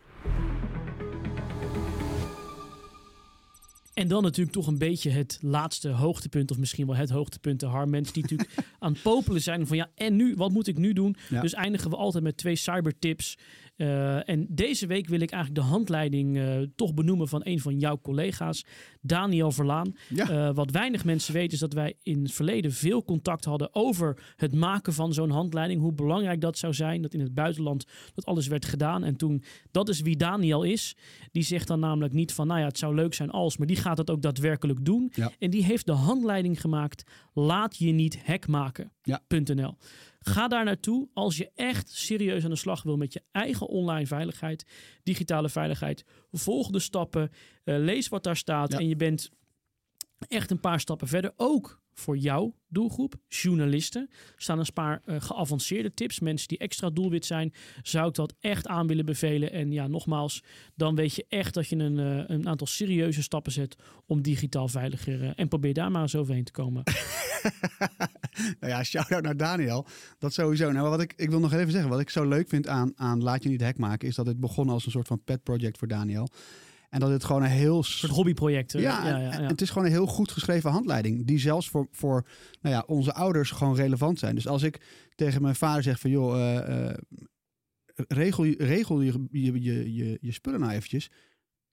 En 3.94 4.08
dan 4.08 4.22
natuurlijk 4.22 4.56
toch 4.56 4.66
een 4.66 4.78
beetje 4.78 5.10
het 5.10 5.38
laatste 5.40 5.88
hoogtepunt, 5.88 6.50
of 6.50 6.58
misschien 6.58 6.86
wel 6.86 6.96
het 6.96 7.10
hoogtepunt, 7.10 7.60
de 7.60 7.66
Harm. 7.66 7.90
Mensen 7.90 8.12
die 8.14 8.22
natuurlijk 8.22 8.50
aan 8.78 8.92
het 8.92 9.02
popelen 9.02 9.40
zijn 9.40 9.66
van 9.66 9.76
ja, 9.76 9.90
en 9.94 10.16
nu, 10.16 10.34
wat 10.34 10.50
moet 10.50 10.66
ik 10.66 10.78
nu 10.78 10.92
doen? 10.92 11.16
Ja. 11.30 11.40
Dus 11.40 11.52
eindigen 11.52 11.90
we 11.90 11.96
altijd 11.96 12.24
met 12.24 12.36
twee 12.36 12.56
cybertips. 12.56 13.38
Eh, 13.76 14.28
en 14.28 14.46
deze 14.48 14.86
week 14.86 15.08
wil 15.08 15.20
ik 15.20 15.30
eigenlijk 15.30 15.62
de 15.62 15.70
handleiding 15.70 16.38
eh, 16.38 16.58
toch 16.76 16.94
benoemen 16.94 17.28
van 17.28 17.40
een 17.44 17.60
van 17.60 17.78
jouw 17.78 18.00
collega's, 18.00 18.64
Daniel 19.00 19.50
Verlaan. 19.52 19.96
Ja. 20.08 20.28
Eh, 20.28 20.54
wat 20.54 20.70
weinig 20.70 21.04
mensen 21.04 21.32
weten 21.32 21.52
is 21.52 21.58
dat 21.58 21.72
wij 21.72 21.94
in 22.02 22.22
het 22.22 22.32
verleden 22.32 22.72
veel 22.72 23.04
contact 23.04 23.44
hadden 23.44 23.74
over 23.74 24.34
het 24.36 24.54
maken 24.54 24.92
van 24.92 25.12
zo'n 25.12 25.30
handleiding. 25.30 25.80
Hoe 25.80 25.92
belangrijk 25.92 26.40
dat 26.40 26.58
zou 26.58 26.74
zijn, 26.74 27.02
dat 27.02 27.14
in 27.14 27.20
het 27.20 27.34
buitenland 27.34 27.84
dat 28.14 28.24
alles 28.24 28.46
werd 28.46 28.64
gedaan. 28.64 29.04
En 29.04 29.16
toen, 29.16 29.42
dat 29.70 29.88
is 29.88 30.00
wie 30.00 30.16
Daniel 30.16 30.62
is. 30.62 30.96
Die 31.32 31.42
zegt 31.42 31.66
dan 31.68 31.80
namelijk 31.80 32.12
niet 32.12 32.32
van, 32.32 32.46
nou 32.46 32.60
ja, 32.60 32.66
het 32.66 32.78
zou 32.78 32.94
leuk 32.94 33.14
zijn 33.14 33.30
als, 33.30 33.56
maar 33.56 33.66
die 33.66 33.76
gaat 33.76 33.98
het 33.98 34.10
ook 34.10 34.22
daadwerkelijk 34.22 34.84
doen. 34.84 35.12
Ja. 35.14 35.32
En 35.38 35.50
die 35.50 35.64
heeft 35.64 35.86
de 35.86 35.92
handleiding 35.92 36.60
gemaakt, 36.60 37.04
laat 37.32 37.76
je 37.76 37.92
niet 37.92 38.18
hack 38.24 38.46
maken. 38.46 38.92
Ja. 39.02 39.22
Ga 40.26 40.48
daar 40.48 40.64
naartoe 40.64 41.08
als 41.14 41.36
je 41.36 41.50
echt 41.54 41.90
serieus 41.90 42.44
aan 42.44 42.50
de 42.50 42.56
slag 42.56 42.82
wil 42.82 42.96
met 42.96 43.12
je 43.12 43.22
eigen 43.32 43.68
online 43.68 44.06
veiligheid, 44.06 44.64
digitale 45.02 45.48
veiligheid. 45.48 46.04
Volg 46.32 46.70
de 46.70 46.78
stappen, 46.78 47.30
eh, 47.64 47.76
lees 47.78 48.08
wat 48.08 48.22
daar 48.22 48.36
staat 48.36 48.72
Ja. 48.72 48.78
en 48.78 48.88
je 48.88 48.96
bent 48.96 49.30
echt 50.28 50.50
een 50.50 50.60
paar 50.60 50.80
stappen 50.80 51.08
verder. 51.08 51.32
Ook 51.36 51.82
voor 51.94 52.16
jouw 52.16 52.54
doelgroep, 52.68 53.14
journalisten, 53.28 54.10
staan 54.36 54.58
een 54.58 54.66
paar 54.74 55.02
uh, 55.06 55.20
geavanceerde 55.20 55.94
tips. 55.94 56.20
Mensen 56.20 56.48
die 56.48 56.58
extra 56.58 56.90
doelwit 56.90 57.26
zijn, 57.26 57.54
zou 57.82 58.08
ik 58.08 58.14
dat 58.14 58.34
echt 58.40 58.66
aan 58.66 58.86
willen 58.86 59.04
bevelen. 59.04 59.52
En 59.52 59.72
ja, 59.72 59.86
nogmaals, 59.86 60.42
dan 60.74 60.94
weet 60.94 61.14
je 61.14 61.24
echt 61.28 61.54
dat 61.54 61.68
je 61.68 61.76
een, 61.76 61.98
uh, 61.98 62.22
een 62.26 62.48
aantal 62.48 62.66
serieuze 62.66 63.22
stappen 63.22 63.52
zet 63.52 63.76
om 64.06 64.22
digitaal 64.22 64.68
veiliger. 64.68 65.22
Uh, 65.22 65.30
en 65.36 65.48
probeer 65.48 65.74
daar 65.74 65.90
maar 65.90 66.02
eens 66.02 66.16
overheen 66.16 66.44
te 66.44 66.52
komen. 66.52 66.82
nou 68.60 68.72
ja, 68.72 68.84
shout-out 68.84 69.22
naar 69.22 69.36
Daniel. 69.36 69.86
Dat 70.18 70.32
sowieso. 70.32 70.72
Nou, 70.72 70.88
wat 70.88 71.00
ik, 71.00 71.12
ik 71.16 71.30
wil 71.30 71.40
nog 71.40 71.52
even 71.52 71.72
zeggen, 71.72 71.90
wat 71.90 72.00
ik 72.00 72.10
zo 72.10 72.28
leuk 72.28 72.48
vind 72.48 72.68
aan, 72.68 72.92
aan 72.96 73.22
Laat 73.22 73.42
je 73.42 73.48
niet 73.48 73.62
hack 73.62 73.78
maken, 73.78 74.08
is 74.08 74.14
dat 74.14 74.26
het 74.26 74.40
begon 74.40 74.68
als 74.68 74.86
een 74.86 74.92
soort 74.92 75.06
van 75.06 75.22
pet 75.24 75.42
project 75.42 75.78
voor 75.78 75.88
Daniel. 75.88 76.28
En 76.94 77.00
dat 77.00 77.10
het 77.10 77.24
gewoon 77.24 77.42
een 77.42 77.48
heel... 77.48 77.76
Een 77.76 77.84
soort 77.84 78.12
hobbyproject. 78.12 78.72
Ja, 78.72 78.80
ja, 78.80 79.18
ja, 79.18 79.18
ja, 79.18 79.46
Het 79.46 79.60
is 79.60 79.68
gewoon 79.70 79.84
een 79.84 79.92
heel 79.92 80.06
goed 80.06 80.30
geschreven 80.30 80.70
handleiding. 80.70 81.26
Die 81.26 81.38
zelfs 81.38 81.68
voor, 81.68 81.88
voor 81.90 82.26
nou 82.60 82.74
ja, 82.74 82.84
onze 82.86 83.14
ouders 83.14 83.50
gewoon 83.50 83.76
relevant 83.76 84.18
zijn. 84.18 84.34
Dus 84.34 84.46
als 84.46 84.62
ik 84.62 84.80
tegen 85.14 85.42
mijn 85.42 85.54
vader 85.54 85.82
zeg 85.82 86.00
van... 86.00 86.10
joh, 86.10 86.36
uh, 86.36 86.68
uh, 86.68 86.94
regel, 87.94 88.44
regel 88.46 89.00
je, 89.00 89.26
je, 89.30 89.62
je, 89.62 89.94
je, 89.94 90.18
je 90.20 90.32
spullen 90.32 90.60
nou 90.60 90.72
eventjes. 90.72 91.10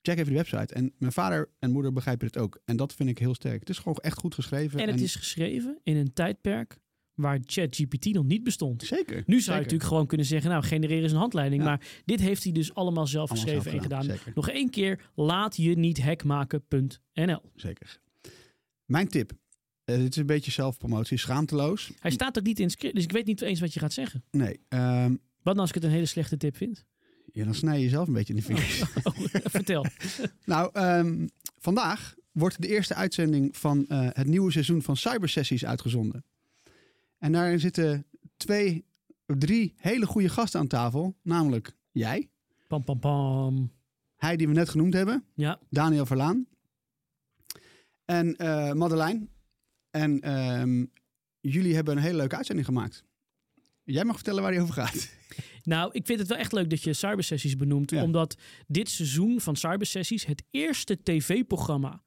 Check 0.02 0.18
even 0.18 0.32
de 0.32 0.38
website. 0.38 0.74
En 0.74 0.94
mijn 0.98 1.12
vader 1.12 1.50
en 1.60 1.72
moeder 1.72 1.94
begrijpen 1.94 2.28
het 2.28 2.38
ook. 2.38 2.62
En 2.66 2.78
dat 2.78 2.94
vind 2.94 3.10
ik 3.10 3.18
heel 3.18 3.36
sterk. 3.36 3.60
Het 3.60 3.70
is 3.70 3.78
gewoon 3.78 3.98
echt 3.98 4.18
goed 4.18 4.34
geschreven. 4.34 4.80
En 4.80 4.90
het 4.90 5.02
is 5.02 5.16
geschreven 5.16 5.80
in 5.84 5.96
een 5.96 6.14
tijdperk 6.14 6.80
waar 7.22 7.40
ChatGPT 7.46 8.14
nog 8.14 8.26
niet 8.26 8.44
bestond. 8.44 8.84
Zeker. 8.84 9.24
Nu 9.26 9.42
zou 9.42 9.58
je 9.58 9.64
natuurlijk 9.64 9.90
gewoon 9.90 10.08
kunnen 10.08 10.26
zeggen, 10.26 10.50
nou, 10.50 10.64
genereer 10.64 11.04
eens 11.04 11.12
een 11.12 11.18
handleiding. 11.18 11.64
Maar 11.64 11.88
dit 12.06 12.20
heeft 12.20 12.44
hij 12.44 12.52
dus 12.52 12.74
allemaal 12.74 13.08
zelf 13.08 13.30
geschreven 13.30 13.72
en 13.72 13.82
gedaan. 13.82 14.04
Zeker. 14.04 14.32
Nog 14.36 14.50
één 14.50 14.70
keer, 14.70 15.10
laat 15.16 15.58
je 15.58 15.78
niet 15.78 16.02
hackmaken.nl. 16.02 17.42
Zeker. 17.56 18.00
Mijn 18.86 19.08
tip. 19.08 19.32
Uh, 19.86 19.98
dit 19.98 20.10
is 20.10 20.16
een 20.16 20.26
beetje 20.26 20.52
zelfpromotie, 20.52 21.18
schaamteloos. 21.18 21.92
Hij 22.00 22.12
staat 22.12 22.38
ook 22.38 22.46
niet 22.46 22.58
in 22.58 22.64
het 22.64 22.74
script, 22.74 22.96
dus 22.96 23.04
ik 23.04 23.12
weet 23.12 23.26
niet 23.26 23.42
eens 23.42 23.60
wat 23.60 23.74
je 23.74 23.80
gaat 23.80 23.94
zeggen. 23.94 24.24
Nee. 24.32 24.60
Um, 24.70 25.20
wat 25.42 25.56
nou 25.56 25.60
als 25.60 25.70
ik 25.70 25.76
het 25.76 25.84
een 25.84 25.90
hele 25.90 26.06
slechte 26.06 26.38
tip 26.38 26.56
vind? 26.58 26.86
Ja, 27.34 27.44
dan 27.46 27.56
snij 27.56 27.78
je 27.78 27.84
jezelf 27.84 28.08
een 28.08 28.14
beetje 28.14 28.34
in 28.34 28.40
de 28.40 28.46
vingers. 28.54 28.82
Oh, 28.82 28.88
oh, 29.06 29.26
vertel. 29.44 29.86
nou, 30.46 30.80
um, 30.80 31.30
vandaag 31.58 32.16
wordt 32.32 32.62
de 32.62 32.68
eerste 32.68 32.96
uitzending 32.96 33.58
van 33.58 33.86
uh, 33.88 34.08
het 34.12 34.28
nieuwe 34.28 34.52
seizoen 34.52 34.82
van 34.82 34.98
Cybersessies 34.98 35.66
uitgezonden. 35.66 36.24
En 37.22 37.32
daarin 37.32 37.60
zitten 37.60 38.06
twee, 38.38 38.86
drie 39.26 39.74
hele 39.78 40.06
goede 40.06 40.30
gasten 40.30 40.60
aan 40.60 40.68
tafel. 40.68 41.16
Namelijk 41.22 41.76
jij. 41.92 42.30
Pam, 42.68 42.84
pam, 42.84 43.00
pam. 43.00 43.72
Hij 44.16 44.38
die 44.38 44.48
we 44.48 44.54
net 44.54 44.70
genoemd 44.70 44.94
hebben. 44.94 45.24
Ja. 45.34 45.60
Daniel 45.70 46.06
Verlaan. 46.06 46.48
En 48.06 48.36
uh, 48.38 48.74
Madeleine. 48.74 49.28
En 49.92 50.32
um, 50.60 50.92
jullie 51.40 51.76
hebben 51.76 51.98
een 51.98 52.04
hele 52.04 52.18
leuke 52.18 52.36
uitzending 52.36 52.68
gemaakt. 52.68 53.04
Jij 53.84 54.04
mag 54.04 54.16
vertellen 54.16 54.42
waar 54.42 54.52
die 54.52 54.62
over 54.62 54.74
gaat. 54.74 55.10
Nou, 55.64 55.90
ik 55.94 56.06
vind 56.06 56.20
het 56.20 56.28
wel 56.28 56.38
echt 56.38 56.52
leuk 56.52 56.70
dat 56.70 56.84
je 56.84 56.94
cybersessies 56.94 57.56
benoemt. 57.56 57.92
Ja. 57.92 58.04
Omdat 58.04 58.38
dit 58.68 58.90
seizoen 58.90 59.42
van 59.42 59.56
cybersessies 59.56 60.26
het 60.26 60.44
eerste 60.52 61.04
tv-programma 61.04 62.02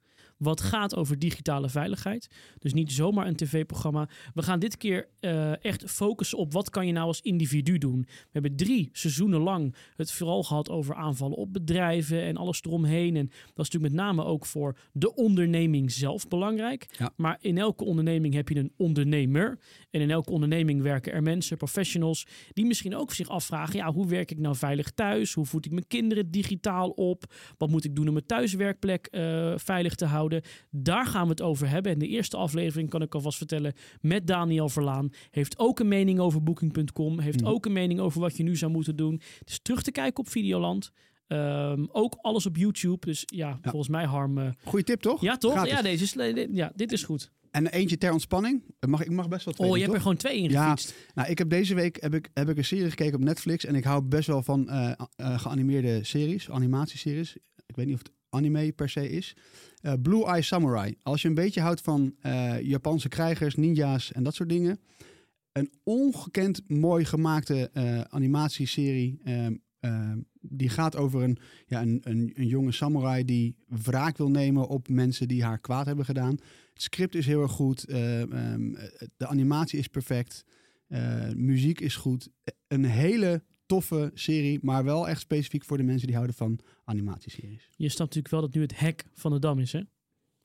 wat 0.45 0.61
gaat 0.61 0.95
over 0.95 1.19
digitale 1.19 1.69
veiligheid. 1.69 2.27
Dus 2.59 2.73
niet 2.73 2.91
zomaar 2.91 3.27
een 3.27 3.35
tv-programma. 3.35 4.09
We 4.33 4.41
gaan 4.41 4.59
dit 4.59 4.77
keer 4.77 5.07
uh, 5.21 5.65
echt 5.65 5.83
focussen 5.91 6.37
op 6.37 6.53
wat 6.53 6.69
kan 6.69 6.87
je 6.87 6.93
nou 6.93 7.07
als 7.07 7.21
individu 7.21 7.77
doen. 7.77 8.05
We 8.07 8.29
hebben 8.31 8.55
drie 8.55 8.89
seizoenen 8.91 9.39
lang 9.39 9.75
het 9.95 10.11
vooral 10.11 10.43
gehad 10.43 10.69
over 10.69 10.95
aanvallen 10.95 11.37
op 11.37 11.53
bedrijven 11.53 12.21
en 12.21 12.37
alles 12.37 12.63
eromheen. 12.63 13.15
En 13.15 13.25
dat 13.25 13.65
is 13.65 13.71
natuurlijk 13.71 13.93
met 13.93 14.03
name 14.03 14.23
ook 14.23 14.45
voor 14.45 14.77
de 14.91 15.15
onderneming 15.15 15.91
zelf 15.91 16.27
belangrijk. 16.27 16.87
Ja. 16.97 17.13
Maar 17.15 17.37
in 17.41 17.57
elke 17.57 17.83
onderneming 17.83 18.33
heb 18.33 18.49
je 18.49 18.55
een 18.55 18.73
ondernemer. 18.77 19.59
En 19.95 20.01
in 20.01 20.11
elke 20.11 20.31
onderneming 20.31 20.81
werken 20.81 21.13
er 21.13 21.23
mensen, 21.23 21.57
professionals, 21.57 22.27
die 22.53 22.65
misschien 22.65 22.95
ook 22.95 23.13
zich 23.13 23.29
afvragen: 23.29 23.75
ja, 23.75 23.91
hoe 23.93 24.07
werk 24.07 24.31
ik 24.31 24.39
nou 24.39 24.55
veilig 24.55 24.91
thuis? 24.91 25.33
Hoe 25.33 25.45
voed 25.45 25.65
ik 25.65 25.71
mijn 25.71 25.87
kinderen 25.87 26.31
digitaal 26.31 26.89
op? 26.89 27.33
Wat 27.57 27.69
moet 27.69 27.83
ik 27.83 27.95
doen 27.95 28.07
om 28.07 28.13
mijn 28.13 28.25
thuiswerkplek 28.25 29.07
uh, 29.11 29.53
veilig 29.57 29.95
te 29.95 30.05
houden? 30.05 30.41
Daar 30.71 31.05
gaan 31.05 31.23
we 31.23 31.29
het 31.29 31.41
over 31.41 31.69
hebben. 31.69 31.91
En 31.91 31.99
de 31.99 32.07
eerste 32.07 32.37
aflevering, 32.37 32.89
kan 32.89 33.01
ik 33.01 33.15
alvast 33.15 33.37
vertellen, 33.37 33.73
met 34.01 34.27
Daniel 34.27 34.69
Verlaan. 34.69 35.09
Heeft 35.31 35.59
ook 35.59 35.79
een 35.79 35.87
mening 35.87 36.19
over 36.19 36.43
Booking.com. 36.43 37.19
Heeft 37.19 37.41
mm. 37.41 37.47
ook 37.47 37.65
een 37.65 37.73
mening 37.73 37.99
over 37.99 38.21
wat 38.21 38.37
je 38.37 38.43
nu 38.43 38.55
zou 38.55 38.71
moeten 38.71 38.95
doen. 38.95 39.21
Dus 39.43 39.59
terug 39.59 39.81
te 39.81 39.91
kijken 39.91 40.23
op 40.23 40.29
Videoland. 40.29 40.91
Um, 41.27 41.89
ook 41.91 42.17
alles 42.21 42.45
op 42.45 42.57
YouTube. 42.57 43.05
Dus 43.05 43.23
ja, 43.25 43.47
ja. 43.47 43.59
volgens 43.61 43.89
mij 43.89 44.05
Harm. 44.05 44.37
Uh... 44.37 44.49
Goeie 44.63 44.85
tip, 44.85 45.01
toch? 45.01 45.21
Ja, 45.21 45.37
toch? 45.37 45.51
Gratis. 45.51 45.71
Ja, 45.71 45.81
deze 45.81 46.03
is, 46.03 46.47
ja, 46.51 46.71
dit 46.75 46.91
is 46.91 47.03
goed. 47.03 47.31
En 47.55 47.67
eentje 47.67 47.97
ter 47.97 48.11
ontspanning. 48.11 48.63
Mag, 48.87 49.03
ik 49.03 49.11
mag 49.11 49.27
best 49.27 49.45
wel 49.45 49.53
twee. 49.53 49.69
Oh, 49.69 49.75
je 49.75 49.81
hebt 49.81 49.95
er 49.95 50.01
gewoon 50.01 50.17
twee 50.17 50.41
in 50.41 50.49
gefietst. 50.49 50.89
Ja, 50.89 51.13
nou, 51.13 51.29
ik 51.29 51.37
heb 51.37 51.49
deze 51.49 51.75
week 51.75 52.01
heb 52.01 52.13
ik, 52.13 52.29
heb 52.33 52.49
ik 52.49 52.57
een 52.57 52.65
serie 52.65 52.89
gekeken 52.89 53.15
op 53.15 53.23
Netflix. 53.23 53.65
En 53.65 53.75
ik 53.75 53.83
hou 53.83 54.01
best 54.01 54.27
wel 54.27 54.43
van 54.43 54.67
uh, 54.69 54.91
uh, 55.17 55.39
geanimeerde 55.39 56.03
series, 56.03 56.49
animatieseries. 56.49 57.35
Ik 57.65 57.75
weet 57.75 57.85
niet 57.85 57.95
of 57.95 58.01
het 58.01 58.11
anime 58.29 58.71
per 58.71 58.89
se 58.89 59.09
is. 59.09 59.35
Uh, 59.81 59.93
Blue 60.01 60.25
Eye 60.25 60.41
Samurai. 60.41 60.95
Als 61.03 61.21
je 61.21 61.27
een 61.27 61.33
beetje 61.33 61.61
houdt 61.61 61.81
van 61.81 62.15
Japanse 62.61 63.09
krijgers, 63.09 63.55
ninja's 63.55 64.11
en 64.11 64.23
dat 64.23 64.35
soort 64.35 64.49
dingen. 64.49 64.79
Een 65.51 65.71
ongekend 65.83 66.61
mooi 66.67 67.05
gemaakte 67.05 67.71
uh, 69.85 69.91
animatieserie. 69.91 70.25
die 70.41 70.69
gaat 70.69 70.95
over 70.95 71.23
een, 71.23 71.37
ja, 71.67 71.81
een, 71.81 72.01
een, 72.03 72.31
een, 72.35 72.47
jonge 72.47 72.71
samurai 72.71 73.25
die 73.25 73.55
wraak 73.67 74.17
wil 74.17 74.29
nemen 74.29 74.67
op 74.67 74.87
mensen 74.87 75.27
die 75.27 75.43
haar 75.43 75.59
kwaad 75.59 75.85
hebben 75.85 76.05
gedaan. 76.05 76.37
Het 76.73 76.81
script 76.81 77.15
is 77.15 77.25
heel 77.25 77.41
erg 77.41 77.51
goed. 77.51 77.89
Um, 77.89 78.77
de 79.17 79.27
animatie 79.27 79.79
is 79.79 79.87
perfect. 79.87 80.45
muziek 81.35 81.79
is 81.79 81.95
goed. 81.95 82.29
Een 82.67 82.85
hele 82.85 83.43
toffe 83.65 84.11
serie, 84.13 84.59
maar 84.61 84.83
wel 84.83 85.07
echt 85.07 85.21
specifiek 85.21 85.65
voor 85.65 85.77
de 85.77 85.83
mensen 85.83 86.07
die 86.07 86.15
houden 86.15 86.35
van 86.35 86.59
animatieseries. 86.83 87.69
Je 87.75 87.89
snapt 87.89 88.15
natuurlijk 88.15 88.33
wel 88.33 88.41
dat 88.41 88.53
nu 88.53 88.61
het 88.61 88.79
hek 88.79 89.05
van 89.13 89.31
de 89.31 89.39
dam 89.39 89.59
is, 89.59 89.71
hè? 89.71 89.81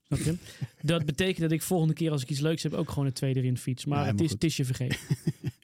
Snap 0.03 0.19
je? 0.19 0.37
dat 0.93 1.05
betekent 1.05 1.41
dat 1.41 1.53
ik 1.53 1.63
volgende 1.63 1.95
keer 1.95 2.11
als 2.11 2.23
ik 2.23 2.31
iets 2.31 2.41
leuks 2.41 2.63
heb 2.63 2.73
ook 2.73 2.89
gewoon 2.89 3.07
een 3.07 3.13
tweede 3.13 3.41
erin 3.41 3.59
fiets. 3.59 3.85
Maar 3.85 4.05
ja, 4.05 4.11
het, 4.11 4.21
is, 4.21 4.31
het 4.31 4.45
is 4.45 4.57
je 4.57 4.65
vergeten. 4.65 4.99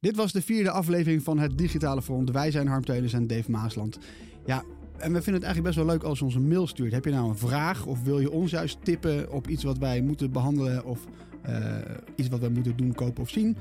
Dit 0.00 0.16
was 0.16 0.32
de 0.32 0.42
vierde 0.42 0.70
aflevering 0.70 1.22
van 1.22 1.38
het 1.38 1.58
Digitale 1.58 2.02
Front. 2.02 2.30
Wij 2.30 2.50
zijn 2.50 2.66
Harm 2.66 2.84
en 2.84 3.26
Dave 3.26 3.50
Maasland. 3.50 3.98
Ja, 4.46 4.62
en 4.96 5.12
we 5.12 5.22
vinden 5.22 5.34
het 5.34 5.42
eigenlijk 5.42 5.62
best 5.62 5.76
wel 5.76 5.86
leuk 5.86 6.02
als 6.02 6.18
je 6.18 6.24
ons 6.24 6.34
een 6.34 6.48
mail 6.48 6.66
stuurt. 6.66 6.92
Heb 6.92 7.04
je 7.04 7.10
nou 7.10 7.28
een 7.28 7.36
vraag 7.36 7.86
of 7.86 8.02
wil 8.02 8.20
je 8.20 8.30
ons 8.30 8.50
juist 8.50 8.78
tippen 8.84 9.32
op 9.32 9.48
iets 9.48 9.64
wat 9.64 9.78
wij 9.78 10.00
moeten 10.00 10.30
behandelen 10.32 10.84
of 10.84 11.06
uh, 11.48 11.76
iets 12.16 12.28
wat 12.28 12.40
wij 12.40 12.48
moeten 12.48 12.76
doen, 12.76 12.94
kopen 12.94 13.22
of 13.22 13.28
zien? 13.28 13.56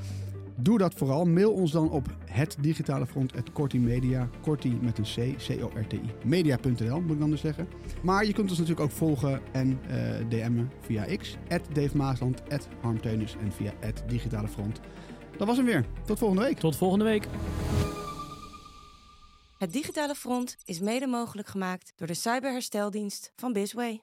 Doe 0.56 0.78
dat 0.78 0.94
vooral. 0.94 1.26
Mail 1.26 1.52
ons 1.52 1.72
dan 1.72 1.90
op 1.90 2.16
het 2.26 2.58
digitale 2.62 3.06
front 3.06 3.34
Media. 3.74 4.30
Korti 4.42 4.78
met 4.82 4.98
een 4.98 5.36
C, 5.36 5.38
C-O-R-T-I. 5.38 6.02
Media.nl 6.26 7.02
moet 7.02 7.12
ik 7.12 7.20
dan 7.20 7.30
dus 7.30 7.42
zeggen. 7.42 7.68
Maar 8.04 8.26
je 8.26 8.34
kunt 8.34 8.50
ons 8.50 8.60
natuurlijk 8.60 8.86
ook 8.86 8.96
volgen 8.96 9.42
en 9.52 9.70
uh, 9.70 10.30
DM'en 10.30 10.70
via 10.82 11.06
X. 11.18 11.38
Dave 11.74 11.98
Maasland, 11.98 12.44
en 12.50 13.52
via 13.52 13.72
het 13.80 14.04
digitale 14.08 14.48
front. 14.48 14.80
Dat 15.40 15.48
was 15.48 15.58
hem 15.58 15.66
weer. 15.66 15.86
Tot 16.06 16.18
volgende 16.18 16.44
week. 16.44 16.60
Tot 16.60 16.76
volgende 16.76 17.06
week. 17.06 17.24
Het 19.58 19.74
digitale 19.74 20.16
front 20.16 20.58
is 20.66 20.80
mede 20.80 21.08
mogelijk 21.08 21.48
gemaakt 21.48 21.94
door 21.96 22.08
de 22.08 22.14
cyberhersteldienst 22.14 23.32
van 23.36 23.54
Bisway. 23.54 23.98